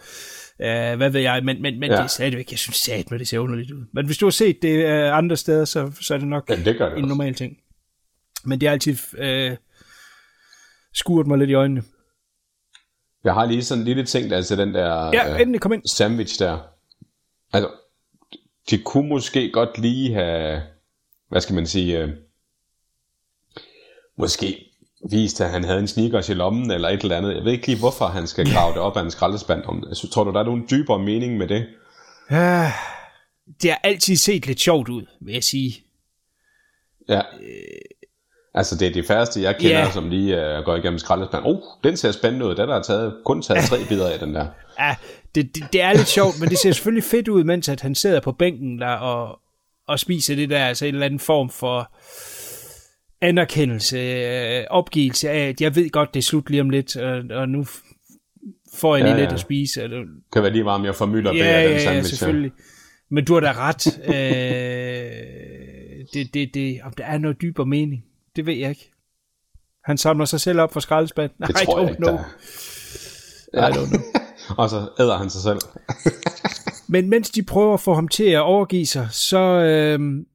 Uh, 0.59 0.97
hvad 0.97 1.09
ved 1.09 1.21
jeg, 1.21 1.43
men, 1.45 1.61
men, 1.61 1.79
men 1.79 1.89
Ja. 1.91 1.95
det 1.95 2.03
er 2.03 2.07
stadigvæk, 2.07 2.51
jeg 2.51 2.59
synes 2.59 2.75
sat 2.77 3.11
med 3.11 3.19
det 3.19 3.27
ser 3.27 3.39
underligt 3.39 3.71
ud. 3.71 3.85
Men 3.93 4.05
hvis 4.05 4.17
du 4.17 4.25
har 4.25 4.31
set 4.31 4.61
det 4.61 4.85
uh, 4.85 5.17
andre 5.17 5.37
steder, 5.37 5.65
så, 5.65 5.91
så 6.01 6.13
er 6.13 6.17
det 6.17 6.27
nok 6.27 6.49
Ja, 6.49 6.55
det 6.55 6.65
det 6.65 6.75
en 6.75 6.81
også. 6.81 7.05
normal 7.05 7.33
ting. 7.35 7.57
Men 8.45 8.61
det 8.61 8.67
er 8.67 8.71
altid 8.71 8.97
uh, 9.51 9.57
skuret 10.93 11.27
mig 11.27 11.37
lidt 11.37 11.49
i 11.49 11.53
øjnene. 11.53 11.83
Jeg 13.23 13.33
har 13.33 13.45
lige 13.45 13.63
sådan 13.63 13.81
en 13.81 13.85
lille 13.85 14.05
ting, 14.05 14.45
til 14.45 14.57
den 14.57 14.73
der 14.73 15.05
Ja, 15.13 15.33
øh, 15.35 15.41
endelig 15.41 15.61
kom 15.61 15.73
ind. 15.73 15.81
sandwich 15.87 16.39
der. 16.39 16.57
Altså, 17.53 17.69
de 18.69 18.77
kunne 18.77 19.09
måske 19.09 19.51
godt 19.51 19.77
lige 19.77 20.13
have, 20.13 20.61
hvad 21.29 21.41
skal 21.41 21.55
man 21.55 21.67
sige, 21.67 21.99
øh, 21.99 22.09
måske 24.17 24.65
vist, 25.09 25.41
at 25.41 25.49
han 25.49 25.63
havde 25.63 25.79
en 25.79 25.87
sneakers 25.87 26.29
i 26.29 26.33
lommen, 26.33 26.71
eller 26.71 26.89
et 26.89 27.01
eller 27.01 27.17
andet. 27.17 27.35
Jeg 27.35 27.43
ved 27.45 27.51
ikke 27.51 27.67
lige, 27.67 27.79
hvorfor 27.79 28.05
han 28.05 28.27
skal 28.27 28.51
grave 28.53 28.73
det 28.73 28.81
op 28.81 28.97
af 28.97 29.01
en 29.01 29.11
skraldespand. 29.11 29.63
Om, 29.65 29.83
altså, 29.87 30.09
tror 30.09 30.23
du, 30.23 30.31
der 30.31 30.39
er 30.39 30.43
nogen 30.43 30.67
dybere 30.71 30.99
mening 30.99 31.37
med 31.37 31.47
det? 31.47 31.67
Uh, 32.31 32.37
det 33.61 33.69
har 33.71 33.79
altid 33.83 34.15
set 34.15 34.47
lidt 34.47 34.59
sjovt 34.59 34.89
ud, 34.89 35.05
vil 35.21 35.33
jeg 35.33 35.43
sige. 35.43 35.83
Ja. 37.09 37.21
Altså, 38.53 38.75
det 38.77 38.87
er 38.87 38.93
de 38.93 39.03
færreste, 39.03 39.41
jeg 39.41 39.55
kender, 39.57 39.79
Ja. 39.79 39.91
som 39.91 40.09
lige 40.09 40.57
uh, 40.57 40.65
går 40.65 40.75
igennem 40.75 40.99
skraldespand. 40.99 41.45
Oh, 41.45 41.57
den 41.83 41.97
ser 41.97 42.11
spændende 42.11 42.45
ud. 42.45 42.55
Den 42.55 42.69
der 42.69 42.75
er 42.75 42.81
taget, 42.83 43.17
kun 43.25 43.41
taget 43.41 43.63
tre 43.65 43.77
bidder 43.89 44.09
af 44.09 44.19
den 44.19 44.35
der. 44.35 44.47
Ja, 44.79 44.95
det, 45.35 45.55
det, 45.55 45.63
det 45.73 45.81
er 45.81 45.93
lidt 45.93 46.07
sjovt, 46.07 46.39
men 46.39 46.49
det 46.49 46.57
ser 46.57 46.71
selvfølgelig 46.71 47.03
fedt 47.03 47.27
ud, 47.27 47.43
mens 47.43 47.69
at 47.69 47.81
han 47.81 47.95
sidder 47.95 48.19
på 48.19 48.31
bænken 48.31 48.79
der 48.79 48.87
og, 48.87 49.39
og 49.87 49.99
spiser 49.99 50.35
det 50.35 50.49
der, 50.49 50.65
altså 50.65 50.85
en 50.85 50.93
eller 50.93 51.05
anden 51.05 51.19
form 51.19 51.49
for 51.49 51.91
anerkendelse, 53.21 53.97
øh, 53.97 54.63
opgivelse 54.69 55.29
af, 55.29 55.47
at 55.49 55.61
jeg 55.61 55.75
ved 55.75 55.89
godt, 55.89 56.13
det 56.13 56.19
er 56.19 56.23
slut 56.23 56.49
lige 56.49 56.61
om 56.61 56.69
lidt, 56.69 56.97
og, 56.97 57.23
og 57.31 57.49
nu 57.49 57.65
får 58.75 58.95
jeg 58.95 59.03
lige 59.05 59.13
Ja, 59.15 59.19
lidt 59.19 59.29
ja. 59.29 59.33
at 59.33 59.39
spise. 59.39 59.83
Og, 59.83 59.89
det- 59.89 60.07
Kan 60.33 60.43
være 60.43 60.51
lige 60.51 60.63
meget 60.63 60.81
mere 60.81 60.93
formylder 60.93 61.33
ja, 61.33 61.37
bag 61.43 61.45
ja, 61.51 61.63
den 61.63 61.71
ja, 61.71 61.79
sandwich. 61.83 62.09
her. 62.11 62.17
selvfølgelig. 62.17 62.51
Men 63.11 63.25
du 63.25 63.33
har 63.33 63.39
da 63.41 63.51
ret. 63.55 63.87
øh, 64.07 66.05
det, 66.13 66.33
det, 66.33 66.53
det, 66.53 66.79
om 66.83 66.93
der 66.93 67.03
er 67.05 67.17
noget 67.17 67.41
dybere 67.41 67.65
mening, 67.65 68.03
det 68.35 68.45
ved 68.45 68.53
jeg 68.53 68.69
ikke. 68.69 68.91
Han 69.85 69.97
samler 69.97 70.25
sig 70.25 70.41
selv 70.41 70.59
op 70.59 70.73
for 70.73 70.79
skraldespand. 70.79 71.31
Det 71.47 71.55
tror 71.65 71.79
jeg 71.81 71.89
ikke, 71.89 72.03
der 72.03 72.13
er. 72.13 72.23
Ja. 73.53 73.67
I 73.67 73.71
don't 73.71 73.87
know. 73.89 74.01
Og 74.57 74.69
så 74.69 74.89
æder 74.99 75.17
han 75.17 75.29
sig 75.29 75.41
selv. 75.41 75.59
Men 76.93 77.09
mens 77.09 77.29
de 77.29 77.43
prøver 77.43 77.73
at 77.73 77.79
få 77.79 77.93
ham 77.93 78.07
til 78.07 78.23
at 78.23 78.41
overgive 78.41 78.85
sig, 78.85 79.07
så 79.11 79.39
øh, 79.39 80.25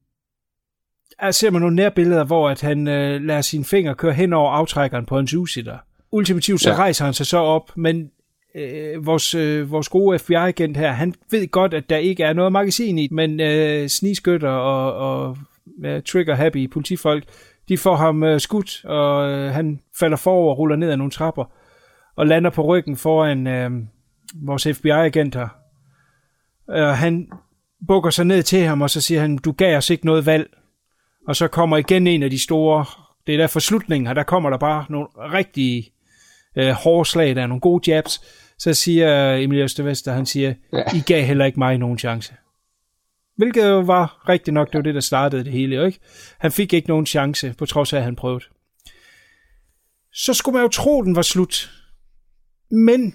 er, 1.18 1.31
ser 1.31 1.50
man 1.50 1.61
nogle 1.61 1.76
nærbilleder, 1.76 2.24
hvor 2.24 2.50
at 2.50 2.61
han 2.61 2.88
øh, 2.88 3.22
lader 3.22 3.40
sine 3.40 3.64
fingre 3.64 3.94
køre 3.94 4.12
hen 4.12 4.33
over 4.33 4.50
aftrækkeren 4.50 5.07
på 5.07 5.16
hans 5.16 5.35
usitter. 5.35 5.79
Ultimativt 6.12 6.61
så 6.61 6.70
ja. 6.70 6.76
Rejser 6.76 7.05
han 7.05 7.14
sig 7.14 7.26
så 7.26 7.38
op, 7.38 7.70
men 7.76 8.11
øh, 8.55 9.07
vores, 9.07 9.35
øh, 9.35 9.70
vores 9.70 9.88
gode 9.88 10.18
FBI-agent 10.18 10.76
her, 10.76 10.92
han 10.92 11.14
ved 11.31 11.50
godt, 11.50 11.74
at 11.74 11.90
der 11.90 11.96
ikke 11.96 12.22
er 12.22 12.33
noget 12.33 12.52
magasin 12.52 12.98
i, 12.98 13.09
men 13.11 13.40
øh, 13.40 13.88
snigskytter 13.88 14.50
og, 14.50 14.94
og 14.94 15.37
ja, 15.83 16.00
trigger-happy 16.00 16.68
politifolk, 16.72 17.24
de 17.68 17.79
får 17.79 17.96
ham 17.96 18.22
øh, 18.22 18.40
skudt, 18.40 18.85
og 18.85 19.31
øh, 19.31 19.52
han 19.52 19.81
falder 20.00 20.16
forover 20.16 20.50
og 20.50 20.59
ruller 20.59 20.76
ned 20.76 20.90
ad 20.90 20.96
nogle 20.96 21.11
trapper, 21.11 21.44
og 22.16 22.26
lander 22.26 22.50
på 22.50 22.62
ryggen 22.62 22.96
foran 22.96 23.46
øh, 23.46 23.70
vores 24.34 24.66
FBI-agent 24.66 25.34
her. 25.34 25.48
Øh, 26.70 26.88
han 26.88 27.28
bukker 27.86 28.10
sig 28.10 28.24
ned 28.24 28.42
til 28.42 28.62
ham, 28.62 28.82
og 28.82 28.90
så 28.90 29.00
siger 29.00 29.20
han, 29.20 29.36
du 29.36 29.52
gav 29.52 29.76
os 29.76 29.90
ikke 29.90 30.06
noget 30.06 30.26
valg. 30.26 30.50
Og 31.28 31.36
så 31.36 31.48
kommer 31.48 31.76
igen 31.76 32.06
en 32.06 32.22
af 32.22 32.30
de 32.30 32.42
store, 32.42 32.84
det 33.26 33.34
er 33.34 33.38
der 33.38 33.46
for 33.46 33.60
slutningen 33.60 34.06
her, 34.06 34.14
der 34.14 34.22
kommer 34.22 34.50
der 34.50 34.58
bare 34.58 34.84
nogle 34.88 35.06
rigtig 35.16 35.92
øh, 36.56 36.70
hårde 36.70 37.08
slag, 37.08 37.36
der 37.36 37.42
er 37.42 37.46
nogle 37.46 37.60
gode 37.60 37.90
jabs. 37.92 38.20
Så 38.58 38.74
siger 38.74 39.36
Emil 39.36 39.58
Østervester, 39.58 40.12
han 40.12 40.26
siger, 40.26 40.54
Ja. 40.72 40.82
I 40.94 41.00
gav 41.06 41.24
heller 41.24 41.44
ikke 41.44 41.58
mig 41.58 41.78
nogen 41.78 41.98
chance. 41.98 42.34
Hvilket 43.36 43.68
jo 43.68 43.80
var 43.80 44.28
rigtigt 44.28 44.54
nok, 44.54 44.72
det 44.72 44.78
var 44.78 44.82
det, 44.82 44.94
der 44.94 45.00
startede 45.00 45.44
det 45.44 45.52
hele, 45.52 45.86
ikke? 45.86 45.98
Han 46.38 46.52
fik 46.52 46.72
ikke 46.72 46.88
nogen 46.88 47.06
chance, 47.06 47.54
på 47.58 47.66
trods 47.66 47.92
af, 47.92 47.98
at 47.98 48.04
han 48.04 48.16
prøvede. 48.16 48.44
Så 50.12 50.34
skulle 50.34 50.52
man 50.52 50.62
jo 50.62 50.68
tro, 50.68 51.02
den 51.02 51.16
var 51.16 51.22
slut. 51.22 51.70
Men 52.70 53.14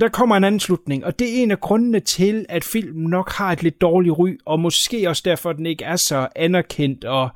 der 0.00 0.08
kommer 0.08 0.36
en 0.36 0.44
anden 0.44 0.60
slutning, 0.60 1.04
og 1.04 1.18
det 1.18 1.28
er 1.28 1.42
en 1.42 1.50
af 1.50 1.60
grundene 1.60 2.00
til, 2.00 2.46
at 2.48 2.64
filmen 2.64 3.10
nok 3.10 3.32
har 3.32 3.52
et 3.52 3.62
lidt 3.62 3.80
dårligt 3.80 4.18
ry, 4.18 4.36
og 4.44 4.60
måske 4.60 5.08
også 5.08 5.22
derfor, 5.24 5.50
at 5.50 5.56
den 5.56 5.66
ikke 5.66 5.84
er 5.84 5.96
så 5.96 6.28
anerkendt 6.36 7.04
og 7.04 7.28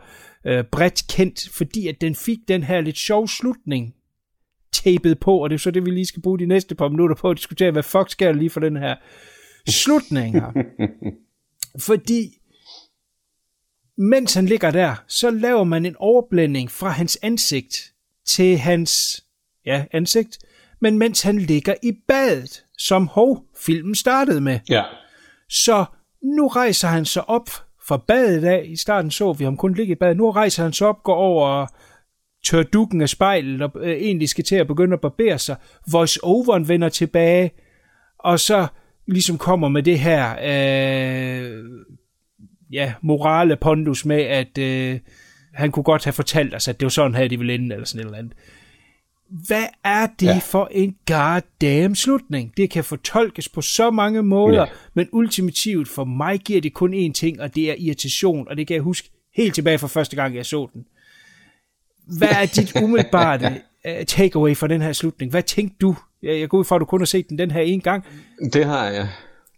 øh, 0.47 0.64
bredt 0.64 1.07
kendt, 1.09 1.49
fordi 1.53 1.88
at 1.88 2.01
den 2.01 2.14
fik 2.14 2.38
den 2.49 2.62
her 2.62 2.81
lidt 2.81 2.99
sjov 2.99 3.29
slutning 3.29 3.94
tapet 4.73 5.21
på, 5.21 5.38
og 5.38 5.51
det 5.51 5.55
er 5.55 5.59
så 5.59 5.71
det, 5.71 5.85
vi 5.85 5.90
lige 5.90 6.07
skal 6.07 6.23
bruge 6.23 6.38
de 6.38 6.47
næste 6.47 6.75
par 6.75 6.88
minutter 6.88 7.16
på 7.16 7.31
at 7.31 7.37
diskutere, 7.37 7.71
hvad 7.71 7.83
fuck 7.83 8.11
sker 8.11 8.27
der 8.27 8.38
lige 8.38 8.51
for 8.51 8.61
den 8.61 8.77
her 8.77 8.97
slutning 9.68 10.33
her. 10.33 10.53
fordi 11.88 12.38
mens 13.97 14.35
han 14.35 14.47
ligger 14.47 14.71
der, 14.71 15.05
så 15.07 15.31
laver 15.31 15.64
man 15.64 15.87
en 15.87 15.97
overblænding 15.97 16.71
fra 16.71 16.88
hans 16.88 17.18
ansigt 17.23 17.92
til 18.27 18.59
hans 18.59 19.25
ja, 19.66 19.85
ansigt, 19.92 20.38
men 20.80 20.98
mens 20.98 21.22
han 21.22 21.38
ligger 21.38 21.74
i 21.82 21.92
badet, 22.08 22.64
som 22.78 23.06
hov, 23.06 23.44
filmen 23.64 23.94
startede 23.94 24.40
med. 24.40 24.58
Ja. 24.68 24.82
Så 25.48 25.84
nu 26.22 26.46
rejser 26.46 26.88
han 26.88 27.04
sig 27.04 27.28
op 27.28 27.50
fra 27.88 27.96
badet 27.96 28.44
af. 28.44 28.64
I 28.66 28.76
starten 28.76 29.10
så 29.10 29.32
vi 29.32 29.44
ham 29.44 29.56
kun 29.56 29.74
ligge 29.74 29.92
i 29.92 29.98
badet. 30.00 30.16
Nu 30.16 30.30
rejser 30.30 30.62
han 30.62 30.72
sig 30.72 30.86
op, 30.86 31.02
går 31.02 31.14
over 31.14 31.48
og 31.48 31.68
tør 32.44 32.62
dukken 32.62 33.00
af 33.00 33.08
spejlet, 33.08 33.62
og 33.62 33.72
øh, 33.80 33.92
egentlig 33.92 34.28
skal 34.28 34.44
til 34.44 34.56
at 34.56 34.66
begynde 34.66 34.92
at 34.92 35.00
barbere 35.00 35.38
sig. 35.38 35.56
Voice-overen 35.92 36.68
vender 36.68 36.88
tilbage, 36.88 37.50
og 38.18 38.40
så 38.40 38.66
ligesom 39.06 39.38
kommer 39.38 39.68
med 39.68 39.82
det 39.82 39.98
her 39.98 40.30
øh, 40.42 41.64
ja, 42.72 42.94
morale 43.02 43.56
pondus 43.56 44.04
med, 44.04 44.20
at 44.20 44.58
øh, 44.58 45.00
han 45.54 45.70
kunne 45.70 45.82
godt 45.82 46.04
have 46.04 46.12
fortalt 46.12 46.54
os, 46.54 46.68
at 46.68 46.80
det 46.80 46.86
var 46.86 46.90
sådan 46.90 47.14
her, 47.14 47.28
de 47.28 47.38
ville 47.38 47.54
ende, 47.54 47.74
eller 47.74 47.86
sådan 47.86 48.00
et 48.00 48.04
eller 48.04 48.18
andet. 48.18 48.32
Hvad 49.30 49.66
er 49.84 50.06
det 50.20 50.26
ja. 50.26 50.38
For 50.38 50.68
en 50.70 50.96
goddamn 51.06 51.94
slutning? 51.94 52.52
Det 52.56 52.70
kan 52.70 52.84
fortolkes 52.84 53.48
på 53.48 53.60
så 53.60 53.90
mange 53.90 54.22
måder, 54.22 54.60
ja. 54.60 54.66
Men 54.94 55.08
ultimativt 55.12 55.88
for 55.88 56.04
mig 56.04 56.38
giver 56.40 56.60
det 56.60 56.74
kun 56.74 56.94
én 56.94 57.12
ting, 57.12 57.40
og 57.40 57.54
det 57.54 57.70
er 57.70 57.74
irritation, 57.78 58.48
og 58.48 58.56
det 58.56 58.66
kan 58.66 58.74
jeg 58.74 58.82
huske 58.82 59.10
helt 59.34 59.54
tilbage 59.54 59.78
fra 59.78 59.86
første 59.86 60.16
gang, 60.16 60.36
jeg 60.36 60.46
så 60.46 60.68
den. 60.74 60.84
Hvad 62.18 62.28
er 62.28 62.46
dit 62.46 62.76
umiddelbare 62.82 63.54
uh, 63.88 64.04
takeaway 64.06 64.56
fra 64.56 64.66
den 64.66 64.82
her 64.82 64.92
slutning? 64.92 65.30
Hvad 65.30 65.42
tænkte 65.42 65.76
du? 65.80 65.96
Jeg 66.22 66.40
jeg 66.40 66.48
går 66.48 66.58
ud 66.58 66.64
fra, 66.64 66.76
at 66.76 66.80
du 66.80 66.84
kun 66.84 67.00
har 67.00 67.06
set 67.06 67.28
den 67.28 67.38
den 67.38 67.50
her 67.50 67.60
en 67.60 67.80
gang. 67.80 68.04
Det 68.52 68.64
har 68.64 68.86
jeg. 68.86 69.08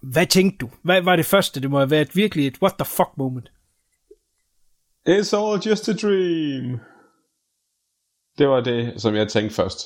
Hvad 0.03 0.27
tænkte 0.27 0.59
du? 0.59 0.71
Hvad 0.83 1.03
var 1.03 1.17
det 1.17 1.27
første? 1.27 1.61
Det 1.61 1.71
må 1.71 1.79
have 1.79 1.91
været 1.91 2.17
virkelig 2.17 2.47
et 2.47 2.59
what 2.63 2.75
the 2.79 2.85
fuck 2.85 3.09
moment. 3.17 3.51
It's 5.09 5.37
all 5.37 5.61
just 5.67 5.89
a 5.89 5.93
dream. 5.93 6.81
Det 8.41 8.49
var 8.49 8.61
det, 8.61 8.93
som 8.97 9.15
jeg 9.15 9.29
tænkte 9.29 9.55
først. 9.55 9.79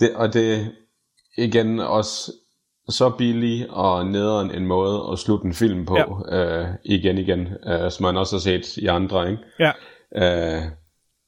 Det, 0.00 0.10
og 0.14 0.34
det 0.34 0.72
igen 1.38 1.80
også 1.80 2.32
så 2.88 3.10
billig 3.10 3.70
og 3.70 4.06
nederen 4.06 4.50
en 4.50 4.66
måde 4.66 5.08
at 5.12 5.18
slutte 5.18 5.46
en 5.46 5.54
film 5.54 5.86
på 5.86 5.96
ja. 6.30 6.60
øh, 6.62 6.68
igen 6.84 7.18
igen, 7.18 7.48
øh, 7.66 7.90
som 7.90 8.02
man 8.02 8.16
også 8.16 8.36
har 8.36 8.40
set 8.40 8.76
i 8.76 8.86
andre, 8.86 9.30
ikke? 9.30 9.42
Ja. 9.58 9.72
Øh, 10.16 10.62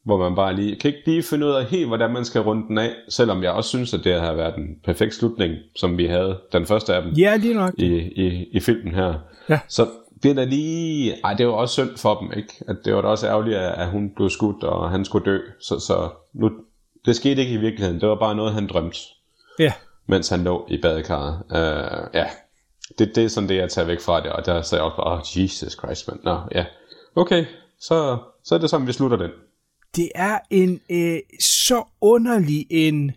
hvor 0.05 0.19
man 0.19 0.35
bare 0.35 0.57
lige 0.57 0.77
kan 0.77 0.89
ikke 0.89 1.11
lige 1.11 1.23
finde 1.23 1.47
ud 1.47 1.53
af 1.53 1.65
helt, 1.65 1.87
hvordan 1.87 2.11
man 2.11 2.25
skal 2.25 2.41
runde 2.41 2.69
den 2.69 2.79
af, 2.79 2.91
selvom 3.09 3.43
jeg 3.43 3.53
også 3.53 3.69
synes, 3.69 3.95
at 3.95 4.01
det 4.05 4.21
har 4.21 4.35
været 4.35 4.57
en 4.57 4.69
perfekt 4.85 5.15
slutning, 5.15 5.55
som 5.77 5.99
vi 5.99 6.07
havde 6.07 6.41
den 6.53 6.67
første 6.67 6.95
af 6.95 7.03
dem 7.03 7.13
Ja, 7.13 7.37
lige 7.37 7.55
nok. 7.55 7.75
i, 7.79 7.87
i, 7.97 8.49
i 8.53 8.61
filmen 8.61 8.95
her. 8.95 9.15
Ja. 9.49 9.61
Så 9.69 9.87
bliver 10.25 10.35
der 10.35 10.45
lige... 10.45 11.21
Ej, 11.25 11.35
det 11.35 11.47
var 11.47 11.53
også 11.53 11.73
synd 11.73 11.97
for 11.97 12.21
dem, 12.21 12.33
ikke? 12.37 12.53
At 12.69 12.77
det 12.85 12.95
var 12.95 13.01
da 13.03 13.09
også 13.09 13.27
ærgerligt, 13.27 13.57
at 13.57 13.91
hun 13.91 14.11
blev 14.17 14.31
skudt, 14.31 14.65
og 14.65 14.91
han 14.91 15.05
skulle 15.05 15.33
dø. 15.33 15.39
Så, 15.61 15.79
så 15.79 16.11
nu, 16.33 16.51
det 17.07 17.17
skete 17.17 17.41
ikke 17.43 17.55
i 17.55 17.57
virkeligheden. 17.57 18.01
Det 18.01 18.09
var 18.09 18.15
bare 18.19 18.35
noget, 18.35 18.55
han 18.55 18.67
drømte, 18.67 18.99
Ja. 19.59 19.73
mens 20.07 20.29
han 20.29 20.45
lå 20.45 20.67
i 20.71 20.79
badekarret. 20.83 21.43
Uh, 21.51 22.15
ja, 22.15 22.27
det, 22.99 23.13
det 23.15 23.25
er 23.25 23.29
sådan 23.29 23.49
det, 23.49 23.57
jeg 23.57 23.71
tager 23.71 23.87
væk 23.87 24.01
fra 24.01 24.21
det. 24.23 24.33
Og 24.33 24.47
der 24.47 24.63
sagde 24.63 24.85
jeg 24.85 24.93
også 24.93 24.97
bare, 24.97 25.13
oh, 25.17 25.43
Jesus 25.43 25.73
Christ, 25.73 26.09
mand. 26.09 26.21
Nå, 26.25 26.41
ja. 26.55 26.65
Okay, 27.17 27.45
så, 27.81 28.19
så 28.45 28.55
er 28.55 28.59
det 28.59 28.71
sådan, 28.71 28.87
vi 28.87 28.93
slutter 28.93 29.17
den. 29.17 29.31
det 29.97 30.11
er 30.15 30.39
en 30.51 30.81
øh, 30.91 31.19
så 31.41 31.85
underlig 32.01 32.67
en 32.71 33.13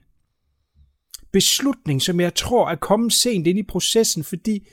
beslutning, 1.31 2.01
som 2.01 2.19
jeg 2.19 2.35
tror 2.35 2.69
er 2.69 2.75
kommet 2.75 3.13
sent 3.13 3.47
ind 3.47 3.59
i 3.59 3.63
processen, 3.63 4.23
fordi 4.23 4.67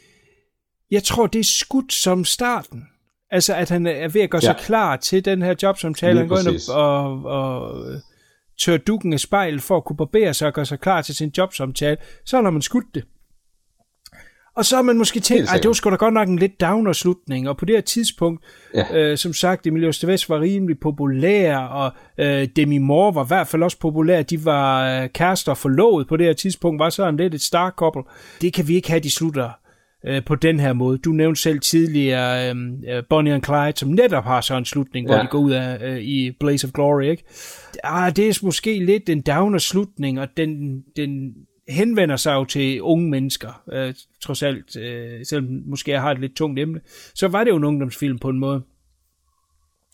jeg 0.94 1.02
tror, 1.04 1.26
det 1.26 1.38
er 1.38 1.44
skudt 1.44 1.92
som 1.92 2.24
starten. 2.24 2.84
Altså, 3.30 3.54
at 3.54 3.70
han 3.70 3.86
er 3.86 4.08
ved 4.08 4.20
at 4.20 4.30
gøre 4.30 4.40
ja. 4.44 4.46
Sig 4.46 4.56
klar 4.56 4.96
til 4.96 5.24
den 5.24 5.42
her 5.42 5.54
jobsamtale. 5.62 6.18
Han 6.18 6.28
går 6.28 6.38
ind 6.38 6.70
og, 6.70 7.22
og, 7.22 7.22
og 7.24 7.92
øh, 7.92 8.00
tør 8.60 8.76
dukken 8.76 9.12
af 9.12 9.20
spejl 9.20 9.60
for 9.60 9.76
at 9.76 9.84
kunne 9.84 9.96
barbere 9.96 10.34
sig 10.34 10.48
og 10.48 10.54
gøre 10.54 10.66
sig 10.66 10.80
klar 10.80 11.02
til 11.02 11.14
sin 11.14 11.32
jobsamtale. 11.38 11.96
Så 12.24 12.42
har 12.42 12.50
man 12.50 12.62
skudt 12.62 12.94
det. 12.94 13.04
Og 14.56 14.64
så 14.64 14.76
har 14.76 14.82
man 14.82 14.98
måske 14.98 15.20
tænkt, 15.20 15.52
at 15.54 15.62
det 15.62 15.68
var 15.68 15.72
sgu 15.72 15.90
da 15.90 15.94
godt 15.96 16.14
nok 16.14 16.28
en 16.28 16.38
lidt 16.38 16.60
downer-slutning, 16.60 17.48
og 17.48 17.56
på 17.56 17.64
det 17.64 17.76
her 17.76 17.80
tidspunkt, 17.80 18.44
Ja. 18.74 18.96
øh, 18.98 19.18
som 19.18 19.32
sagt, 19.32 19.66
Emilio 19.66 19.88
Estevez 19.88 20.28
var 20.28 20.40
rimelig 20.40 20.80
populær, 20.80 21.58
og 21.58 21.92
øh, 22.18 22.48
Demi 22.56 22.78
Moore 22.78 23.14
var 23.14 23.24
i 23.24 23.26
hvert 23.26 23.48
fald 23.48 23.62
også 23.62 23.78
populær. 23.78 24.22
De 24.22 24.44
var 24.44 25.02
øh, 25.02 25.08
kærester 25.08 25.52
og 25.52 25.58
forlovet 25.58 26.08
på 26.08 26.16
det 26.16 26.26
her 26.26 26.32
tidspunkt, 26.32 26.78
var 26.78 26.90
sådan 26.90 27.16
lidt 27.16 27.34
et 27.34 27.42
star 27.42 27.70
couple. 27.70 28.02
Det 28.40 28.52
kan 28.52 28.68
vi 28.68 28.74
ikke 28.74 28.88
have, 28.88 29.00
de 29.00 29.10
slutter 29.14 29.50
øh, 30.06 30.24
på 30.24 30.34
den 30.34 30.60
her 30.60 30.72
måde. 30.72 30.98
Du 30.98 31.10
nævnte 31.10 31.40
selv 31.40 31.60
tidligere 31.60 32.50
øh, 32.54 32.56
øh, 32.88 33.02
Bonnie 33.08 33.34
and 33.34 33.44
Clyde, 33.44 33.72
som 33.76 33.88
netop 33.88 34.24
har 34.24 34.40
sådan 34.40 34.60
en 34.60 34.64
slutning, 34.64 35.06
hvor 35.06 35.14
Ja. 35.16 35.22
de 35.22 35.26
går 35.26 35.38
ud 35.38 35.52
af 35.52 35.78
øh, 35.82 36.00
i 36.00 36.30
Blaze 36.40 36.66
of 36.66 36.72
Glory, 36.72 37.02
ikke? 37.04 37.24
Ah, 37.84 38.16
det 38.16 38.28
er 38.28 38.38
måske 38.42 38.84
lidt 38.84 39.08
en 39.08 39.20
downer-slutning, 39.20 40.20
og 40.20 40.28
den, 40.36 40.80
den 40.96 41.34
henvender 41.68 42.16
sig 42.16 42.34
jo 42.34 42.44
til 42.44 42.82
unge 42.82 43.10
mennesker, 43.10 43.62
øh, 43.72 43.94
trods 44.22 44.42
alt, 44.42 44.76
øh, 44.76 45.26
selvom 45.26 45.62
måske 45.66 45.90
jeg 45.90 46.00
har 46.02 46.10
et 46.10 46.20
lidt 46.20 46.36
tungt 46.36 46.58
emne, 46.60 46.80
så 47.14 47.28
var 47.28 47.44
det 47.44 47.50
jo 47.50 47.56
en 47.56 47.64
ungdomsfilm 47.64 48.18
på 48.18 48.28
en 48.28 48.38
måde. 48.38 48.62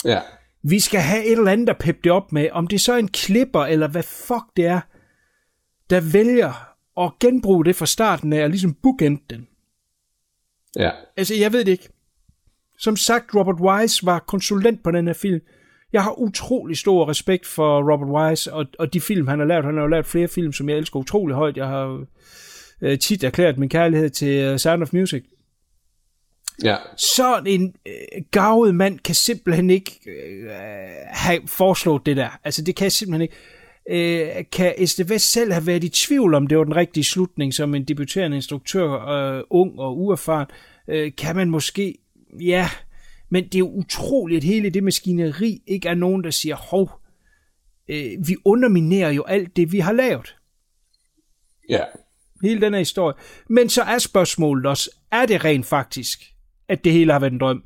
Ja. 0.04 0.18
Vi 0.62 0.80
skal 0.80 1.00
have 1.00 1.24
et 1.24 1.32
eller 1.38 1.52
andet 1.52 1.68
at 1.68 1.78
peppe 1.78 2.00
det 2.04 2.12
op 2.12 2.32
med, 2.32 2.48
om 2.52 2.66
det 2.66 2.80
så 2.80 2.92
er 2.92 2.96
en 2.98 3.08
klipper, 3.08 3.60
eller 3.60 3.88
hvad 3.88 4.02
fuck 4.02 4.44
det 4.56 4.66
er, 4.66 4.80
der 5.90 6.00
vælger 6.12 6.52
at 7.00 7.12
genbruge 7.20 7.64
det 7.64 7.76
fra 7.76 7.86
starten 7.86 8.32
af, 8.32 8.42
og 8.42 8.48
ligesom 8.50 8.74
bookend 8.82 9.18
den. 9.30 9.46
Ja. 10.76 10.90
Altså, 11.16 11.34
jeg 11.34 11.52
ved 11.52 11.64
det 11.64 11.72
ikke. 11.72 11.88
Som 12.78 12.96
sagt, 12.96 13.34
Robert 13.34 13.60
Wise 13.60 14.06
var 14.06 14.18
konsulent 14.18 14.82
på 14.82 14.90
den 14.90 15.06
her 15.06 15.14
film. 15.14 15.40
Jeg 15.92 16.02
har 16.02 16.18
utrolig 16.18 16.78
stor 16.78 17.08
respekt 17.08 17.46
for 17.46 17.92
Robert 17.92 18.08
Wise 18.08 18.52
og, 18.52 18.66
og 18.78 18.92
de 18.92 19.00
film, 19.00 19.26
han 19.26 19.38
har 19.38 19.46
lavet. 19.46 19.64
Han 19.64 19.74
har 19.74 19.82
jo 19.82 19.88
lavet 19.88 20.06
flere 20.06 20.28
film, 20.28 20.52
som 20.52 20.68
jeg 20.68 20.78
elsker 20.78 21.00
utrolig 21.00 21.36
højt. 21.36 21.56
Jeg 21.56 21.66
har 21.66 22.04
øh, 22.82 22.98
tit 22.98 23.24
erklæret 23.24 23.58
min 23.58 23.68
kærlighed 23.68 24.10
til 24.10 24.52
uh, 24.52 24.56
Sound 24.56 24.82
of 24.82 24.92
Music. 24.92 25.24
Ja. 26.64 26.76
Sådan 27.16 27.46
en 27.46 27.74
øh, 27.86 28.22
gavet 28.30 28.74
mand 28.74 28.98
kan 28.98 29.14
simpelthen 29.14 29.70
ikke 29.70 30.00
øh, 30.06 30.50
have 31.06 31.40
foreslået 31.46 32.06
det 32.06 32.16
der. 32.16 32.38
Altså, 32.44 32.62
det 32.62 32.76
kan 32.76 32.84
jeg 32.84 32.92
simpelthen 32.92 33.22
ikke. 33.22 33.34
Øh, 33.90 34.28
kan 34.52 34.74
Estevez 34.78 35.22
selv 35.22 35.52
have 35.52 35.66
været 35.66 35.84
i 35.84 35.88
tvivl 35.88 36.34
om, 36.34 36.46
det 36.46 36.58
var 36.58 36.64
den 36.64 36.76
rigtige 36.76 37.04
slutning 37.04 37.54
som 37.54 37.74
en 37.74 37.84
debuterende 37.84 38.36
instruktør, 38.36 39.06
øh, 39.08 39.44
ung 39.50 39.78
og 39.78 39.98
uerfaren? 39.98 40.46
Øh, 40.88 41.12
kan 41.18 41.36
man 41.36 41.50
måske... 41.50 41.98
Ja, 42.40 42.68
men 43.30 43.44
det 43.44 43.54
er 43.54 43.58
jo 43.58 43.70
utroligt, 43.70 44.36
at 44.36 44.44
hele 44.44 44.70
det 44.70 44.84
maskineri 44.84 45.62
ikke 45.66 45.88
er 45.88 45.94
nogen, 45.94 46.24
der 46.24 46.30
siger, 46.30 46.56
hov, 46.56 46.90
øh, 47.88 48.28
vi 48.28 48.36
underminerer 48.44 49.10
jo 49.10 49.22
alt 49.22 49.56
det, 49.56 49.72
vi 49.72 49.78
har 49.78 49.92
lavet. 49.92 50.36
Ja. 51.68 51.84
Hele 52.42 52.60
den 52.60 52.72
her 52.72 52.78
historie. 52.78 53.14
Men 53.48 53.68
så 53.68 53.82
er 53.82 53.98
spørgsmålet 53.98 54.66
også, 54.66 54.90
er 55.12 55.26
det 55.26 55.44
rent 55.44 55.66
faktisk, 55.66 56.22
at 56.68 56.84
det 56.84 56.92
hele 56.92 57.12
har 57.12 57.18
været 57.18 57.32
en 57.32 57.40
drøm? 57.40 57.62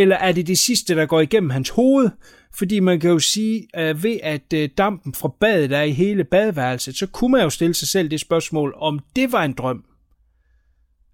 Eller 0.00 0.16
er 0.16 0.32
det 0.32 0.46
det 0.46 0.58
sidste, 0.58 0.94
der 0.94 1.06
går 1.06 1.20
igennem 1.20 1.50
hans 1.50 1.68
hoved? 1.68 2.10
Fordi 2.54 2.80
man 2.80 3.00
kan 3.00 3.10
jo 3.10 3.18
sige, 3.18 3.66
at 3.74 4.02
ved 4.02 4.18
at 4.22 4.52
øh, 4.54 4.68
dampen 4.78 5.14
fra 5.14 5.32
badet 5.40 5.72
er 5.72 5.82
i 5.82 5.92
hele 5.92 6.24
badeværelset, 6.24 6.96
så 6.96 7.06
kunne 7.06 7.32
man 7.32 7.42
jo 7.42 7.50
stille 7.50 7.74
sig 7.74 7.88
selv 7.88 8.10
det 8.10 8.20
spørgsmål, 8.20 8.74
om 8.76 9.00
det 9.16 9.32
var 9.32 9.44
en 9.44 9.52
drøm. 9.52 9.84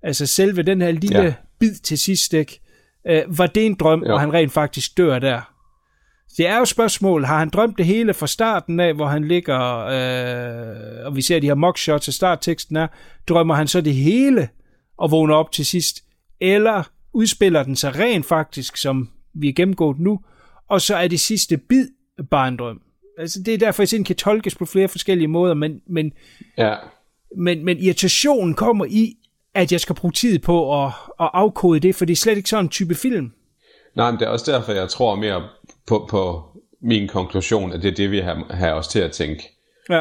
Altså 0.03 0.26
selve 0.26 0.62
den 0.62 0.80
her 0.80 0.91
lille 0.91 1.18
ja. 1.18 1.24
Ja. 1.24 1.35
bid 1.61 1.74
til 1.74 1.99
sidst, 1.99 2.35
ikke? 2.35 2.61
Øh, 3.09 3.39
var 3.39 3.47
det 3.47 3.66
en 3.66 3.74
drøm, 3.74 4.05
Jo. 4.07 4.14
og 4.14 4.20
han 4.20 4.32
rent 4.32 4.53
faktisk 4.53 4.97
dør 4.97 5.18
der? 5.18 5.51
Det 6.37 6.47
er 6.47 6.59
jo 6.59 6.64
spørgsmål, 6.64 7.24
har 7.24 7.39
han 7.39 7.49
drømt 7.49 7.78
det 7.78 7.87
hele 7.87 8.14
fra 8.14 8.26
starten 8.26 8.80
af, 8.80 8.95
hvor 8.95 9.07
han 9.07 9.24
ligger, 9.24 9.78
øh, 9.78 11.07
og 11.07 11.16
vi 11.16 11.22
ser 11.22 11.41
de 11.41 11.47
her 11.47 11.55
mugshots, 11.55 12.09
og 12.09 12.14
startteksten 12.14 12.76
er, 12.76 12.87
drømmer 13.28 13.55
han 13.55 13.68
så 13.68 13.80
det 13.80 13.95
hele, 13.95 14.49
og 14.99 15.11
vågner 15.11 15.35
op 15.35 15.53
til 15.53 15.66
sidst? 15.66 16.05
Eller 16.41 16.82
udspiller 17.14 17.62
den 17.62 17.76
sig 17.76 17.98
rent 17.98 18.26
faktisk, 18.26 18.76
som 18.76 19.08
vi 19.34 19.48
er 19.48 19.52
gennemgået 19.52 19.98
nu, 19.98 20.20
og 20.68 20.80
så 20.80 20.96
er 20.96 21.08
det 21.08 21.20
sidste 21.20 21.56
bid 21.56 21.88
bare 22.30 22.48
en 22.48 22.56
drøm? 22.56 22.80
Altså, 23.18 23.42
det 23.46 23.54
er 23.54 23.58
derfor, 23.58 23.82
at 23.82 23.90
den 23.90 24.04
kan 24.04 24.16
tolkes 24.16 24.54
på 24.54 24.64
flere 24.64 24.88
forskellige 24.88 25.28
måder, 25.28 25.54
men, 25.54 25.80
men, 25.86 26.12
Ja. 26.58 26.74
men, 27.36 27.64
men 27.64 27.78
irritationen 27.78 28.54
kommer 28.54 28.84
i, 28.84 29.16
at 29.54 29.72
jeg 29.72 29.80
skal 29.80 29.94
bruge 29.94 30.12
tid 30.12 30.38
på 30.38 30.84
at, 30.84 30.92
at 31.20 31.30
afkode 31.32 31.80
det, 31.80 31.94
for 31.94 32.04
det 32.04 32.12
er 32.12 32.16
slet 32.16 32.36
ikke 32.36 32.48
sådan 32.48 32.64
en 32.64 32.68
type 32.68 32.94
film. 32.94 33.32
Nej, 33.96 34.10
men 34.10 34.20
det 34.20 34.26
er 34.26 34.30
også 34.30 34.52
derfor, 34.52 34.72
jeg 34.72 34.88
tror 34.88 35.16
mere 35.16 35.48
på, 35.86 36.06
på 36.10 36.42
min 36.82 37.08
konklusion, 37.08 37.72
at 37.72 37.82
det 37.82 37.90
er 37.90 37.94
det, 37.94 38.10
vi 38.10 38.18
har, 38.18 38.46
har 38.54 38.72
os 38.72 38.88
til 38.88 38.98
at 38.98 39.12
tænke. 39.12 39.42
Ja. 39.90 40.00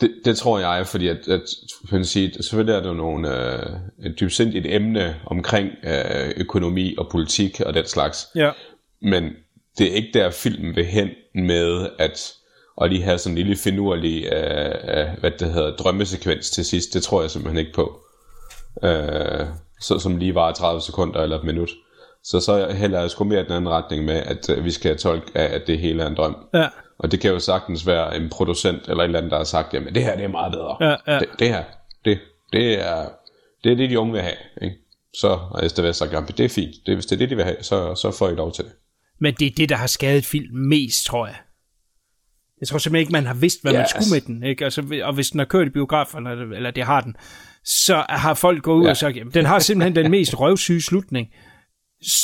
Det, 0.00 0.14
det 0.24 0.36
tror 0.36 0.58
jeg, 0.58 0.86
fordi 0.86 1.08
at, 1.08 1.28
at 1.28 1.40
kan 1.88 2.04
sige, 2.04 2.42
selvfølgelig 2.42 2.74
er 2.74 2.82
der 2.82 2.94
nogle 2.94 3.52
øh, 3.52 4.06
et 4.06 4.20
dybsindigt 4.20 4.66
emne 4.68 5.16
omkring 5.26 5.70
øh, 5.84 6.32
økonomi 6.36 6.94
og 6.98 7.08
politik 7.10 7.60
og 7.60 7.74
den 7.74 7.86
slags. 7.86 8.26
Ja. 8.34 8.50
Men 9.02 9.30
det 9.78 9.90
er 9.90 9.94
ikke 9.94 10.10
der 10.14 10.30
filmen 10.30 10.76
vil 10.76 10.86
hen 10.86 11.08
med 11.34 11.88
at 11.98 12.34
og 12.76 12.88
lige 12.88 13.02
have 13.02 13.18
sådan 13.18 13.32
en 13.32 13.38
lille 13.38 13.56
finurlig 13.56 14.24
øh, 14.24 14.74
øh, 14.98 15.06
hvad 15.20 15.30
det 15.30 15.52
hedder, 15.52 15.76
drømmesekvens 15.76 16.50
til 16.50 16.64
sidst. 16.64 16.94
Det 16.94 17.02
tror 17.02 17.20
jeg 17.20 17.30
simpelthen 17.30 17.58
ikke 17.58 17.72
på. 17.72 18.00
Øh, 18.82 19.46
så, 19.80 19.98
som 19.98 20.16
lige 20.16 20.34
var 20.34 20.52
30 20.52 20.80
sekunder 20.80 21.20
eller 21.20 21.38
et 21.38 21.44
minut. 21.44 21.70
Så 22.24 22.40
så 22.40 22.72
hælder 22.72 23.00
jeg 23.00 23.10
sgu 23.10 23.24
mere 23.24 23.40
i 23.40 23.44
den 23.44 23.52
anden 23.52 23.70
retning 23.70 24.04
med, 24.04 24.14
at 24.14 24.50
øh, 24.50 24.64
vi 24.64 24.70
skal 24.70 24.98
tolke 24.98 25.38
at 25.38 25.66
det 25.66 25.78
hele 25.78 26.02
er 26.02 26.06
en 26.06 26.16
drøm. 26.16 26.36
Ja. 26.54 26.68
Og 27.04 27.12
det 27.12 27.20
kan 27.20 27.30
jo 27.30 27.38
sagtens 27.38 27.86
være 27.86 28.16
en 28.16 28.28
producent 28.30 28.82
eller 28.88 29.02
et 29.02 29.04
eller 29.04 29.18
andet, 29.18 29.30
der 29.30 29.36
har 29.36 29.44
sagt, 29.44 29.74
jamen 29.74 29.94
det 29.94 30.02
her 30.04 30.16
det 30.16 30.24
er 30.24 30.28
meget 30.28 30.52
bedre. 30.52 30.76
Ja, 30.80 30.96
ja. 31.12 31.18
Det, 31.18 31.28
det 31.38 31.48
her, 31.48 31.64
det, 32.04 32.18
det 32.52 32.80
er 32.86 33.08
det, 33.64 33.72
er 33.72 33.76
det 33.76 33.90
de 33.90 33.98
unge 33.98 34.12
vil 34.12 34.22
have. 34.22 34.36
Ikke? 34.62 34.76
Så 35.20 35.28
har 35.28 35.60
Estevez 35.64 35.96
sagt, 35.96 36.12
jamen 36.12 36.28
det 36.28 36.40
er 36.44 36.48
fint. 36.48 36.74
Det, 36.86 36.94
hvis 36.96 37.06
det 37.06 37.16
er 37.16 37.18
det, 37.18 37.30
de 37.30 37.34
vil 37.36 37.44
have, 37.44 37.56
så, 37.62 37.94
så 37.94 38.10
får 38.18 38.28
I 38.28 38.34
lov 38.34 38.52
til 38.52 38.64
det. 38.64 38.72
Men 39.20 39.34
det 39.34 39.46
er 39.46 39.50
det, 39.56 39.68
der 39.68 39.76
har 39.76 39.86
skadet 39.86 40.24
filmen 40.26 40.68
mest, 40.68 41.04
tror 41.06 41.26
jeg. 41.26 41.36
Jeg 42.60 42.68
tror 42.68 42.78
simpelthen 42.78 43.00
ikke, 43.00 43.12
man 43.12 43.26
har 43.26 43.34
vidst, 43.34 43.62
hvad 43.62 43.72
Ja, 43.72 43.78
man 43.78 43.88
skulle 43.88 43.98
altså- 44.00 44.14
med 44.14 44.20
den. 44.20 44.42
Ikke? 44.44 44.64
Altså, 44.64 45.00
og 45.04 45.14
hvis 45.14 45.30
den 45.30 45.38
har 45.40 45.44
kørt 45.46 45.66
i 45.66 45.70
biograferne, 45.70 46.30
eller- 46.30 46.56
eller 46.56 46.70
det 46.70 46.84
har 46.84 47.00
den, 47.00 47.16
så 47.64 48.04
har 48.08 48.34
folk 48.34 48.62
gået 48.62 48.78
ud 48.78 48.84
Ja. 48.84 48.90
og 48.90 48.96
sagt, 48.96 49.16
jamen, 49.16 49.34
den 49.34 49.44
har 49.44 49.58
simpelthen 49.58 49.96
den 50.04 50.10
mest 50.10 50.40
røvsyge 50.40 50.80
slutning. 50.82 51.28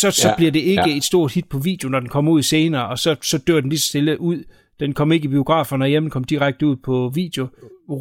Så, 0.01 0.11
så 0.11 0.29
Ja, 0.29 0.37
bliver 0.37 0.51
det 0.53 0.61
ikke 0.61 0.89
ja. 0.89 0.97
et 0.97 1.05
stort 1.05 1.33
hit 1.33 1.49
på 1.49 1.59
video, 1.59 1.89
når 1.89 2.01
den 2.01 2.09
kommer 2.09 2.33
ud 2.33 2.43
senere, 2.43 2.89
og 2.89 2.99
så, 2.99 3.17
så 3.23 3.39
dør 3.39 3.61
den 3.61 3.69
lige 3.71 3.81
så 3.81 3.87
stille 3.89 4.21
ud. 4.21 4.45
Den 4.81 4.93
kom 4.93 5.13
ikke 5.13 5.25
i 5.25 5.29
biograferne, 5.29 5.85
og 5.85 5.89
hjemme 5.89 6.11
kom 6.11 6.25
direkte 6.25 6.67
ud 6.67 6.77
på 6.77 7.13
video. 7.15 7.49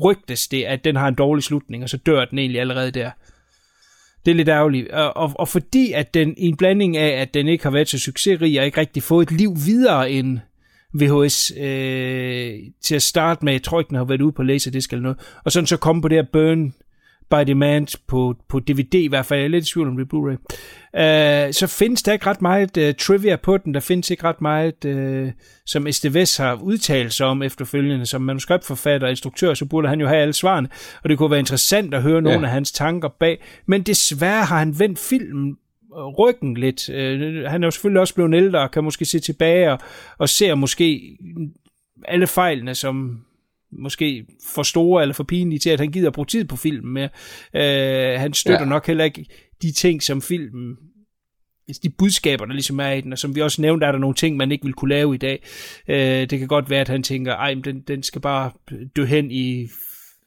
Rygtes 0.04 0.48
det, 0.48 0.64
at 0.64 0.84
den 0.84 0.96
har 0.96 1.08
en 1.08 1.16
dårlig 1.16 1.44
slutning, 1.44 1.84
og 1.84 1.90
så 1.90 1.98
dør 1.98 2.26
den 2.26 2.40
egentlig 2.40 2.62
allerede 2.62 2.92
der. 2.92 3.12
Det 4.26 4.32
er 4.32 4.36
lidt 4.36 4.50
ærgerligt. 4.50 4.92
Og, 4.92 5.18
og, 5.18 5.32
og 5.36 5.48
fordi 5.48 5.92
at 5.92 6.14
den 6.14 6.34
i 6.38 6.48
en 6.48 6.58
blanding 6.58 6.98
af, 6.98 7.22
at 7.22 7.34
den 7.34 7.48
ikke 7.48 7.64
har 7.64 7.72
været 7.72 7.90
så 7.90 8.00
succesrig, 8.00 8.60
og 8.60 8.66
ikke 8.66 8.80
rigtig 8.80 9.04
fået 9.04 9.32
et 9.32 9.38
liv 9.38 9.56
videre 9.66 10.12
end 10.12 10.40
VHS 10.94 11.52
øh, 11.58 12.54
til 12.82 12.96
at 12.96 13.02
starte 13.02 13.46
med, 13.46 13.54
jeg 13.54 13.64
tror 13.64 13.80
ikke, 13.80 13.90
den 13.90 13.98
har 13.98 14.04
været 14.04 14.22
ude 14.22 14.32
på 14.32 14.44
Laserdisc 14.44 14.92
eller 14.92 15.04
noget, 15.04 15.18
og 15.44 15.52
sådan 15.52 15.68
så 15.68 15.78
komme 15.78 16.02
på 16.02 16.08
det 16.08 16.18
her 16.18 16.26
Burn 16.34 16.74
by 17.30 17.44
Demand 17.48 17.88
på, 18.08 18.36
på 18.50 18.60
DVD 18.60 18.94
i 18.94 19.08
hvert 19.08 19.26
fald, 19.26 19.40
jeg 19.40 19.46
er 19.46 19.50
lidt 19.50 19.70
i 19.70 19.74
tvivl 19.74 19.88
om 19.88 19.98
det 19.98 20.04
er 20.06 20.08
Blu-ray, 20.14 20.38
øh, 21.48 21.54
så 21.54 21.68
findes 21.68 22.04
der 22.04 22.14
ikke 22.14 22.26
ret 22.28 22.42
meget 22.42 22.78
øh, 22.78 22.94
trivia 22.96 23.36
på 23.36 23.58
den, 23.58 23.74
der 23.74 23.80
findes 23.80 24.10
ikke 24.10 24.24
ret 24.24 24.42
meget, 24.42 24.86
øh, 24.86 25.32
som 25.66 25.88
Estevez 25.88 26.38
har 26.38 26.54
udtalt 26.56 27.14
sig 27.14 27.26
om 27.28 27.44
efterfølgende, 27.44 28.06
som 28.06 28.22
manuskriptforfatter 28.22 29.08
og 29.08 29.12
instruktør, 29.12 29.54
så 29.54 29.66
burde 29.66 29.88
han 29.88 30.00
jo 30.00 30.08
have 30.08 30.22
alle 30.22 30.34
svarene, 30.34 30.70
og 31.04 31.10
det 31.10 31.18
kunne 31.18 31.32
være 31.32 31.40
interessant 31.40 31.94
at 31.94 32.02
høre 32.02 32.22
nogle 32.22 32.40
Ja. 32.40 32.46
af 32.46 32.52
hans 32.52 32.72
tanker 32.72 33.10
bag, 33.20 33.44
men 33.66 33.82
desværre 33.82 34.46
har 34.46 34.60
han 34.60 34.80
vendt 34.80 35.00
filmen 35.00 35.58
øh, 35.98 36.04
ryggen 36.06 36.58
lidt. 36.58 36.90
Øh, 36.90 37.44
han 37.46 37.64
er 37.64 37.68
jo 37.68 37.72
selvfølgelig 37.72 38.02
også 38.02 38.16
blevet 38.16 38.36
ældre 38.36 38.60
og 38.60 38.72
kan 38.72 38.84
måske 38.84 39.06
se 39.06 39.20
tilbage 39.20 39.72
og, 39.72 39.80
og 40.18 40.30
ser 40.30 40.56
måske 40.56 41.18
alle 42.08 42.28
fejlene, 42.28 42.76
som 42.76 43.22
måske 43.72 44.26
for 44.56 44.64
store 44.64 45.02
eller 45.02 45.14
for 45.14 45.24
pinlige 45.24 45.60
til, 45.60 45.70
at 45.70 45.80
han 45.80 45.92
gider 45.92 46.12
bruge 46.12 46.26
tid 46.26 46.46
på 46.46 46.56
filmen 46.56 46.94
med. 46.94 47.10
Øh, 47.56 48.20
han 48.20 48.34
støtter 48.34 48.62
ja. 48.62 48.70
Nok 48.70 48.88
heller 48.88 49.04
ikke 49.04 49.26
de 49.62 49.72
ting, 49.72 50.04
som 50.04 50.22
filmen 50.22 50.78
altså 51.70 51.82
de 51.84 51.90
budskaber, 51.90 52.46
der 52.46 52.54
ligesom 52.54 52.80
er 52.80 52.92
i 52.92 53.02
den, 53.02 53.14
og 53.14 53.20
som 53.20 53.36
vi 53.36 53.42
også 53.42 53.62
nævnte, 53.62 53.86
er 53.86 53.92
der 53.92 54.00
nogle 54.00 54.16
ting, 54.16 54.38
man 54.38 54.52
ikke 54.52 54.66
vil 54.66 54.74
kunne 54.74 54.90
lave 54.90 55.16
i 55.16 55.18
dag. 55.18 55.44
Øh, 55.88 56.30
det 56.30 56.40
kan 56.40 56.48
godt 56.48 56.70
være, 56.70 56.82
at 56.82 56.88
han 56.88 57.04
tænker, 57.04 57.36
ej, 57.36 57.56
men 57.56 57.64
den, 57.64 57.82
den 57.82 58.04
skal 58.04 58.22
bare 58.22 58.52
dø 58.96 59.06
hen 59.06 59.32
i 59.32 59.68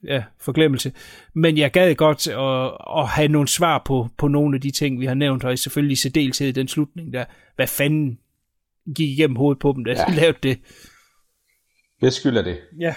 ja, 0.04 0.22
forglemmelse. 0.40 0.92
Men 1.34 1.58
jeg 1.58 1.70
gad 1.70 1.94
godt 1.94 2.28
at, 2.28 2.98
at 2.98 3.08
have 3.08 3.28
nogle 3.28 3.48
svar 3.48 3.82
på, 3.86 4.08
på 4.18 4.28
nogle 4.28 4.56
af 4.56 4.60
de 4.60 4.70
ting, 4.70 5.00
vi 5.00 5.06
har 5.06 5.14
nævnt, 5.14 5.44
og 5.44 5.58
selvfølgelig 5.58 5.92
i 5.92 5.96
særdeleshed 5.96 6.48
i 6.48 6.52
den 6.52 6.68
slutning 6.68 7.12
der. 7.12 7.24
Hvad 7.56 7.66
fanden 7.66 8.18
gik 8.94 9.08
igennem 9.08 9.36
hovedet 9.36 9.60
på 9.60 9.72
dem, 9.76 9.84
da 9.84 9.90
ja. 9.90 10.04
de 10.08 10.16
lavede 10.16 10.38
det? 10.42 10.58
Det 12.00 12.12
skylder 12.12 12.42
det. 12.42 12.58
Ja. 12.80 12.94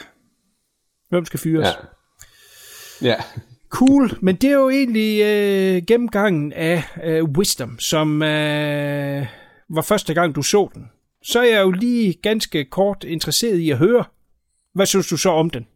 Hvem 1.09 1.25
skal 1.25 1.39
fyres? 1.39 1.67
Ja. 1.67 3.07
Ja. 3.07 3.15
Cool, 3.69 4.11
men 4.21 4.35
det 4.35 4.49
er 4.49 4.53
jo 4.53 4.69
egentlig 4.69 5.21
øh, 5.21 5.81
gennemgangen 5.87 6.53
af 6.53 6.83
øh, 7.03 7.23
Wisdom, 7.23 7.79
som 7.79 8.21
øh, 8.21 9.25
var 9.69 9.81
første 9.81 10.13
gang, 10.13 10.35
du 10.35 10.41
så 10.41 10.69
den. 10.73 10.89
Så 11.23 11.39
er 11.39 11.43
jeg 11.43 11.61
jo 11.61 11.71
lige 11.71 12.13
ganske 12.13 12.65
kort 12.65 13.03
interesseret 13.03 13.57
i 13.57 13.69
at 13.69 13.77
høre, 13.77 14.03
hvad 14.73 14.85
synes 14.85 15.07
du 15.07 15.17
så 15.17 15.29
om 15.29 15.49
den? 15.49 15.67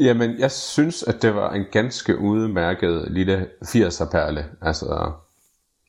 Jamen, 0.00 0.38
jeg 0.38 0.50
synes, 0.50 1.02
at 1.02 1.22
det 1.22 1.34
var 1.34 1.52
en 1.52 1.64
ganske 1.72 2.18
udmærket 2.18 3.08
lille 3.10 3.48
80'er-perle. 3.64 4.44
Altså, 4.62 5.12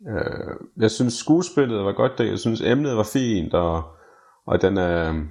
øh, 0.08 0.56
jeg 0.78 0.92
synes, 0.92 1.14
skuespillet 1.14 1.86
var 1.86 1.94
godt 1.94 2.18
det. 2.18 2.30
Jeg 2.30 2.40
synes, 2.40 2.62
emnet 2.62 2.98
var 2.98 3.10
fint, 3.14 3.54
og, 3.54 3.84
og 4.46 4.62
den 4.62 4.78
er... 4.78 5.26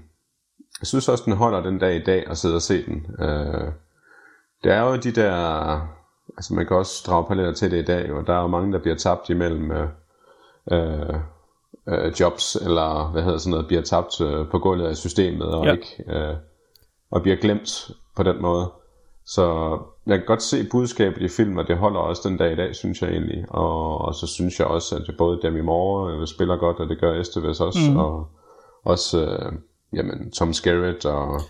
Jeg 0.80 0.86
synes 0.86 1.08
også, 1.08 1.24
den 1.26 1.32
holder 1.36 1.60
den 1.62 1.78
dag 1.78 1.96
i 1.96 2.04
dag 2.04 2.26
at 2.30 2.38
sidde 2.38 2.54
og 2.54 2.62
se 2.62 2.86
den. 2.86 3.06
Øh, 3.20 3.72
det 4.64 4.72
er 4.72 4.80
jo 4.82 4.96
de 4.96 5.10
der... 5.12 5.34
Altså, 6.36 6.54
man 6.54 6.66
kan 6.66 6.76
også 6.76 7.04
drage 7.06 7.24
paralleller 7.24 7.52
til 7.52 7.70
det 7.70 7.78
i 7.78 7.84
dag, 7.84 8.12
og 8.12 8.26
der 8.26 8.34
er 8.34 8.40
jo 8.40 8.46
mange, 8.46 8.72
der 8.72 8.78
bliver 8.78 8.96
tabt 8.96 9.30
imellem 9.30 9.70
øh, 9.70 9.88
øh, 10.72 11.14
øh, 11.88 12.12
jobs, 12.20 12.56
eller 12.56 13.10
hvad 13.12 13.22
hedder 13.22 13.38
sådan 13.38 13.50
noget, 13.50 13.66
bliver 13.66 13.82
tabt 13.82 14.20
øh, 14.20 14.48
på 14.50 14.58
gulvet 14.58 14.86
af 14.86 14.96
systemet, 14.96 15.48
og 15.54 15.64
Ja. 15.64 15.72
ikke... 15.72 16.04
Øh, 16.08 16.34
og 17.10 17.22
bliver 17.22 17.36
glemt 17.36 17.90
på 18.16 18.22
den 18.22 18.42
måde. 18.42 18.66
Så 19.26 19.78
jeg 20.06 20.18
kan 20.18 20.26
godt 20.26 20.42
se 20.42 20.66
budskabet 20.70 21.22
i 21.22 21.28
filmen, 21.28 21.58
og 21.58 21.68
det 21.68 21.76
holder 21.76 22.00
også 22.00 22.28
den 22.28 22.36
dag 22.38 22.52
i 22.52 22.56
dag, 22.56 22.74
synes 22.76 23.02
jeg 23.02 23.10
egentlig. 23.10 23.44
Og, 23.48 23.98
og 24.00 24.14
så 24.14 24.26
synes 24.26 24.58
jeg 24.58 24.66
også, 24.66 24.96
at 24.96 25.14
både 25.18 25.40
Demi 25.42 25.60
Moore 25.60 26.12
øh, 26.12 26.26
spiller 26.26 26.56
godt, 26.56 26.76
og 26.80 26.88
det 26.88 27.00
gør 27.00 27.20
Esteves 27.20 27.60
også. 27.60 27.90
Mm. 27.90 27.96
Og 27.96 28.28
også 28.84 29.24
øh, 29.24 29.52
jamen, 29.93 30.30
Tom 30.30 30.53
Skerritt 30.53 31.05
og 31.05 31.41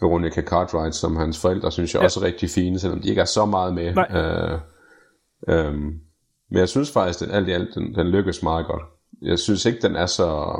Veronica 0.00 0.42
Cartwright 0.42 0.94
som 0.94 1.16
hans 1.16 1.40
forældre, 1.40 1.72
synes 1.72 1.94
jeg 1.94 2.00
Ja. 2.00 2.04
også 2.04 2.20
er 2.20 2.24
rigtig 2.24 2.50
fine, 2.50 2.78
selvom 2.78 3.00
de 3.00 3.08
ikke 3.08 3.20
er 3.20 3.24
så 3.24 3.44
meget 3.44 3.74
med. 3.74 3.94
Nej. 3.94 4.08
Øh, 4.14 4.58
øhm, 5.48 6.00
men 6.50 6.58
jeg 6.60 6.68
synes 6.68 6.90
faktisk, 6.92 7.22
at 7.22 7.34
alt 7.34 7.48
i 7.48 7.52
alt, 7.52 7.74
den, 7.74 7.94
den 7.94 8.06
lykkes 8.06 8.42
meget 8.42 8.66
godt. 8.66 8.82
Jeg 9.22 9.38
synes 9.38 9.64
ikke, 9.64 9.78
den 9.82 9.96
er 9.96 10.06
så... 10.06 10.58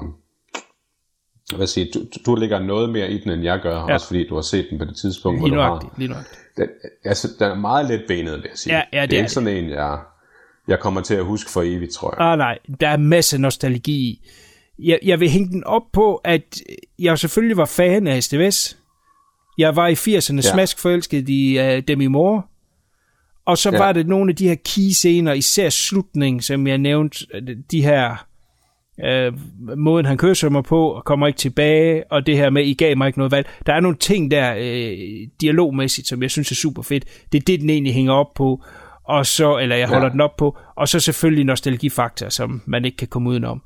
Hvad 1.57 1.67
siger, 1.67 1.87
du, 1.95 2.01
du 2.27 2.35
ligger 2.35 2.59
noget 2.59 2.91
mere 2.91 3.11
i 3.11 3.19
den, 3.21 3.31
end 3.31 3.43
jeg 3.43 3.61
gør, 3.63 3.75
Ja. 3.77 3.95
også 3.95 4.07
fordi 4.07 4.29
du 4.29 4.35
har 4.35 4.43
set 4.43 4.67
den 4.71 4.79
på 4.79 4.85
det 4.85 4.97
tidspunkt, 4.97 5.41
hvor 5.41 5.47
Lige 5.49 5.57
du 5.57 5.61
har. 5.61 5.69
nøjagtigt, 5.69 5.99
lige 5.99 6.09
nøjagtigt. 6.09 6.41
Den, 6.57 6.69
altså, 7.05 7.29
den 7.39 7.51
er 7.51 7.55
meget 7.55 7.89
let 7.89 8.05
benet, 8.09 8.33
vil 8.33 8.43
jeg 8.49 8.59
sige. 8.59 8.75
Ja, 8.77 8.83
ja, 8.93 9.03
det 9.03 9.11
det 9.11 9.17
er 9.17 9.21
er 9.21 9.25
ikke 9.25 9.33
sådan 9.33 9.49
en, 9.65 9.71
jeg, 9.71 9.99
jeg 10.69 10.81
kommer 10.81 11.01
til 11.01 11.15
at 11.15 11.25
huske 11.25 11.51
for 11.51 11.63
evigt, 11.63 11.93
tror 11.93 12.15
jeg. 12.19 12.27
Ah, 12.33 12.39
nej, 12.39 12.59
der 12.81 12.89
er 12.89 12.97
masser 12.97 13.39
nostalgi 13.39 13.93
i. 13.93 14.29
Jeg, 14.79 14.99
jeg 15.05 15.20
vil 15.20 15.31
hænge 15.31 15.49
den 15.49 15.64
op 15.64 15.83
på, 15.93 16.14
at 16.14 16.61
jeg 16.99 17.18
selvfølgelig 17.18 17.57
var 17.57 17.64
fan 17.64 18.07
af 18.07 18.22
STVS. 18.22 18.79
Jeg 19.59 19.77
var 19.77 19.87
i 19.87 19.93
80'erne 19.93 20.33
ja. 20.33 20.37
Ja. 20.37 20.53
smask 20.53 20.79
forelsket 20.79 21.29
i 21.29 21.59
uh, 21.59 21.83
Demi 21.89 22.07
Moore. 22.07 22.43
Og 23.47 23.59
så 23.59 23.70
ja. 23.70 23.79
Var 23.79 23.93
det 23.93 24.07
nogle 24.07 24.31
af 24.31 24.37
de 24.37 24.49
her 24.49 24.55
key 24.55 24.91
scener, 24.91 25.33
især 25.33 25.68
slutningen, 25.68 26.43
som 26.43 26.66
jeg 26.66 26.79
nævnte, 26.79 27.27
øh, 27.35 27.57
de 27.70 27.83
her 27.83 28.27
øh, 29.05 29.33
måden 29.77 30.07
han 30.07 30.18
kysser 30.18 30.49
mig 30.49 30.64
på, 30.64 30.89
og 30.89 31.05
kommer 31.05 31.27
ikke 31.27 31.37
tilbage, 31.37 32.05
og 32.12 32.27
det 32.27 32.37
her 32.37 32.51
med, 32.51 32.64
I 32.64 32.74
gav 32.74 32.97
mig 32.97 33.07
ikke 33.07 33.18
noget 33.18 33.33
valg. 33.33 33.49
Der 33.66 33.72
er 33.72 33.81
nogle 33.81 33.97
ting 33.97 34.31
der, 34.31 34.55
øh, 34.59 35.29
dialogmæssigt, 35.41 36.09
som 36.09 36.22
jeg 36.22 36.31
synes 36.31 36.51
er 36.51 36.55
super 36.55 36.83
fedt. 36.83 37.05
Det 37.33 37.41
er 37.41 37.45
det, 37.47 37.61
den 37.61 37.70
egentlig 37.70 37.95
hænger 37.95 38.12
op 38.12 38.35
på, 38.35 38.64
og 39.05 39.27
så, 39.27 39.59
eller 39.59 39.77
jeg 39.77 39.89
holder. 39.89 40.07
Ja. 40.07 40.12
den 40.12 40.20
op 40.20 40.37
på, 40.37 40.59
og 40.77 40.89
så 40.89 41.01
selvfølgelig 41.01 41.45
nostalgifaktor, 41.45 42.29
som 42.29 42.62
man 42.66 42.85
ikke 42.85 42.97
kan 42.97 43.09
komme 43.09 43.31
udenom. 43.31 43.62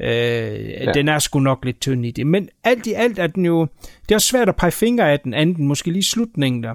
Øh, 0.00 0.08
ja. 0.08 0.92
Den 0.92 1.08
er 1.08 1.18
sgu 1.18 1.40
nok 1.40 1.64
lidt 1.64 1.80
tynd 1.80 2.06
i 2.06 2.10
det. 2.10 2.26
Men 2.26 2.48
alt 2.64 2.86
i 2.86 2.92
alt 2.92 3.18
er 3.18 3.26
den 3.26 3.46
jo... 3.46 3.66
Det 3.82 4.10
er 4.10 4.14
også 4.14 4.28
svært 4.28 4.48
at 4.48 4.56
pege 4.56 4.72
fingre 4.72 5.12
af 5.12 5.20
den 5.20 5.34
anden, 5.34 5.66
måske 5.66 5.90
lige 5.90 6.04
slutningen 6.04 6.62
der. 6.62 6.74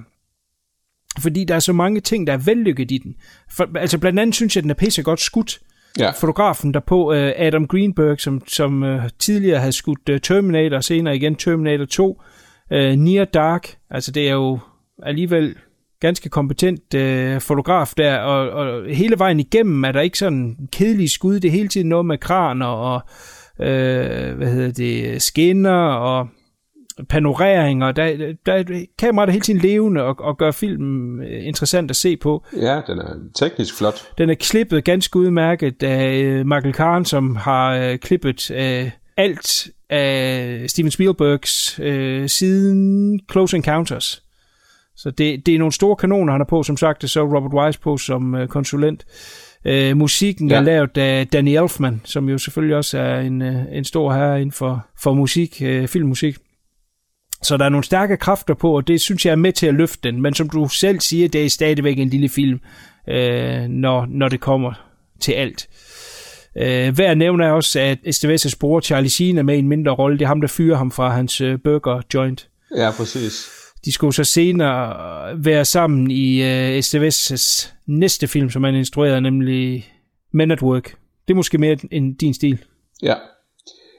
Fordi 1.19 1.43
der 1.43 1.55
er 1.55 1.59
så 1.59 1.73
mange 1.73 1.99
ting, 1.99 2.27
der 2.27 2.33
er 2.33 2.37
vellykket 2.37 2.91
i 2.91 2.97
den. 2.97 3.15
For, 3.51 3.77
altså 3.77 3.99
blandt 3.99 4.19
andet 4.19 4.35
synes 4.35 4.55
jeg, 4.55 4.59
at 4.59 4.63
den 4.63 4.71
er 4.71 4.75
pisse 4.75 5.03
godt 5.03 5.19
skudt. 5.19 5.59
Ja. 5.99 6.09
Fotografen 6.11 6.73
derpå, 6.73 7.13
øh, 7.13 7.33
Adam 7.35 7.67
Greenberg, 7.67 8.19
som, 8.19 8.47
som 8.47 8.83
øh, 8.83 9.09
tidligere 9.19 9.59
havde 9.59 9.71
skudt 9.71 10.09
øh, 10.09 10.19
Terminator, 10.19 10.77
og 10.77 10.83
senere 10.83 11.15
igen 11.15 11.35
Terminator 11.35 11.85
2. 11.85 12.21
Øh, 12.71 12.95
Near 12.95 13.25
Dark, 13.25 13.77
altså 13.89 14.11
det 14.11 14.29
er 14.29 14.33
jo 14.33 14.59
alligevel 15.03 15.55
ganske 16.01 16.29
kompetent 16.29 16.93
øh, 16.93 17.41
fotograf 17.41 17.93
der, 17.97 18.17
og, 18.17 18.49
og 18.49 18.95
hele 18.95 19.19
vejen 19.19 19.39
igennem 19.39 19.83
er 19.83 19.91
der 19.91 20.01
ikke 20.01 20.17
sådan 20.17 20.57
kedelige 20.71 21.09
skud, 21.09 21.39
det 21.39 21.47
er 21.47 21.51
hele 21.51 21.67
tiden 21.67 21.89
noget 21.89 22.05
med 22.05 22.17
kraner 22.17 22.65
og 22.65 23.01
øh, 23.59 24.35
hvad 24.37 24.47
hedder 24.47 24.71
det, 24.71 25.21
skinner 25.21 25.83
og 25.83 26.27
panoreringer, 27.09 27.91
der, 27.91 28.33
der 28.45 28.53
er 28.53 28.85
kameraet 28.97 29.27
er 29.27 29.31
hele 29.31 29.43
tiden 29.43 29.59
levende 29.59 30.03
og, 30.03 30.15
og 30.19 30.37
gør 30.37 30.51
filmen 30.51 31.23
øh, 31.23 31.47
interessant 31.47 31.89
at 31.89 31.95
se 31.95 32.17
på. 32.17 32.45
Ja, 32.57 32.81
den 32.87 32.99
er 32.99 33.15
teknisk 33.35 33.77
flot. 33.77 34.07
Den 34.17 34.29
er 34.29 34.33
klippet 34.33 34.83
ganske 34.83 35.19
udmærket 35.19 35.83
af 35.83 36.21
øh, 36.21 36.45
Michael 36.45 36.73
Kahn, 36.73 37.05
som 37.05 37.35
har 37.35 37.75
øh, 37.75 37.97
klippet 37.97 38.51
øh, 38.51 38.91
alt 39.17 39.67
af 39.89 40.63
Steven 40.67 40.91
Spielbergs 40.91 41.79
øh, 41.79 42.29
siden 42.29 43.19
Close 43.31 43.57
Encounters. 43.57 44.23
Så 45.01 45.11
det, 45.11 45.45
det 45.45 45.55
er 45.55 45.59
nogle 45.59 45.71
store 45.71 45.95
kanoner, 45.95 46.31
han 46.31 46.41
er 46.41 46.45
på. 46.45 46.63
Som 46.63 46.77
sagt, 46.77 47.01
det 47.01 47.09
så 47.09 47.21
Robert 47.21 47.53
Wise 47.53 47.79
på 47.79 47.97
som 47.97 48.35
øh, 48.35 48.47
konsulent. 48.47 49.05
Øh, 49.65 49.97
musikken 49.97 50.49
ja. 50.49 50.55
er 50.55 50.61
lavet 50.61 50.97
af 50.97 51.27
Danny 51.27 51.57
Elfman, 51.61 52.01
som 52.03 52.29
jo 52.29 52.37
selvfølgelig 52.37 52.75
også 52.75 52.97
er 52.97 53.19
en, 53.19 53.41
øh, 53.41 53.55
en 53.71 53.83
stor 53.83 54.13
herre 54.13 54.41
inden 54.41 54.51
for, 54.51 54.85
for 54.99 55.13
musik, 55.13 55.61
øh, 55.61 55.87
filmmusik. 55.87 56.37
Så 57.43 57.57
der 57.57 57.65
er 57.65 57.69
nogle 57.69 57.83
stærke 57.83 58.17
kræfter 58.17 58.53
på, 58.53 58.75
og 58.75 58.87
det 58.87 59.01
synes 59.01 59.25
jeg 59.25 59.31
er 59.31 59.35
med 59.35 59.53
til 59.53 59.67
at 59.67 59.73
løfte 59.73 60.11
den. 60.11 60.21
Men 60.21 60.33
som 60.33 60.49
du 60.49 60.67
selv 60.67 60.99
siger, 60.99 61.27
det 61.27 61.45
er 61.45 61.49
stadigvæk 61.49 61.99
en 61.99 62.09
lille 62.09 62.29
film, 62.29 62.59
øh, 63.09 63.61
når, 63.67 64.05
når 64.09 64.29
det 64.29 64.39
kommer 64.39 64.73
til 65.19 65.31
alt. 65.31 65.67
Øh, 66.57 66.97
værd 66.97 67.11
at 67.11 67.17
nævne 67.17 67.45
er 67.45 67.51
også, 67.51 67.79
at 67.79 67.97
STV's 68.07 68.55
bror 68.59 68.81
Charlie 68.81 69.09
Sheen 69.09 69.37
er 69.37 69.43
med 69.43 69.55
i 69.55 69.59
en 69.59 69.67
mindre 69.67 69.91
rolle. 69.91 70.17
Det 70.17 70.23
er 70.23 70.27
ham, 70.27 70.41
der 70.41 70.47
fyrer 70.47 70.77
ham 70.77 70.91
fra 70.91 71.09
hans 71.09 71.41
øh, 71.41 71.59
burger 71.63 72.01
joint. 72.13 72.49
Ja, 72.75 72.91
præcis. 72.97 73.60
De 73.85 73.91
skulle 73.91 74.13
så 74.13 74.23
senere 74.23 75.45
være 75.45 75.65
sammen 75.65 76.11
i 76.11 76.41
øh, 76.41 76.79
STV's 76.79 77.71
næste 77.85 78.27
film, 78.27 78.49
som 78.49 78.63
han 78.63 78.75
instruerede, 78.75 79.21
nemlig 79.21 79.91
Men 80.31 80.51
at 80.51 80.61
Work. 80.61 80.95
Det 81.27 81.33
er 81.33 81.35
måske 81.35 81.57
mere 81.57 81.77
end 81.91 82.17
din 82.17 82.33
stil. 82.33 82.63
Ja. 83.01 83.15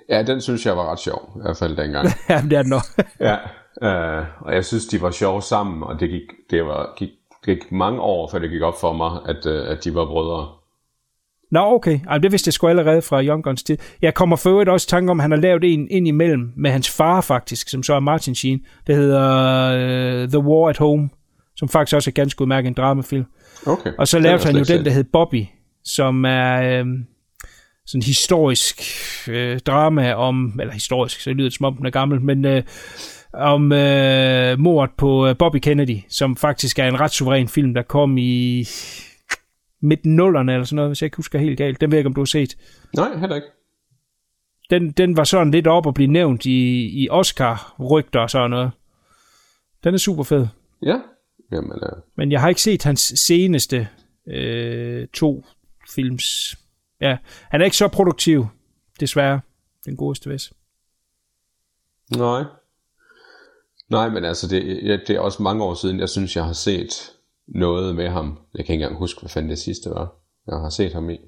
Ja, 0.09 0.23
den 0.23 0.41
synes 0.41 0.67
jeg 0.67 0.77
var 0.77 0.93
ret 0.93 1.01
sjov, 1.01 1.33
i 1.37 1.43
hvert 1.43 1.57
fald 1.57 1.77
dengang. 1.77 2.09
ja, 2.29 2.43
det 2.51 2.53
er 2.53 2.63
den 2.63 2.71
nok. 2.71 3.07
ja, 3.29 3.37
øh, 3.83 4.25
og 4.41 4.55
jeg 4.55 4.65
synes, 4.65 4.87
de 4.87 5.03
var 5.03 5.11
sjove 5.11 5.43
sammen, 5.43 5.83
og 5.83 6.01
det 6.01 6.11
gik, 6.11 6.23
det 6.51 6.65
var, 6.65 6.95
gik, 6.97 7.09
det 7.47 7.59
gik 7.59 7.73
mange 7.73 8.01
år, 8.01 8.31
før 8.31 8.39
det 8.39 8.51
gik 8.51 8.63
op 8.63 8.81
for 8.81 8.93
mig, 8.93 9.21
at, 9.27 9.47
øh, 9.47 9.71
at 9.71 9.85
de 9.85 9.95
var 9.95 10.07
brødre. 10.07 10.49
Nå, 11.53 11.61
okay. 11.61 12.01
Ej, 12.09 12.19
det 12.19 12.33
vidste 12.33 12.49
jeg 12.49 12.53
sgu 12.53 12.69
allerede 12.69 13.03
fra 13.03 13.23
Young 13.23 13.43
Guns 13.45 13.63
tid. 13.63 13.77
Jeg 14.03 14.15
kommer 14.15 14.37
for 14.37 14.51
øvrigt 14.51 14.71
også 14.71 14.87
i 14.89 14.91
tanke 14.91 15.11
om, 15.11 15.21
at 15.21 15.23
han 15.23 15.31
har 15.31 15.39
lavet 15.39 15.65
en 15.65 15.89
ind 15.91 16.09
imellem 16.09 16.53
med 16.57 16.71
hans 16.71 16.91
far 16.91 17.21
faktisk, 17.21 17.69
som 17.69 17.83
så 17.83 17.95
er 17.95 18.01
Martin 18.01 18.35
Sheen. 18.35 18.61
Det 18.87 18.97
hedder 18.97 20.23
uh, 20.23 20.29
The 20.29 20.39
War 20.39 20.69
at 20.69 20.79
Home, 20.79 21.09
som 21.57 21.69
faktisk 21.69 21.97
også 21.97 22.11
er 22.11 22.13
ganske 22.13 22.43
udmærket 22.43 22.69
en 22.69 22.75
dramafilm. 22.75 23.25
Okay. 23.67 23.91
Og 23.99 24.09
så 24.09 24.19
lavede 24.19 24.45
han 24.45 24.57
jo 24.57 24.65
den, 24.65 24.85
der 24.85 24.91
hed 24.91 25.05
Bobby, 25.13 25.45
som 25.85 26.25
er 26.25 26.63
øh, 26.63 26.87
sådan 27.87 28.03
historisk 28.03 28.83
øh, 29.29 29.59
drama 29.59 30.13
om, 30.13 30.61
eller 30.61 30.73
historisk, 30.73 31.21
så 31.21 31.31
lyder 31.31 31.49
det, 31.49 31.57
som 31.57 31.67
om 31.67 31.77
den 31.77 31.87
er 31.87 31.91
gammel, 31.91 32.21
men 32.21 32.45
øh, 32.45 32.63
om 33.35 33.73
øh, 33.73 34.59
mordet 34.59 34.91
på 34.99 35.27
øh, 35.27 35.37
Bobby 35.37 35.57
Kennedy, 35.57 35.99
som 36.09 36.37
faktisk 36.37 36.79
er 36.79 36.85
en 36.85 37.01
ret 37.01 37.11
suveræn 37.11 37.49
film, 37.49 37.75
der 37.75 37.83
kom 37.83 38.19
i 38.19 38.65
midten 39.83 40.17
nullerne 40.17 40.53
eller 40.53 40.65
sådan 40.65 40.77
noget, 40.77 40.91
hvis 40.91 41.03
jeg 41.03 41.07
ikke 41.07 41.17
husker 41.17 41.39
helt 41.39 41.59
galt. 41.59 41.81
Den 41.81 41.91
ved 41.91 41.97
jeg 41.99 42.01
ikke, 42.01 42.07
om 42.09 42.15
du 42.15 42.21
har 42.21 42.27
set. 42.27 42.57
Nej, 42.97 43.17
heller 43.19 43.37
ikke. 43.37 43.49
Den, 44.71 44.91
den 44.93 45.17
var 45.17 45.25
sådan 45.25 45.51
lidt 45.51 45.67
op 45.67 45.87
og 45.87 45.95
blive 45.95 46.11
nævnt 46.11 46.47
i, 46.47 46.89
i 47.03 47.09
Oscar-rygter 47.11 48.21
og 48.21 48.31
sådan 48.31 48.51
noget. 48.51 48.71
Den 49.85 49.95
er 49.95 49.99
super 49.99 50.23
fed. 50.23 50.47
Ja, 50.83 51.01
jamen, 51.53 51.73
øh, 51.73 52.03
Men 52.17 52.33
jeg 52.33 52.41
har 52.41 52.49
ikke 52.49 52.63
set 52.63 52.83
hans 52.85 53.01
seneste 53.17 53.89
øh, 54.27 55.09
to 55.09 55.45
films. 55.95 56.57
Ja, 57.01 57.17
han 57.51 57.61
er 57.61 57.65
ikke 57.65 57.77
så 57.77 57.89
produktiv, 57.89 58.47
desværre, 59.01 59.41
den 59.85 59.97
gode 59.97 60.15
STVS. 60.17 60.53
nej. 62.17 62.45
Nej, 63.91 64.09
men 64.09 64.25
altså, 64.25 64.49
det, 64.49 64.63
det 65.09 65.17
er 65.17 65.21
også 65.21 65.43
mange 65.43 65.65
år 65.65 65.75
siden, 65.75 66.01
jeg 66.01 66.09
synes, 66.09 66.37
jeg 66.37 66.45
har 66.45 66.53
set 66.53 67.13
noget 67.47 67.97
med 67.97 68.09
ham. 68.09 68.39
Jeg 68.55 68.67
kan 68.67 68.73
ikke 68.73 68.85
engang 68.85 68.99
huske, 68.99 69.21
hvad 69.21 69.31
fanden 69.31 69.51
det 69.51 69.59
sidste 69.59 69.91
var. 69.91 70.13
Jeg 70.47 70.57
har 70.59 70.69
set 70.71 70.93
ham 70.93 71.11
i. 71.11 71.19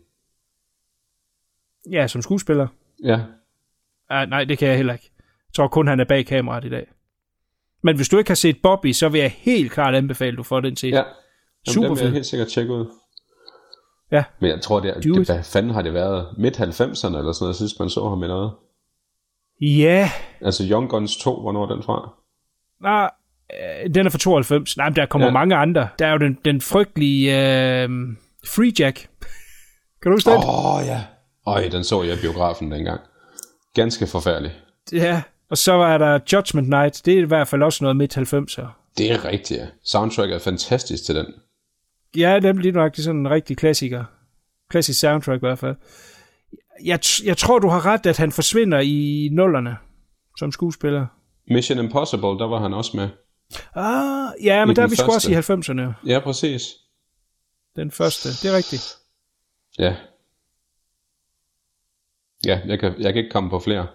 Ja, 1.91 2.07
som 2.07 2.23
skuespiller. 2.23 2.67
Ja, 3.05 3.21
Ah, 4.11 4.29
nej, 4.29 4.45
det 4.45 4.59
kan 4.59 4.69
jeg 4.69 4.77
heller 4.77 4.93
ikke. 4.93 5.11
Jeg 5.49 5.55
tror 5.55 5.69
kun, 5.69 5.87
han 5.87 6.01
er 6.01 6.05
bag 6.05 6.27
kameraet 6.27 6.65
i 6.65 6.69
dag. 6.69 6.87
Men 7.83 7.97
hvis 7.97 8.09
du 8.09 8.19
ikke 8.19 8.31
har 8.31 8.35
set 8.35 8.57
Bobby, 8.63 8.93
så 8.93 9.09
vil 9.09 9.21
jeg 9.21 9.31
helt 9.31 9.73
klart 9.73 9.95
anbefale, 9.95 10.37
du 10.37 10.43
får 10.43 10.61
den 10.61 10.77
set. 10.77 10.91
ja. 10.91 10.97
Jamen, 10.97 11.07
Super 11.75 11.89
den 11.89 11.97
vil 11.97 12.03
jeg 12.05 12.13
helt 12.13 12.27
sikkert 12.27 12.49
tjekke 12.49 12.73
ud. 12.73 12.87
Ja. 14.11 14.25
Men 14.41 14.51
jeg 14.51 14.61
tror, 14.61 14.81
det 14.81 14.91
er, 14.91 15.01
det, 15.01 15.27
hvad 15.27 15.43
fanden 15.45 15.73
har 15.73 15.83
det 15.83 15.95
været? 15.95 16.39
Midt 16.39 16.61
90'erne 16.61 16.67
eller 17.19 17.33
sådan 17.33 17.45
noget, 17.45 17.57
sidst 17.57 17.79
man 17.81 17.91
så 17.91 18.09
ham 18.09 18.23
i 18.23 18.27
noget. 18.27 18.53
Ja, 19.61 20.11
Altså 20.41 20.65
Young 20.71 20.89
Guns 20.91 21.17
2, 21.17 21.41
hvornår 21.41 21.63
er 21.63 21.75
den 21.75 21.83
fra? 21.83 22.15
nej, 22.81 23.11
den 23.95 24.07
er 24.07 24.11
fra 24.11 24.19
92. 24.19 24.77
Nej, 24.77 24.89
men 24.89 24.97
der 24.97 25.07
kommer 25.07 25.27
ja. 25.27 25.33
Mange 25.33 25.57
andre. 25.57 25.89
Der 25.99 26.07
er 26.07 26.13
jo 26.13 26.19
den, 26.19 26.39
den 26.45 26.61
frygtelige 26.61 27.33
øh, 27.33 27.89
Free 28.47 28.73
Jack. 28.79 29.09
Kan 30.03 30.11
du 30.11 30.17
huske 30.17 30.31
den? 30.31 30.39
Åh, 30.39 30.87
ja. 30.87 31.01
Øj, 31.47 31.69
den 31.69 31.85
så 31.85 32.03
jeg 32.03 32.19
i 32.19 32.21
biografen 32.21 32.73
dengang. 32.73 33.01
Ganske 33.75 34.07
forfærdelig. 34.07 34.53
Ja, 34.93 35.23
og 35.51 35.59
så 35.59 35.73
var 35.73 35.99
der 35.99 36.19
Judgment 36.33 36.69
Night. 36.69 37.03
Det 37.05 37.15
er 37.15 37.19
i 37.19 37.27
hvert 37.27 37.49
fald 37.49 37.63
også 37.63 37.85
noget 37.85 37.97
midt 37.97 38.17
90'er. 38.17 38.67
Det 38.99 39.13
er 39.13 39.25
rigtigt, 39.25 39.61
ja. 39.61 39.67
Soundtracket 39.85 40.35
er 40.35 40.39
fantastisk 40.39 41.05
til 41.05 41.15
den. 41.15 41.27
Ja, 42.17 42.31
er 42.31 42.53
lige 42.53 42.73
nok 42.73 42.97
sådan 42.97 43.21
en 43.21 43.31
rigtig 43.31 43.57
klassiker. 43.57 44.05
Klassisk 44.71 45.01
soundtrack 45.01 45.39
i 45.39 45.47
hvert 45.47 45.59
fald. 45.59 45.77
Jeg, 46.85 46.99
jeg 47.25 47.37
tror, 47.37 47.59
du 47.59 47.69
har 47.69 47.87
ret, 47.87 48.07
at 48.07 48.17
han 48.17 48.33
forsvinder 48.33 48.81
i 48.81 49.29
nullerne 49.33 49.77
som 50.39 50.53
skuespiller. 50.53 51.07
Mission 51.49 51.79
Impossible, 51.79 52.29
der 52.29 52.47
var 52.47 52.61
han 52.61 52.75
også 52.75 52.97
med. 52.97 53.09
Ah, 53.75 54.29
ja, 54.43 54.65
men 54.65 54.77
der 54.77 54.83
er 54.83 54.87
vi 54.87 54.97
sgu 54.97 55.13
også 55.13 55.31
i 55.31 55.35
første. 55.35 55.73
90'erne. 55.73 55.93
Ja, 56.07 56.21
præcis. 56.21 56.63
Den 57.77 57.91
første, 57.91 58.29
det 58.29 58.45
er 58.53 58.57
rigtigt. 58.57 58.97
Ja. 59.79 59.97
Ja, 62.47 62.61
jeg 62.67 62.79
kan, 62.81 62.95
jeg 62.99 63.13
kan 63.13 63.23
ikke 63.23 63.31
komme 63.31 63.51
på 63.51 63.59
flere. 63.59 63.87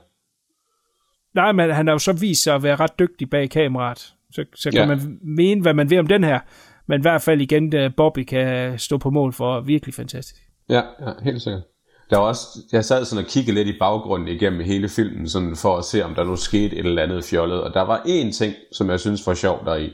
Nej, 1.33 1.51
men 1.51 1.69
han 1.69 1.87
har 1.87 1.93
jo 1.93 1.99
så 1.99 2.13
vist 2.13 2.43
sig 2.43 2.55
at 2.55 2.63
være 2.63 2.75
ret 2.75 2.99
dygtig 2.99 3.29
bag 3.29 3.49
kameraet. 3.49 4.13
Så, 4.31 4.45
så 4.55 4.71
kan 4.71 4.79
Ja. 4.79 4.85
man 4.87 5.19
mene, 5.21 5.61
hvad 5.61 5.73
man 5.73 5.89
vil 5.89 5.99
om 5.99 6.07
den 6.07 6.23
her. 6.23 6.39
Men 6.85 6.99
i 6.99 7.01
hvert 7.01 7.21
fald 7.21 7.41
igen, 7.41 7.93
Bobby 7.97 8.23
kan 8.23 8.79
stå 8.79 8.97
på 8.97 9.09
mål 9.09 9.33
for 9.33 9.61
virkelig 9.61 9.93
fantastisk. 9.95 10.41
Ja, 10.69 10.81
ja 10.99 11.11
helt 11.23 11.41
sikkert. 11.41 11.63
Der 12.09 12.17
var 12.17 12.25
også, 12.25 12.47
jeg 12.71 12.85
sad 12.85 13.05
sådan 13.05 13.25
og 13.25 13.29
kiggede 13.29 13.55
lidt 13.55 13.67
i 13.75 13.79
baggrunden 13.79 14.27
igennem 14.27 14.61
hele 14.61 14.89
filmen, 14.89 15.29
sådan 15.29 15.55
for 15.55 15.77
at 15.77 15.85
se, 15.85 16.05
om 16.05 16.15
der 16.15 16.23
nu 16.23 16.35
skete 16.35 16.75
et 16.77 16.85
eller 16.85 17.03
andet 17.03 17.23
fjollet. 17.23 17.61
Og 17.63 17.73
der 17.73 17.81
var 17.81 17.97
én 17.99 18.31
ting, 18.31 18.53
som 18.71 18.89
jeg 18.89 18.99
synes 18.99 19.27
var 19.27 19.33
sjov 19.33 19.65
deri. 19.65 19.91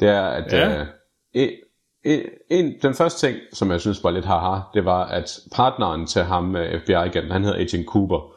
Det 0.00 0.08
er, 0.08 0.22
at 0.22 0.52
Ja. 0.52 0.80
øh, 0.80 0.86
en, 1.34 1.50
en, 2.04 2.20
en, 2.50 2.74
den 2.82 2.94
første 2.94 3.26
ting, 3.26 3.36
som 3.52 3.70
jeg 3.70 3.80
synes 3.80 4.04
var 4.04 4.10
lidt 4.10 4.24
haha, 4.24 4.60
det 4.74 4.84
var, 4.84 5.04
at 5.04 5.38
partneren 5.54 6.06
til 6.06 6.22
ham, 6.22 6.56
øh, 6.56 6.80
FBI-agenten, 6.80 7.30
han 7.32 7.44
hedder 7.44 7.58
Agent 7.58 7.86
Cooper. 7.86 8.32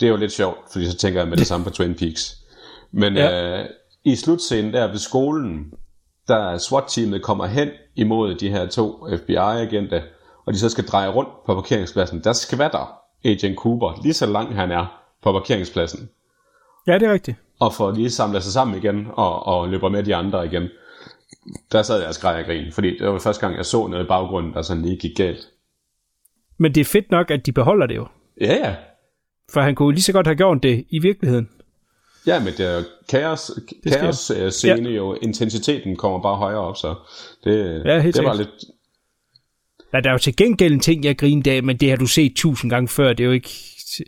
Det 0.00 0.06
er 0.06 0.10
jo 0.10 0.16
lidt 0.16 0.32
sjovt, 0.32 0.58
fordi 0.72 0.90
så 0.90 0.96
tænker 0.96 1.20
jeg 1.20 1.28
med 1.28 1.36
det 1.36 1.46
samme 1.46 1.64
på 1.64 1.70
Twin 1.70 1.94
Peaks. 1.94 2.36
Men 2.92 3.14
ja. 3.14 3.60
øh, 3.60 3.66
i 4.04 4.16
slutscenen 4.16 4.72
der 4.72 4.86
ved 4.90 4.98
skolen, 4.98 5.72
der 6.28 6.58
SWAT-teamet 6.58 7.22
kommer 7.22 7.46
hen 7.46 7.68
imod 7.96 8.34
de 8.34 8.48
her 8.50 8.66
to 8.66 9.06
FBI-agenter, 9.16 10.00
og 10.46 10.52
de 10.52 10.58
så 10.58 10.68
skal 10.68 10.86
dreje 10.86 11.08
rundt 11.08 11.30
på 11.46 11.54
parkeringspladsen, 11.54 12.24
der 12.24 12.32
skvatter 12.32 12.98
Agent 13.24 13.56
Cooper 13.58 14.00
lige 14.02 14.14
så 14.14 14.26
langt 14.26 14.54
han 14.54 14.70
er 14.70 15.00
på 15.22 15.32
parkeringspladsen, 15.32 16.08
Ja, 16.86 16.98
det 16.98 17.02
er 17.08 17.12
rigtigt. 17.12 17.36
og 17.60 17.74
får 17.74 17.90
lige 17.90 18.10
samlet 18.10 18.42
sig 18.42 18.52
sammen 18.52 18.76
igen, 18.78 19.06
og, 19.12 19.46
og 19.46 19.68
løber 19.68 19.88
med 19.88 20.02
de 20.02 20.14
andre 20.14 20.46
igen. 20.46 20.68
Der 21.72 21.82
sad 21.82 21.98
jeg 21.98 22.08
og 22.08 22.14
skreg 22.14 22.38
og 22.40 22.44
grin, 22.44 22.72
fordi 22.72 22.98
det 22.98 23.08
var 23.08 23.18
første 23.18 23.40
gang, 23.46 23.56
jeg 23.56 23.66
så 23.66 23.86
noget 23.86 24.04
i 24.04 24.08
baggrunden, 24.08 24.52
der 24.54 24.62
sådan 24.62 24.82
lige 24.82 24.96
gik 24.96 25.16
galt. 25.16 25.48
Men 26.58 26.74
det 26.74 26.80
er 26.80 26.84
fedt 26.84 27.10
nok, 27.10 27.30
at 27.30 27.46
de 27.46 27.52
beholder 27.52 27.86
det 27.86 27.96
jo. 27.96 28.06
Ja, 28.40 28.54
ja. 28.54 28.74
For 29.52 29.60
han 29.60 29.74
kunne 29.74 29.94
lige 29.94 30.02
så 30.02 30.12
godt 30.12 30.26
have 30.26 30.36
gjort 30.36 30.62
det 30.62 30.84
i 30.90 30.98
virkeligheden. 30.98 31.50
Ja, 32.26 32.38
men 32.38 32.52
det 32.52 32.60
er 32.60 32.82
kaos, 33.08 33.50
kaos 33.92 34.30
øh, 34.30 34.50
scene 34.50 34.88
jo, 34.88 35.14
intensiteten 35.14 35.96
kommer 35.96 36.22
bare 36.22 36.36
højere 36.36 36.58
op, 36.60 36.76
så 36.76 36.94
det, 37.44 37.82
Ja, 37.84 38.00
helt 38.00 38.16
det 38.16 38.24
var 38.24 38.34
lidt, 38.34 38.64
Der 40.00 40.08
er 40.08 40.12
jo 40.12 40.18
til 40.18 40.36
gengæld 40.36 40.72
en 40.72 40.80
ting, 40.80 41.04
jeg 41.04 41.16
griner 41.16 41.52
af, 41.52 41.62
men 41.62 41.76
det 41.76 41.90
har 41.90 41.96
du 41.96 42.06
set 42.06 42.32
tusind 42.36 42.70
gange 42.70 42.88
før. 42.88 43.08
Det 43.08 43.20
er 43.20 43.24
jo 43.24 43.32
ikke 43.32 43.50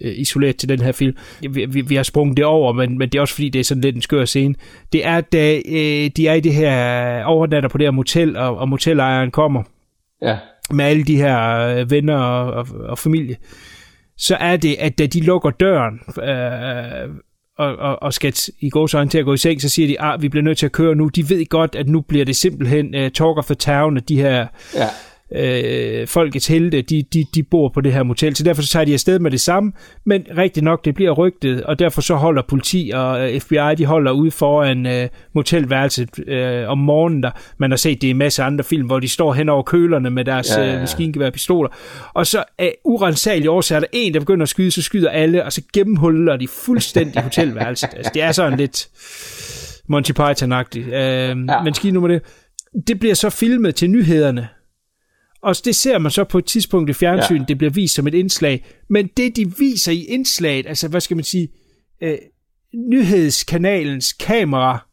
øh, 0.00 0.18
isoleret 0.18 0.56
til 0.56 0.68
den 0.68 0.80
her 0.80 0.92
film. 0.92 1.16
Vi, 1.40 1.66
vi, 1.66 1.80
vi 1.80 1.94
har 1.94 2.02
sprunget 2.02 2.36
det 2.36 2.44
over, 2.44 2.72
men, 2.72 2.98
men 2.98 3.08
det 3.08 3.18
er 3.18 3.20
også 3.20 3.34
fordi, 3.34 3.48
det 3.48 3.58
er 3.58 3.64
sådan 3.64 3.80
lidt 3.80 3.96
en 3.96 4.02
skør 4.02 4.24
scene. 4.24 4.54
Det 4.92 5.06
er, 5.06 5.20
da 5.20 5.56
øh, 5.56 6.10
de 6.16 6.28
er 6.28 6.34
i 6.34 6.40
det 6.40 6.54
her 6.54 7.24
overnatter 7.24 7.68
på 7.68 7.78
det 7.78 7.86
her 7.86 7.90
motel, 7.90 8.36
og, 8.36 8.58
og 8.58 8.68
motelejeren 8.68 9.30
kommer 9.30 9.62
ja, 10.22 10.38
med 10.70 10.84
alle 10.84 11.04
de 11.04 11.16
her 11.16 11.58
øh, 11.58 11.90
venner 11.90 12.16
og, 12.16 12.52
og, 12.52 12.66
og 12.80 12.98
familie, 12.98 13.36
så 14.18 14.36
er 14.36 14.56
det, 14.56 14.76
at 14.78 14.98
da 14.98 15.06
de 15.06 15.20
lukker 15.20 15.50
døren 15.50 16.00
øh, 16.22 17.16
og, 17.58 17.76
og, 17.76 18.02
og 18.02 18.12
skal 18.12 18.34
i 18.60 18.70
går 18.70 18.86
til 18.86 19.18
at 19.18 19.24
gå 19.24 19.34
i 19.34 19.36
seng, 19.36 19.62
så 19.62 19.68
siger 19.68 19.88
de, 19.88 20.00
at 20.00 20.06
ah, 20.06 20.22
vi 20.22 20.28
bliver 20.28 20.44
nødt 20.44 20.58
til 20.58 20.66
at 20.66 20.72
køre 20.72 20.94
nu. 20.94 21.08
De 21.08 21.30
ved 21.30 21.46
godt, 21.48 21.74
at 21.74 21.88
nu 21.88 22.00
bliver 22.00 22.24
det 22.24 22.36
simpelthen 22.36 22.94
uh, 22.94 23.00
talk 23.00 23.38
of 23.38 23.46
the 23.46 23.54
town, 23.54 23.96
at 23.96 24.08
de 24.08 24.20
her 24.20 24.46
ja, 24.74 24.88
øh, 25.34 26.06
folkets 26.06 26.46
helte, 26.46 26.82
de, 26.82 27.02
de, 27.02 27.24
de 27.34 27.42
bor 27.42 27.68
på 27.68 27.80
det 27.80 27.92
her 27.92 28.02
motel, 28.02 28.36
så 28.36 28.44
derfor 28.44 28.62
så 28.62 28.68
tager 28.68 28.84
de 28.84 28.92
afsted 28.92 29.18
med 29.18 29.30
det 29.30 29.40
samme, 29.40 29.72
men 30.04 30.26
rigtig 30.38 30.62
nok, 30.62 30.84
det 30.84 30.94
bliver 30.94 31.10
rygtet, 31.10 31.62
og 31.62 31.78
derfor 31.78 32.00
så 32.00 32.14
holder 32.14 32.42
politi 32.48 32.90
og 32.94 33.32
øh, 33.32 33.40
FBI, 33.40 33.74
de 33.78 33.86
holder 33.86 34.12
ude 34.12 34.30
foran 34.30 34.86
øh, 34.86 35.08
motelværelset 35.34 36.28
øh, 36.28 36.68
om 36.68 36.78
morgenen 36.78 37.22
der. 37.22 37.30
Man 37.58 37.70
har 37.70 37.76
set 37.76 38.02
det 38.02 38.08
i 38.08 38.10
en 38.10 38.18
masse 38.18 38.42
andre 38.42 38.64
film, 38.64 38.86
hvor 38.86 39.00
de 39.00 39.08
står 39.08 39.32
hen 39.32 39.48
over 39.48 39.62
kølerne 39.62 40.10
med 40.10 40.24
deres 40.24 40.50
Ja, 40.50 40.54
ja, 40.54 40.60
ja, 40.60 40.66
ja. 40.66 40.70
ja. 40.70 40.76
øh, 40.76 40.80
maskingeværpistoler, 40.80 41.70
og 42.14 42.26
så 42.26 42.44
af 42.58 42.74
urensagelige 42.84 43.50
årsager, 43.50 43.76
er 43.76 43.80
der 43.80 43.88
en, 43.92 44.14
der 44.14 44.20
begynder 44.20 44.42
at 44.42 44.48
skyde, 44.48 44.70
så 44.70 44.82
skyder 44.82 45.10
alle, 45.10 45.44
og 45.44 45.52
så 45.52 45.62
gennemhuller 45.72 46.36
de 46.36 46.48
fuldstændig 46.48 47.22
hotelværelset. 47.22 47.88
Altså, 47.96 48.10
det 48.14 48.22
er 48.22 48.32
sådan 48.32 48.58
lidt 48.58 48.88
Monty 49.88 50.12
Python-agtigt. 50.12 50.94
Øh, 50.94 50.94
ja. 50.94 51.34
Men 51.62 51.74
skidt 51.74 51.94
nu 51.94 52.00
med 52.00 52.08
det. 52.08 52.22
Det 52.86 53.00
bliver 53.00 53.14
så 53.14 53.30
filmet 53.30 53.74
til 53.74 53.90
nyhederne, 53.90 54.48
og 55.42 55.56
det 55.64 55.76
ser 55.76 55.98
man 55.98 56.10
så 56.10 56.24
på 56.24 56.38
et 56.38 56.44
tidspunkt 56.44 56.90
i 56.90 56.92
fjernsyn, 56.92 57.36
ja. 57.36 57.40
Ja. 57.40 57.44
det 57.48 57.58
bliver 57.58 57.70
vist 57.70 57.94
som 57.94 58.06
et 58.06 58.14
indslag. 58.14 58.64
Men 58.90 59.10
det, 59.16 59.36
de 59.36 59.56
viser 59.58 59.92
i 59.92 60.04
indslaget, 60.04 60.66
altså 60.66 60.88
hvad 60.88 61.00
skal 61.00 61.16
man 61.16 61.24
sige, 61.24 61.48
øh, 62.02 62.18
nyhedskanalens 62.74 64.12
kamera 64.12 64.86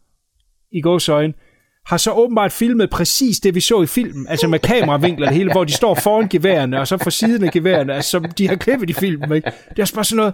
i 0.72 0.82
gåsøjne, 0.82 1.34
har 1.86 1.98
så 1.98 2.12
åbenbart 2.12 2.52
filmet 2.52 2.90
præcis 2.90 3.40
det, 3.40 3.56
vi 3.56 3.60
så 3.60 3.82
i 3.82 3.86
filmen, 3.86 4.28
altså 4.28 4.48
med 4.48 4.60
kameravinkler 4.60 5.28
det 5.28 5.38
hele, 5.38 5.52
hvor 5.52 5.64
de 5.64 5.74
står 5.74 5.96
foran 5.96 6.28
geværerne, 6.28 6.80
og 6.80 6.88
så 6.88 6.98
for 6.98 7.10
siden 7.10 7.44
af 7.44 7.52
geværerne, 7.52 7.94
altså 7.94 8.12
som 8.12 8.26
de 8.26 8.48
har 8.48 8.56
klippet 8.56 8.90
i 8.90 8.94
filmen. 8.94 9.36
Ikke? 9.36 9.52
Det 9.70 9.80
er 9.80 9.84
også 9.84 9.96
bare 9.96 10.06
sådan 10.06 10.18
noget, 10.18 10.34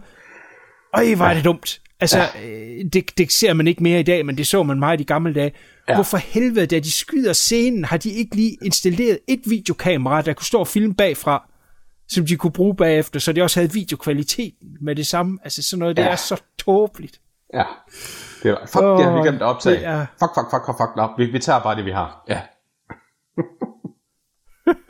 øj, 0.94 1.16
hvor 1.16 1.26
er 1.26 1.34
det 1.34 1.46
dumt. 1.46 1.82
Altså, 2.00 2.20
øh, 2.20 2.86
det, 2.94 3.18
det 3.18 3.32
ser 3.32 3.54
man 3.54 3.68
ikke 3.68 3.84
mere 3.84 4.00
i 4.00 4.04
dag, 4.04 4.26
men 4.26 4.38
det 4.38 4.48
så 4.48 4.64
man 4.64 4.80
meget 4.80 5.02
i 5.02 5.04
gamle 5.04 5.34
dage. 5.34 5.52
Ja. 5.90 5.96
Hvorfor 5.96 6.18
helvede, 6.18 6.66
da 6.66 6.80
de 6.80 6.92
skyder 6.92 7.34
scenen, 7.34 7.86
har 7.86 7.98
de 7.98 8.10
ikke 8.10 8.36
lige 8.36 8.58
installeret 8.66 9.20
et 9.28 9.42
videokamera, 9.46 10.22
der 10.22 10.34
kunne 10.34 10.46
stå 10.46 10.60
og 10.60 10.68
filme 10.68 10.96
bagfra, 10.96 11.50
som 12.08 12.26
de 12.26 12.36
kunne 12.38 12.52
bruge 12.52 12.76
bagefter, 12.76 13.20
så 13.20 13.34
de 13.34 13.42
også 13.42 13.60
havde 13.60 13.74
videokvaliteten 13.74 14.78
med 14.82 14.96
det 14.96 15.08
samme. 15.08 15.40
Altså 15.44 15.64
sådan 15.64 15.80
noget, 15.80 15.98
det 15.98 16.04
Ja. 16.04 16.10
er 16.10 16.16
så 16.16 16.42
tåbeligt. 16.60 17.22
ja. 17.54 17.64
Det 18.44 18.52
var, 18.52 18.66
fuck, 18.66 18.84
Åh, 18.84 18.98
det 18.98 19.06
har 19.06 19.16
vi 19.16 19.22
glemt 19.22 19.36
at 19.42 19.48
optage. 19.48 19.76
det 19.76 19.86
er- 19.86 20.06
Fuck, 20.20 20.32
fuck, 20.36 20.50
fuck, 20.52 20.66
fuck, 20.66 20.78
fuck, 20.80 20.96
no. 20.98 21.08
vi, 21.18 21.26
vi 21.26 21.40
tager 21.40 21.60
bare 21.60 21.76
det, 21.76 21.86
vi 21.86 21.92
har. 21.92 22.24
Ja. 22.30 22.42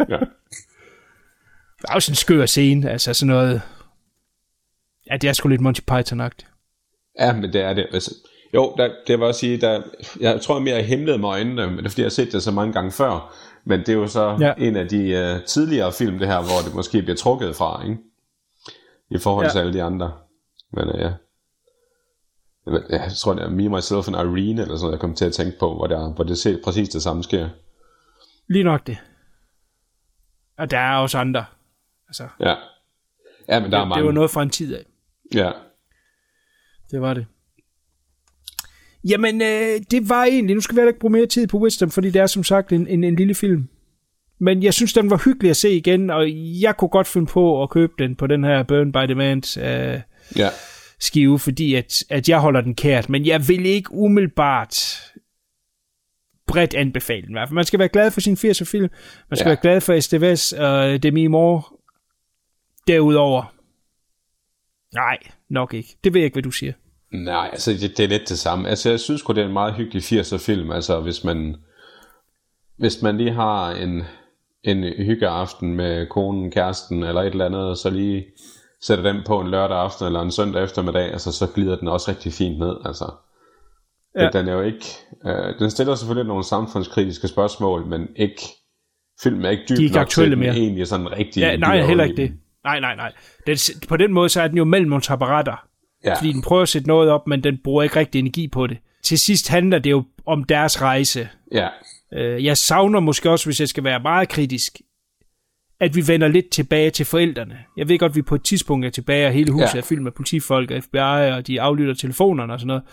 ja. 0.10 0.20
Det 1.82 1.90
er 1.90 1.94
også 1.94 2.12
en 2.12 2.16
skør 2.16 2.46
scene, 2.46 2.90
altså 2.92 3.14
sådan 3.14 3.28
noget... 3.28 3.62
Ja, 5.12 5.18
det 5.18 5.28
er 5.30 5.34
sgu 5.34 5.48
lidt 5.50 5.62
Monty 5.62 5.82
Python-agtigt. 5.92 6.46
Ja, 7.20 7.34
men 7.34 7.44
det 7.54 7.62
er 7.62 7.74
det. 7.74 7.88
Altså, 7.94 8.12
jo, 8.54 8.74
der, 8.78 8.90
det 9.08 9.20
var 9.20 9.28
at 9.28 9.36
sige, 9.36 9.62
der, 9.62 9.82
jeg 10.20 10.42
tror 10.42 10.60
mere, 10.60 10.76
jeg 10.76 10.86
himlede 10.86 11.18
med 11.18 11.30
øjnene, 11.30 11.68
men 11.68 11.78
det 11.78 11.86
er 11.86 11.90
fordi, 11.90 12.02
jeg 12.02 12.06
har 12.06 12.10
set 12.10 12.32
det 12.32 12.44
så 12.44 12.52
mange 12.52 12.74
gange 12.74 12.92
før. 12.92 13.36
Men 13.64 13.80
det 13.80 13.90
er 13.90 13.94
jo 13.94 14.08
så 14.08 14.38
Ja. 14.40 14.54
en 14.58 14.76
af 14.76 14.88
de 14.88 15.34
uh, 15.38 15.46
tidligere 15.46 15.92
film, 15.94 16.20
det 16.20 16.28
her, 16.28 16.38
hvor 16.42 16.66
det 16.66 16.76
måske 16.76 17.02
bliver 17.02 17.16
trukket 17.18 17.56
fra, 17.56 17.84
ikke? 17.84 17.98
I 19.12 19.18
forhold 19.18 19.46
Ja. 19.46 19.52
til 19.52 19.60
alle 19.60 19.74
de 19.74 19.84
andre. 19.84 20.14
Men 20.74 20.90
uh, 20.90 21.00
ja. 21.00 21.12
Jeg, 22.90 23.12
tror, 23.18 23.34
det 23.34 23.44
er 23.44 23.50
Me, 23.50 23.70
Myself 23.70 24.08
and 24.08 24.16
Irene, 24.16 24.62
eller 24.62 24.76
sådan 24.76 24.80
noget, 24.82 24.92
jeg 24.92 25.00
kom 25.00 25.16
til 25.16 25.26
at 25.26 25.34
tænke 25.34 25.60
på, 25.60 25.76
hvor, 25.76 25.88
der, 25.88 26.14
hvor 26.14 26.24
det 26.24 26.38
ser 26.38 26.58
præcis 26.64 26.90
det 26.90 27.02
samme 27.04 27.24
sker. 27.24 27.50
Lige 28.48 28.64
nok 28.64 28.88
det. 28.88 28.98
Og 30.58 30.72
der 30.72 30.78
er 30.80 30.96
også 30.98 31.18
andre. 31.18 31.46
Altså, 32.08 32.28
Ja. 32.40 32.56
Ja, 33.50 33.60
men 33.60 33.72
der 33.72 33.78
er 33.78 33.82
det, 33.82 33.88
mange. 33.90 34.00
det 34.02 34.06
var 34.06 34.12
noget 34.12 34.32
fra 34.32 34.44
en 34.44 34.50
tid 34.50 34.76
af. 34.76 34.86
Ja. 35.34 35.52
Det 36.92 37.02
var 37.02 37.14
det. 37.14 37.26
Jamen, 39.04 39.42
øh, 39.42 39.82
det 39.92 40.10
var 40.10 40.24
egentlig, 40.24 40.56
nu 40.56 40.62
skal 40.62 40.76
vi 40.76 40.80
heller 40.80 40.90
ikke 40.92 41.00
bruge 41.00 41.12
mere 41.12 41.26
tid 41.26 41.48
på 41.48 41.58
Wisdom, 41.58 41.92
fordi 41.92 42.10
det 42.10 42.22
er 42.22 42.28
som 42.28 42.44
sagt 42.44 42.72
en, 42.74 42.88
en, 42.88 43.04
en 43.04 43.16
lille 43.16 43.36
film. 43.36 43.68
Men 44.40 44.64
jeg 44.64 44.74
synes, 44.74 44.94
den 44.94 45.10
var 45.10 45.22
hyggelig 45.26 45.50
at 45.50 45.58
se 45.58 45.72
igen, 45.72 46.10
og 46.10 46.30
jeg 46.62 46.78
kunne 46.78 46.90
godt 46.90 47.08
finde 47.08 47.28
på 47.28 47.64
at 47.64 47.70
købe 47.70 47.94
den 48.00 48.16
på 48.16 48.28
den 48.28 48.44
her 48.44 48.64
Burn 48.64 48.92
by 48.92 48.98
Demand 49.10 49.58
øh, 49.58 50.02
Ja. 50.38 50.50
skive, 51.00 51.40
fordi 51.40 51.76
at, 51.76 52.04
at 52.10 52.30
jeg 52.30 52.40
holder 52.40 52.62
den 52.62 52.76
kært. 52.76 53.10
Men 53.10 53.26
jeg 53.26 53.48
vil 53.48 53.66
ikke 53.66 53.94
umiddelbart 53.94 55.02
bredt 56.48 56.74
anbefale 56.74 57.28
den. 57.28 57.38
Man 57.52 57.66
skal 57.66 57.80
være 57.80 57.88
glad 57.90 58.12
for 58.12 58.22
sin 58.22 58.34
80'er 58.34 58.66
film. 58.66 58.90
Man 59.30 59.38
skal 59.38 59.46
ja. 59.46 59.50
Ja. 59.50 59.50
være 59.50 59.62
glad 59.62 59.82
for 59.82 60.00
STVS 60.00 60.52
og 60.54 61.04
Demi 61.04 61.28
Moore. 61.28 61.64
Derudover, 62.88 63.56
nej, 64.94 65.18
nok 65.50 65.74
ikke. 65.74 65.98
Det 66.04 66.14
ved 66.14 66.22
jeg 66.22 66.26
ikke, 66.26 66.36
hvad 66.36 66.44
du 66.44 66.52
siger. 66.52 66.74
Nej, 67.12 67.50
altså 67.52 67.72
det, 67.72 67.98
det 67.98 68.00
er 68.00 68.08
lidt 68.08 68.30
det 68.30 68.40
samme. 68.40 68.70
Altså 68.70 68.90
jeg 68.90 69.00
synes 69.00 69.22
godt 69.22 69.36
det 69.36 69.42
er 69.42 69.48
en 69.48 69.54
meget 69.54 69.74
hyggelig 69.74 70.04
80'er 70.04 70.38
film. 70.38 70.72
Altså 70.72 71.00
hvis 71.00 71.24
man, 71.24 71.56
hvis 72.78 73.02
man 73.02 73.18
lige 73.18 73.32
har 73.32 73.72
en, 73.72 74.04
en 74.64 74.84
hyggeaften 74.84 75.76
med 75.76 76.08
konen, 76.08 76.52
kæresten 76.52 77.04
eller 77.04 77.22
et 77.22 77.28
eller 77.32 77.46
andet, 77.46 77.78
så 77.78 77.90
lige 77.90 78.26
sætter 78.82 79.12
den 79.12 79.22
på 79.26 79.40
en 79.42 79.48
lørdag 79.48 79.78
aften 79.78 80.06
eller 80.06 80.22
en 80.22 80.32
søndag 80.32 80.64
eftermiddag, 80.64 81.12
altså 81.12 81.32
så 81.32 81.48
glider 81.56 81.76
den 81.76 81.88
også 81.88 82.12
rigtig 82.12 82.34
fint 82.34 82.60
ned. 82.60 82.76
Altså. 82.86 83.12
Ja. 84.20 84.30
Den 84.34 84.48
er 84.48 84.54
jo 84.54 84.62
ikke, 84.62 84.86
øh, 85.26 85.60
den 85.60 85.70
stiller 85.70 85.96
selvfølgelig 85.96 86.28
nogle 86.28 86.44
samfundskritiske 86.44 87.28
spørgsmål, 87.28 87.86
men 87.86 88.08
ikke, 88.16 88.42
filmen 89.24 89.46
er 89.46 89.50
ikke 89.50 89.64
dyb 89.70 89.78
De 89.78 89.82
er 89.82 89.84
ikke 89.84 89.96
nok 89.96 90.02
aktuelle 90.02 90.36
til, 90.36 90.40
mere. 90.40 90.54
egentlig 90.56 90.88
sådan 90.88 91.12
rigtig 91.12 91.42
Ja, 91.42 91.58
nej, 91.58 91.82
heller 91.82 92.04
ikke 92.04 92.22
det. 92.22 92.34
Nej, 92.64 92.80
nej, 92.80 92.96
nej. 92.96 93.12
Den, 93.48 93.58
på 93.90 93.98
den 93.98 94.14
måde, 94.14 94.30
så 94.30 94.42
er 94.42 94.48
den 94.48 94.58
jo 94.58 94.64
mellem 94.64 94.90
nogle 94.90 95.02
taparetter. 95.02 95.69
Ja. 96.06 96.16
Fordi 96.18 96.32
den 96.34 96.42
prøver 96.42 96.62
at 96.62 96.70
sætte 96.70 96.88
noget 96.88 97.10
op, 97.10 97.28
men 97.28 97.44
den 97.44 97.58
bruger 97.64 97.84
ikke 97.84 97.96
rigtig 97.96 98.20
energi 98.20 98.48
på 98.48 98.68
det. 98.68 98.78
Til 99.04 99.20
sidst 99.20 99.50
handler 99.50 99.80
det 99.80 99.90
jo 99.92 100.04
om 100.26 100.44
deres 100.44 100.82
rejse. 100.82 101.30
Ja, 101.52 101.68
Øh, 102.14 102.46
jeg 102.46 102.58
savner 102.58 103.00
måske 103.00 103.30
også, 103.30 103.46
hvis 103.46 103.60
jeg 103.60 103.68
skal 103.70 103.84
være 103.84 104.00
meget 104.00 104.30
kritisk, 104.30 104.78
at 105.80 105.96
vi 105.96 106.08
vender 106.08 106.28
lidt 106.28 106.50
tilbage 106.50 106.90
til 106.90 107.06
forældrene. 107.06 107.58
Jeg 107.78 107.88
ved 107.90 108.00
godt, 108.00 108.10
at 108.10 108.16
vi 108.16 108.22
på 108.22 108.36
et 108.36 108.44
tidspunkt 108.44 108.86
er 108.86 108.90
tilbage, 108.90 109.28
og 109.28 109.34
hele 109.34 109.52
huset 109.52 109.74
Ja. 109.74 109.78
er 109.80 109.82
fyldt 109.84 110.04
med 110.04 110.12
politifolk 110.12 110.72
og 110.72 110.84
FBI, 110.84 111.32
og 111.32 111.48
de 111.48 111.62
aflytter 111.62 111.94
telefonerne 111.94 112.54
og 112.54 112.60
sådan 112.60 112.68
noget. 112.68 112.84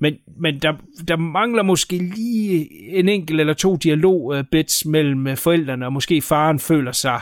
Men, 0.00 0.14
men 0.40 0.58
der, 0.58 0.72
der 1.08 1.16
mangler 1.16 1.62
måske 1.62 1.98
lige 1.98 2.68
en 2.98 3.08
enkelt 3.08 3.40
eller 3.40 3.54
to 3.54 3.76
dialogbits 3.76 4.84
mellem 4.86 5.26
øh, 5.26 5.36
forældrene, 5.36 5.86
og 5.86 5.92
måske 5.92 6.22
faren 6.22 6.58
føler 6.58 6.92
sig 6.92 7.20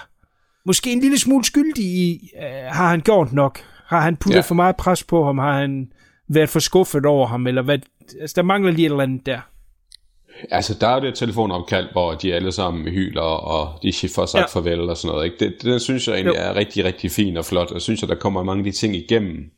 måske 0.66 0.92
en 0.92 1.00
lille 1.00 1.18
smule 1.18 1.44
skyldig 1.44 1.84
i, 1.84 2.30
øh, 2.36 2.42
har 2.72 2.88
han 2.88 3.00
gjort 3.00 3.32
nok? 3.32 3.60
Har 3.88 4.00
han 4.00 4.16
puttet 4.16 4.36
Ja. 4.36 4.40
for 4.40 4.54
meget 4.54 4.76
pres 4.76 5.04
på 5.04 5.24
ham? 5.24 5.38
Har 5.38 5.58
han 5.60 5.92
været 6.28 6.48
for 6.48 6.58
skuffet 6.60 7.06
over 7.06 7.26
ham? 7.26 7.46
Eller 7.46 7.62
hvad? 7.62 7.78
Altså, 8.20 8.34
der 8.36 8.42
mangler 8.42 8.72
lige 8.72 8.86
et 8.86 8.90
eller 8.90 9.02
andet 9.02 9.26
der. 9.26 9.40
altså 10.50 10.74
der 10.80 10.88
er 10.88 11.00
det 11.00 11.08
et 11.08 11.14
telefonopkald, 11.14 11.92
hvor 11.92 12.14
de 12.14 12.34
alle 12.34 12.52
sammen 12.52 12.88
hyler, 12.88 13.20
og 13.22 13.82
de 13.82 13.92
får 14.14 14.26
sagt 14.26 14.40
ja. 14.54 14.58
Farvel 14.60 14.90
og 14.90 14.96
sådan 14.96 15.12
noget. 15.14 15.24
Ikke? 15.24 15.36
Det, 15.40 15.62
det 15.62 15.82
synes 15.82 16.08
jeg 16.08 16.14
egentlig 16.14 16.34
Jo. 16.36 16.40
er 16.42 16.54
rigtig, 16.56 16.84
rigtig 16.84 17.10
fint 17.10 17.38
og 17.38 17.44
flot, 17.44 17.68
og 17.68 17.74
jeg 17.74 17.82
synes, 17.82 18.02
at 18.02 18.08
der 18.08 18.14
kommer 18.14 18.42
mange 18.42 18.60
af 18.60 18.64
de 18.64 18.72
ting 18.78 18.96
igennem. 18.96 19.50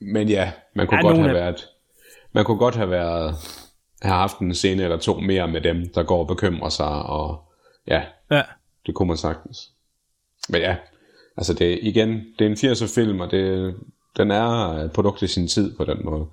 Men 0.00 0.28
ja, 0.28 0.52
man 0.74 0.86
kunne 0.86 0.96
Ja, 0.96 1.02
godt 1.02 1.16
have 1.16 1.28
af- 1.28 1.34
været, 1.34 1.66
man 2.32 2.44
kunne 2.44 2.58
godt 2.58 2.74
have 2.74 2.90
været, 2.90 3.34
have 4.02 4.14
haft 4.14 4.38
en 4.38 4.54
scene 4.54 4.82
eller 4.82 4.96
to 4.98 5.20
mere 5.20 5.48
med 5.48 5.60
dem, 5.60 5.84
der 5.94 6.02
går 6.02 6.18
og 6.18 6.26
bekymrer 6.26 6.68
sig, 6.68 7.02
og 7.02 7.40
ja, 7.88 8.02
Ja. 8.30 8.42
det 8.86 8.94
kunne 8.94 9.08
man 9.08 9.16
sagtens. 9.16 9.58
Men 10.48 10.60
ja, 10.60 10.76
altså 11.38 11.54
det, 11.54 11.78
igen, 11.82 12.08
det 12.38 12.44
er 12.46 12.50
en 12.50 12.72
80'er 12.72 12.94
film, 12.94 13.20
og 13.20 13.30
det, 13.30 13.74
den 14.16 14.30
er 14.30 14.48
et 14.84 14.92
produkt 14.92 15.22
i 15.22 15.26
sin 15.26 15.48
tid 15.48 15.76
på 15.76 15.84
den 15.84 15.98
måde. 16.04 16.26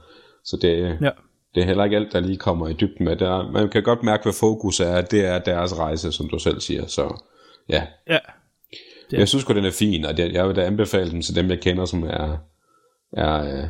Så 0.43 0.57
det, 0.61 0.97
Ja. 1.01 1.09
det 1.55 1.61
er 1.61 1.65
heller 1.65 1.83
ikke 1.83 1.95
alt, 1.95 2.13
der 2.13 2.19
lige 2.19 2.37
kommer 2.37 2.67
i 2.67 2.73
dybden 2.73 3.05
med. 3.05 3.15
Der, 3.15 3.51
man 3.51 3.69
kan 3.69 3.83
godt 3.83 4.03
mærke, 4.03 4.23
hvad 4.23 4.33
fokus 4.39 4.79
er. 4.79 5.01
Det 5.01 5.25
er 5.25 5.39
deres 5.39 5.79
rejse, 5.79 6.11
som 6.11 6.29
du 6.29 6.39
selv 6.39 6.59
siger. 6.59 6.87
Så 6.87 7.21
ja, 7.69 7.87
Ja. 8.07 8.19
ja. 9.11 9.17
jeg 9.19 9.27
synes 9.27 9.45
godt 9.45 9.55
den 9.55 9.65
er 9.65 9.71
fin, 9.71 10.05
og 10.05 10.17
det, 10.17 10.33
jeg 10.33 10.47
vil 10.47 10.55
da 10.55 10.65
anbefale 10.65 11.11
den 11.11 11.21
til 11.21 11.35
dem, 11.35 11.49
jeg 11.49 11.59
kender, 11.59 11.85
som 11.85 12.03
er, 12.03 12.37
er, 13.13 13.57
øh, 13.57 13.67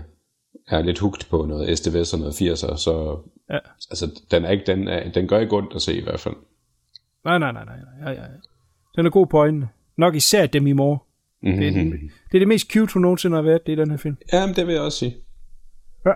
er 0.68 0.82
lidt 0.82 1.00
hugt 1.00 1.28
på 1.30 1.46
noget 1.46 1.78
SDVS 1.78 2.14
og 2.14 2.20
noget 2.20 2.34
80'er. 2.42 2.76
Så 2.76 3.18
Ja. 3.50 3.58
altså, 3.90 4.22
den, 4.32 4.46
er 4.46 4.50
ikke, 4.50 4.64
den, 4.68 4.88
er, 4.88 5.10
den 5.12 5.28
gør 5.28 5.40
ikke 5.40 5.56
ondt 5.58 5.76
at 5.76 5.82
se 5.82 5.98
i 5.98 6.04
hvert 6.04 6.20
fald. 6.20 6.36
Nej, 7.26 7.38
nej, 7.38 7.52
nej, 7.52 7.66
nej. 7.66 7.76
nej. 7.76 8.12
Ja, 8.14 8.20
ja, 8.22 8.22
ja. 8.26 8.38
Den 8.96 9.06
er 9.06 9.10
god 9.10 9.28
på 9.28 9.38
øjnene. 9.38 9.70
Nok 9.98 10.16
især 10.16 10.46
dem 10.46 10.68
i 10.68 10.74
mor. 10.74 11.04
Mm-hmm. 11.44 11.60
Det 11.60 11.68
er, 11.68 11.72
den, 11.72 11.92
det 11.92 12.38
er 12.38 12.40
det 12.40 12.48
mest 12.48 12.72
cute, 12.72 12.94
hun 12.94 13.02
nogensinde 13.02 13.36
har 13.36 13.42
været, 13.42 13.60
det 13.66 13.72
er 13.72 13.76
den 13.76 13.92
her 13.92 13.98
film. 13.98 14.18
Jamen, 14.34 14.56
det 14.56 14.68
vil 14.68 14.74
jeg 14.74 14.82
også 14.82 14.98
sige. 14.98 15.16
Ja, 16.06 16.12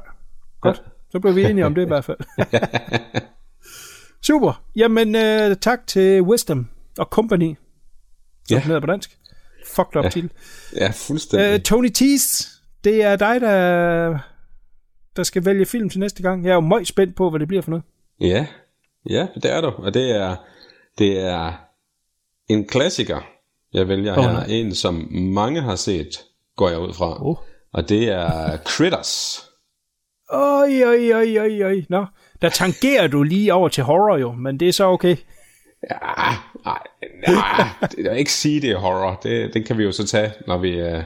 godt. 0.62 0.84
Så 1.12 1.20
blev 1.20 1.36
vi 1.36 1.44
enige 1.46 1.66
om 1.66 1.76
det 1.76 1.82
i 1.82 1.88
hvert 1.88 2.06
fald. 2.06 2.18
Super. 4.28 4.64
Jamen, 4.76 5.16
øh, 5.16 5.56
tak 5.62 5.88
til 5.88 6.22
Wisdom 6.22 6.68
og 6.98 7.06
Company. 7.06 7.56
Som 7.56 7.56
Ja. 8.50 8.56
ja. 8.56 8.62
hedder 8.62 8.80
på 8.80 8.88
dansk. 8.88 9.18
Fucked 9.68 9.96
up 9.96 10.04
ja. 10.06 10.10
til. 10.10 10.30
Ja, 10.76 10.92
fuldstændig. 10.96 11.54
Øh, 11.54 11.60
Tony 11.60 11.90
Tease, 11.90 12.48
det 12.84 13.04
er 13.04 13.16
dig, 13.16 13.42
der, 13.42 14.18
der 15.16 15.24
skal 15.24 15.46
vælge 15.46 15.66
film 15.66 15.90
til 15.90 16.00
næste 16.00 16.24
gang. 16.24 16.44
Jeg 16.44 16.50
er 16.52 16.56
jo 16.56 16.60
meget 16.60 16.88
spændt 16.88 17.16
på, 17.16 17.30
hvad 17.30 17.40
det 17.40 17.48
bliver 17.48 17.62
for 17.62 17.70
noget. 17.70 17.84
Ja, 18.22 18.48
ja, 19.10 19.28
det 19.36 19.46
er 19.46 19.62
du. 19.62 19.68
Og 19.68 19.94
det 19.94 20.12
er, 20.16 20.36
det 20.98 21.20
er 21.20 21.54
en 22.48 22.68
klassiker, 22.68 23.28
jeg 23.74 23.88
vælger 23.88 24.18
Åh, 24.18 24.24
her. 24.24 24.32
nej. 24.34 24.46
En, 24.50 24.76
som 24.76 25.08
mange 25.12 25.62
har 25.62 25.76
set, 25.76 26.08
går 26.58 26.70
jeg 26.70 26.80
ud 26.80 26.94
fra. 26.94 27.26
Åh. 27.28 27.36
Og 27.74 27.90
det 27.90 28.10
er 28.10 28.58
Critters. 28.58 29.44
Oj, 30.30 30.84
oj, 30.86 31.12
oj, 31.14 31.38
oj, 31.40 31.64
oj. 31.64 31.82
Nå, 31.90 32.06
der 32.42 32.50
tangerer 32.50 33.08
du 33.08 33.24
lige 33.24 33.54
over 33.54 33.70
til 33.70 33.84
horror 33.84 34.18
jo, 34.18 34.32
men 34.32 34.60
det 34.60 34.68
er 34.68 34.74
så 34.74 34.86
okay. 34.86 35.16
Ja, 35.92 35.98
nej, 36.66 36.78
nej, 37.28 37.68
det 37.98 38.06
er 38.08 38.14
ikke 38.14 38.32
sige, 38.32 38.62
det 38.62 38.70
er 38.72 38.78
horror. 38.78 39.20
Det, 39.24 39.54
det 39.54 39.66
kan 39.66 39.78
vi 39.78 39.84
jo 39.84 39.92
så 39.92 40.08
tage, 40.08 40.32
når 40.48 40.58
vi, 40.58 40.70
øh, 40.70 40.78
når 40.92 41.04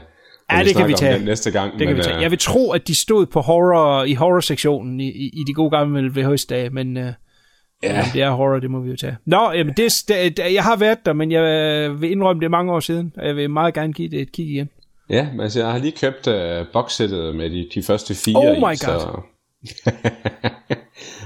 Ja, 0.52 0.62
vi 0.62 0.68
det 0.68 0.76
kan 0.76 0.88
vi 0.88 0.92
tage. 0.94 1.14
den 1.18 1.24
næste 1.24 1.50
gang. 1.50 1.72
Det 1.72 1.78
kan 1.78 1.88
men, 1.88 1.96
vi 1.96 2.02
tage. 2.02 2.16
øh, 2.16 2.22
Jeg 2.22 2.30
vil 2.30 2.38
tro, 2.38 2.70
at 2.72 2.88
de 2.88 2.94
stod 2.94 3.26
på 3.26 3.40
horror 3.40 4.04
i 4.04 4.14
horror-sektionen 4.14 5.00
i, 5.00 5.08
i, 5.08 5.26
i 5.26 5.44
de 5.46 5.54
gode 5.54 5.70
gamle 5.70 6.10
VHS-dage, 6.22 6.70
men 6.70 6.96
øh, 6.96 7.12
Ja. 7.82 7.98
om 7.98 8.04
det 8.12 8.22
er 8.22 8.30
horror, 8.30 8.58
det 8.58 8.70
må 8.70 8.80
vi 8.80 8.90
jo 8.90 8.96
tage. 8.96 9.16
Nå, 9.24 9.50
jamen 9.52 9.74
det, 9.76 9.92
det, 10.08 10.38
jeg 10.38 10.62
har 10.64 10.76
været 10.76 11.06
der, 11.06 11.12
men 11.12 11.32
jeg 11.32 11.42
øh, 11.42 12.00
vil 12.02 12.10
indrømme, 12.10 12.40
det 12.42 12.50
mange 12.50 12.72
år 12.72 12.80
siden, 12.80 13.12
og 13.16 13.26
jeg 13.26 13.36
vil 13.36 13.50
meget 13.50 13.74
gerne 13.74 13.92
give 13.92 14.08
det 14.08 14.20
et 14.20 14.32
kig 14.32 14.46
igen. 14.50 14.68
Ja, 15.10 15.28
men 15.32 15.40
altså, 15.40 15.60
jeg 15.60 15.72
har 15.72 15.78
lige 15.78 15.92
købt 16.00 16.26
uh, 16.26 16.66
boxsættet 16.72 17.36
med 17.36 17.50
de, 17.50 17.68
de 17.74 17.82
første 17.82 18.14
fire 18.14 18.36
Oh 18.36 18.56
i, 18.56 18.60
my 18.60 18.74
så... 18.74 18.86
God. 18.86 19.22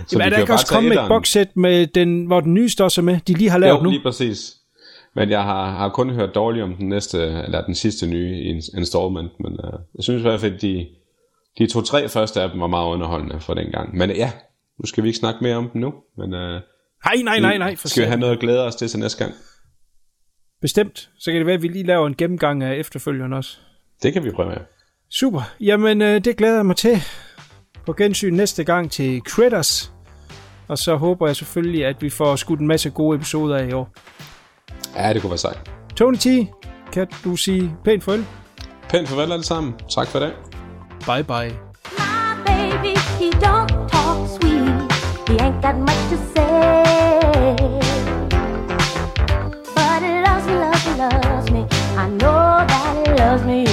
så 0.07 0.19
Jamen, 0.19 0.27
er 0.27 0.31
der 0.31 0.39
ikke 0.39 0.53
også 0.53 0.67
kommet 0.73 0.93
et 0.93 1.09
boxsæt, 1.09 1.57
med 1.57 1.87
den, 1.87 2.25
hvor 2.25 2.41
den 2.41 2.55
nyeste 2.55 2.85
også 2.85 3.01
er 3.01 3.05
med, 3.05 3.21
de 3.29 3.35
lige 3.35 3.51
har 3.51 3.59
lavet 3.59 3.79
Jo, 3.79 3.83
nu? 3.83 3.91
lige 3.91 4.03
præcis. 4.03 4.55
Men 5.15 5.31
jeg 5.31 5.43
har, 5.43 5.71
har 5.71 5.89
kun 5.89 6.11
hørt 6.11 6.35
dårligt 6.35 6.65
om 6.65 6.75
den 6.75 6.89
næste, 6.89 7.23
eller 7.23 7.65
den 7.65 7.75
sidste 7.75 8.07
nye 8.07 8.35
ins- 8.57 8.79
installment, 8.79 9.31
men 9.41 9.53
uh, 9.53 9.81
jeg 9.95 10.05
synes 10.05 10.21
i 10.21 10.23
hvert 10.23 10.41
fald, 10.41 10.55
at 10.55 10.63
de, 10.63 10.87
de 11.59 11.67
to-tre 11.67 12.09
første 12.09 12.43
af 12.43 12.51
dem 12.51 12.61
var 12.61 12.67
meget 12.67 12.87
underholdende 12.87 13.41
for 13.41 13.55
den 13.55 13.71
gang. 13.73 13.97
Men 13.97 14.11
ja, 14.11 14.31
nu 14.79 14.87
skal 14.87 15.03
vi 15.03 15.09
ikke 15.09 15.19
snakke 15.19 15.39
mere 15.43 15.57
om 15.57 15.71
dem 15.71 15.81
nu, 15.81 15.95
men 16.17 16.35
uh, 16.35 16.61
Nej, 17.05 17.23
nej, 17.25 17.41
nej, 17.41 17.59
nej, 17.59 17.77
for 17.77 17.89
skal 17.89 18.03
vi 18.03 18.07
have 18.09 18.21
noget 18.21 18.33
at 18.33 18.41
glæde 18.41 18.67
os 18.67 18.77
til 18.77 18.89
til 18.89 18.99
næste 18.99 19.25
gang? 19.25 19.35
Bestemt. 20.61 21.11
Så 21.19 21.31
kan 21.31 21.39
det 21.39 21.47
være, 21.47 21.55
at 21.55 21.63
vi 21.63 21.69
lige 21.69 21.87
laver 21.87 22.07
en 22.07 22.15
gennemgang 22.15 22.63
af 22.63 22.75
efterfølgeren 22.77 23.33
også. 23.33 23.59
Det 24.03 24.13
kan 24.13 24.25
vi 24.25 24.31
prøve 24.31 24.49
med. 24.49 24.57
Super. 25.11 25.43
Jamen, 25.61 26.03
øh, 26.03 26.25
det 26.25 26.37
glæder 26.37 26.57
jeg 26.57 26.67
mig 26.67 26.77
til. 26.77 26.97
På 27.87 27.93
gensyn 27.93 28.35
næste 28.35 28.65
gang 28.65 28.91
til 28.91 29.21
Critters. 29.21 29.93
Og 30.69 30.79
så 30.79 30.97
håber 30.97 31.27
jeg 31.27 31.37
selvfølgelig, 31.37 31.87
at 31.87 32.03
vi 32.03 32.11
får 32.11 32.37
skudt 32.37 32.61
en 32.61 32.67
masse 32.67 32.91
gode 32.91 33.17
episoder 33.17 33.57
af 33.57 33.69
i 33.69 33.73
år. 33.73 33.93
Ja, 34.97 35.13
det 35.13 35.23
kunne 35.23 35.31
være 35.31 35.39
sejt. 35.39 35.71
Tony 35.97 36.17
T, 36.17 36.27
kan 36.93 37.07
du 37.25 37.37
sige 37.37 37.73
pænt 37.85 38.05
farvel? 38.05 38.27
Pænt 38.89 39.09
farvel 39.09 39.33
alle 39.33 39.45
sammen. 39.45 39.75
Tak 39.91 40.07
for 40.07 40.19
i 40.19 40.23
dag. 40.23 40.33
Bye 41.07 41.25
bye. 41.25 41.68
Got 45.61 45.77
much 45.77 46.09
to 46.11 46.17
say. 46.35 47.57
But 49.75 50.03
loves 50.03 50.47
me, 50.47 50.55
loves 50.55 50.87
me, 50.87 50.95
loves 50.97 51.51
me. 51.51 51.67
I 51.97 52.09
know 52.09 52.65
that 52.69 53.19
loves 53.19 53.45
me 53.45 53.68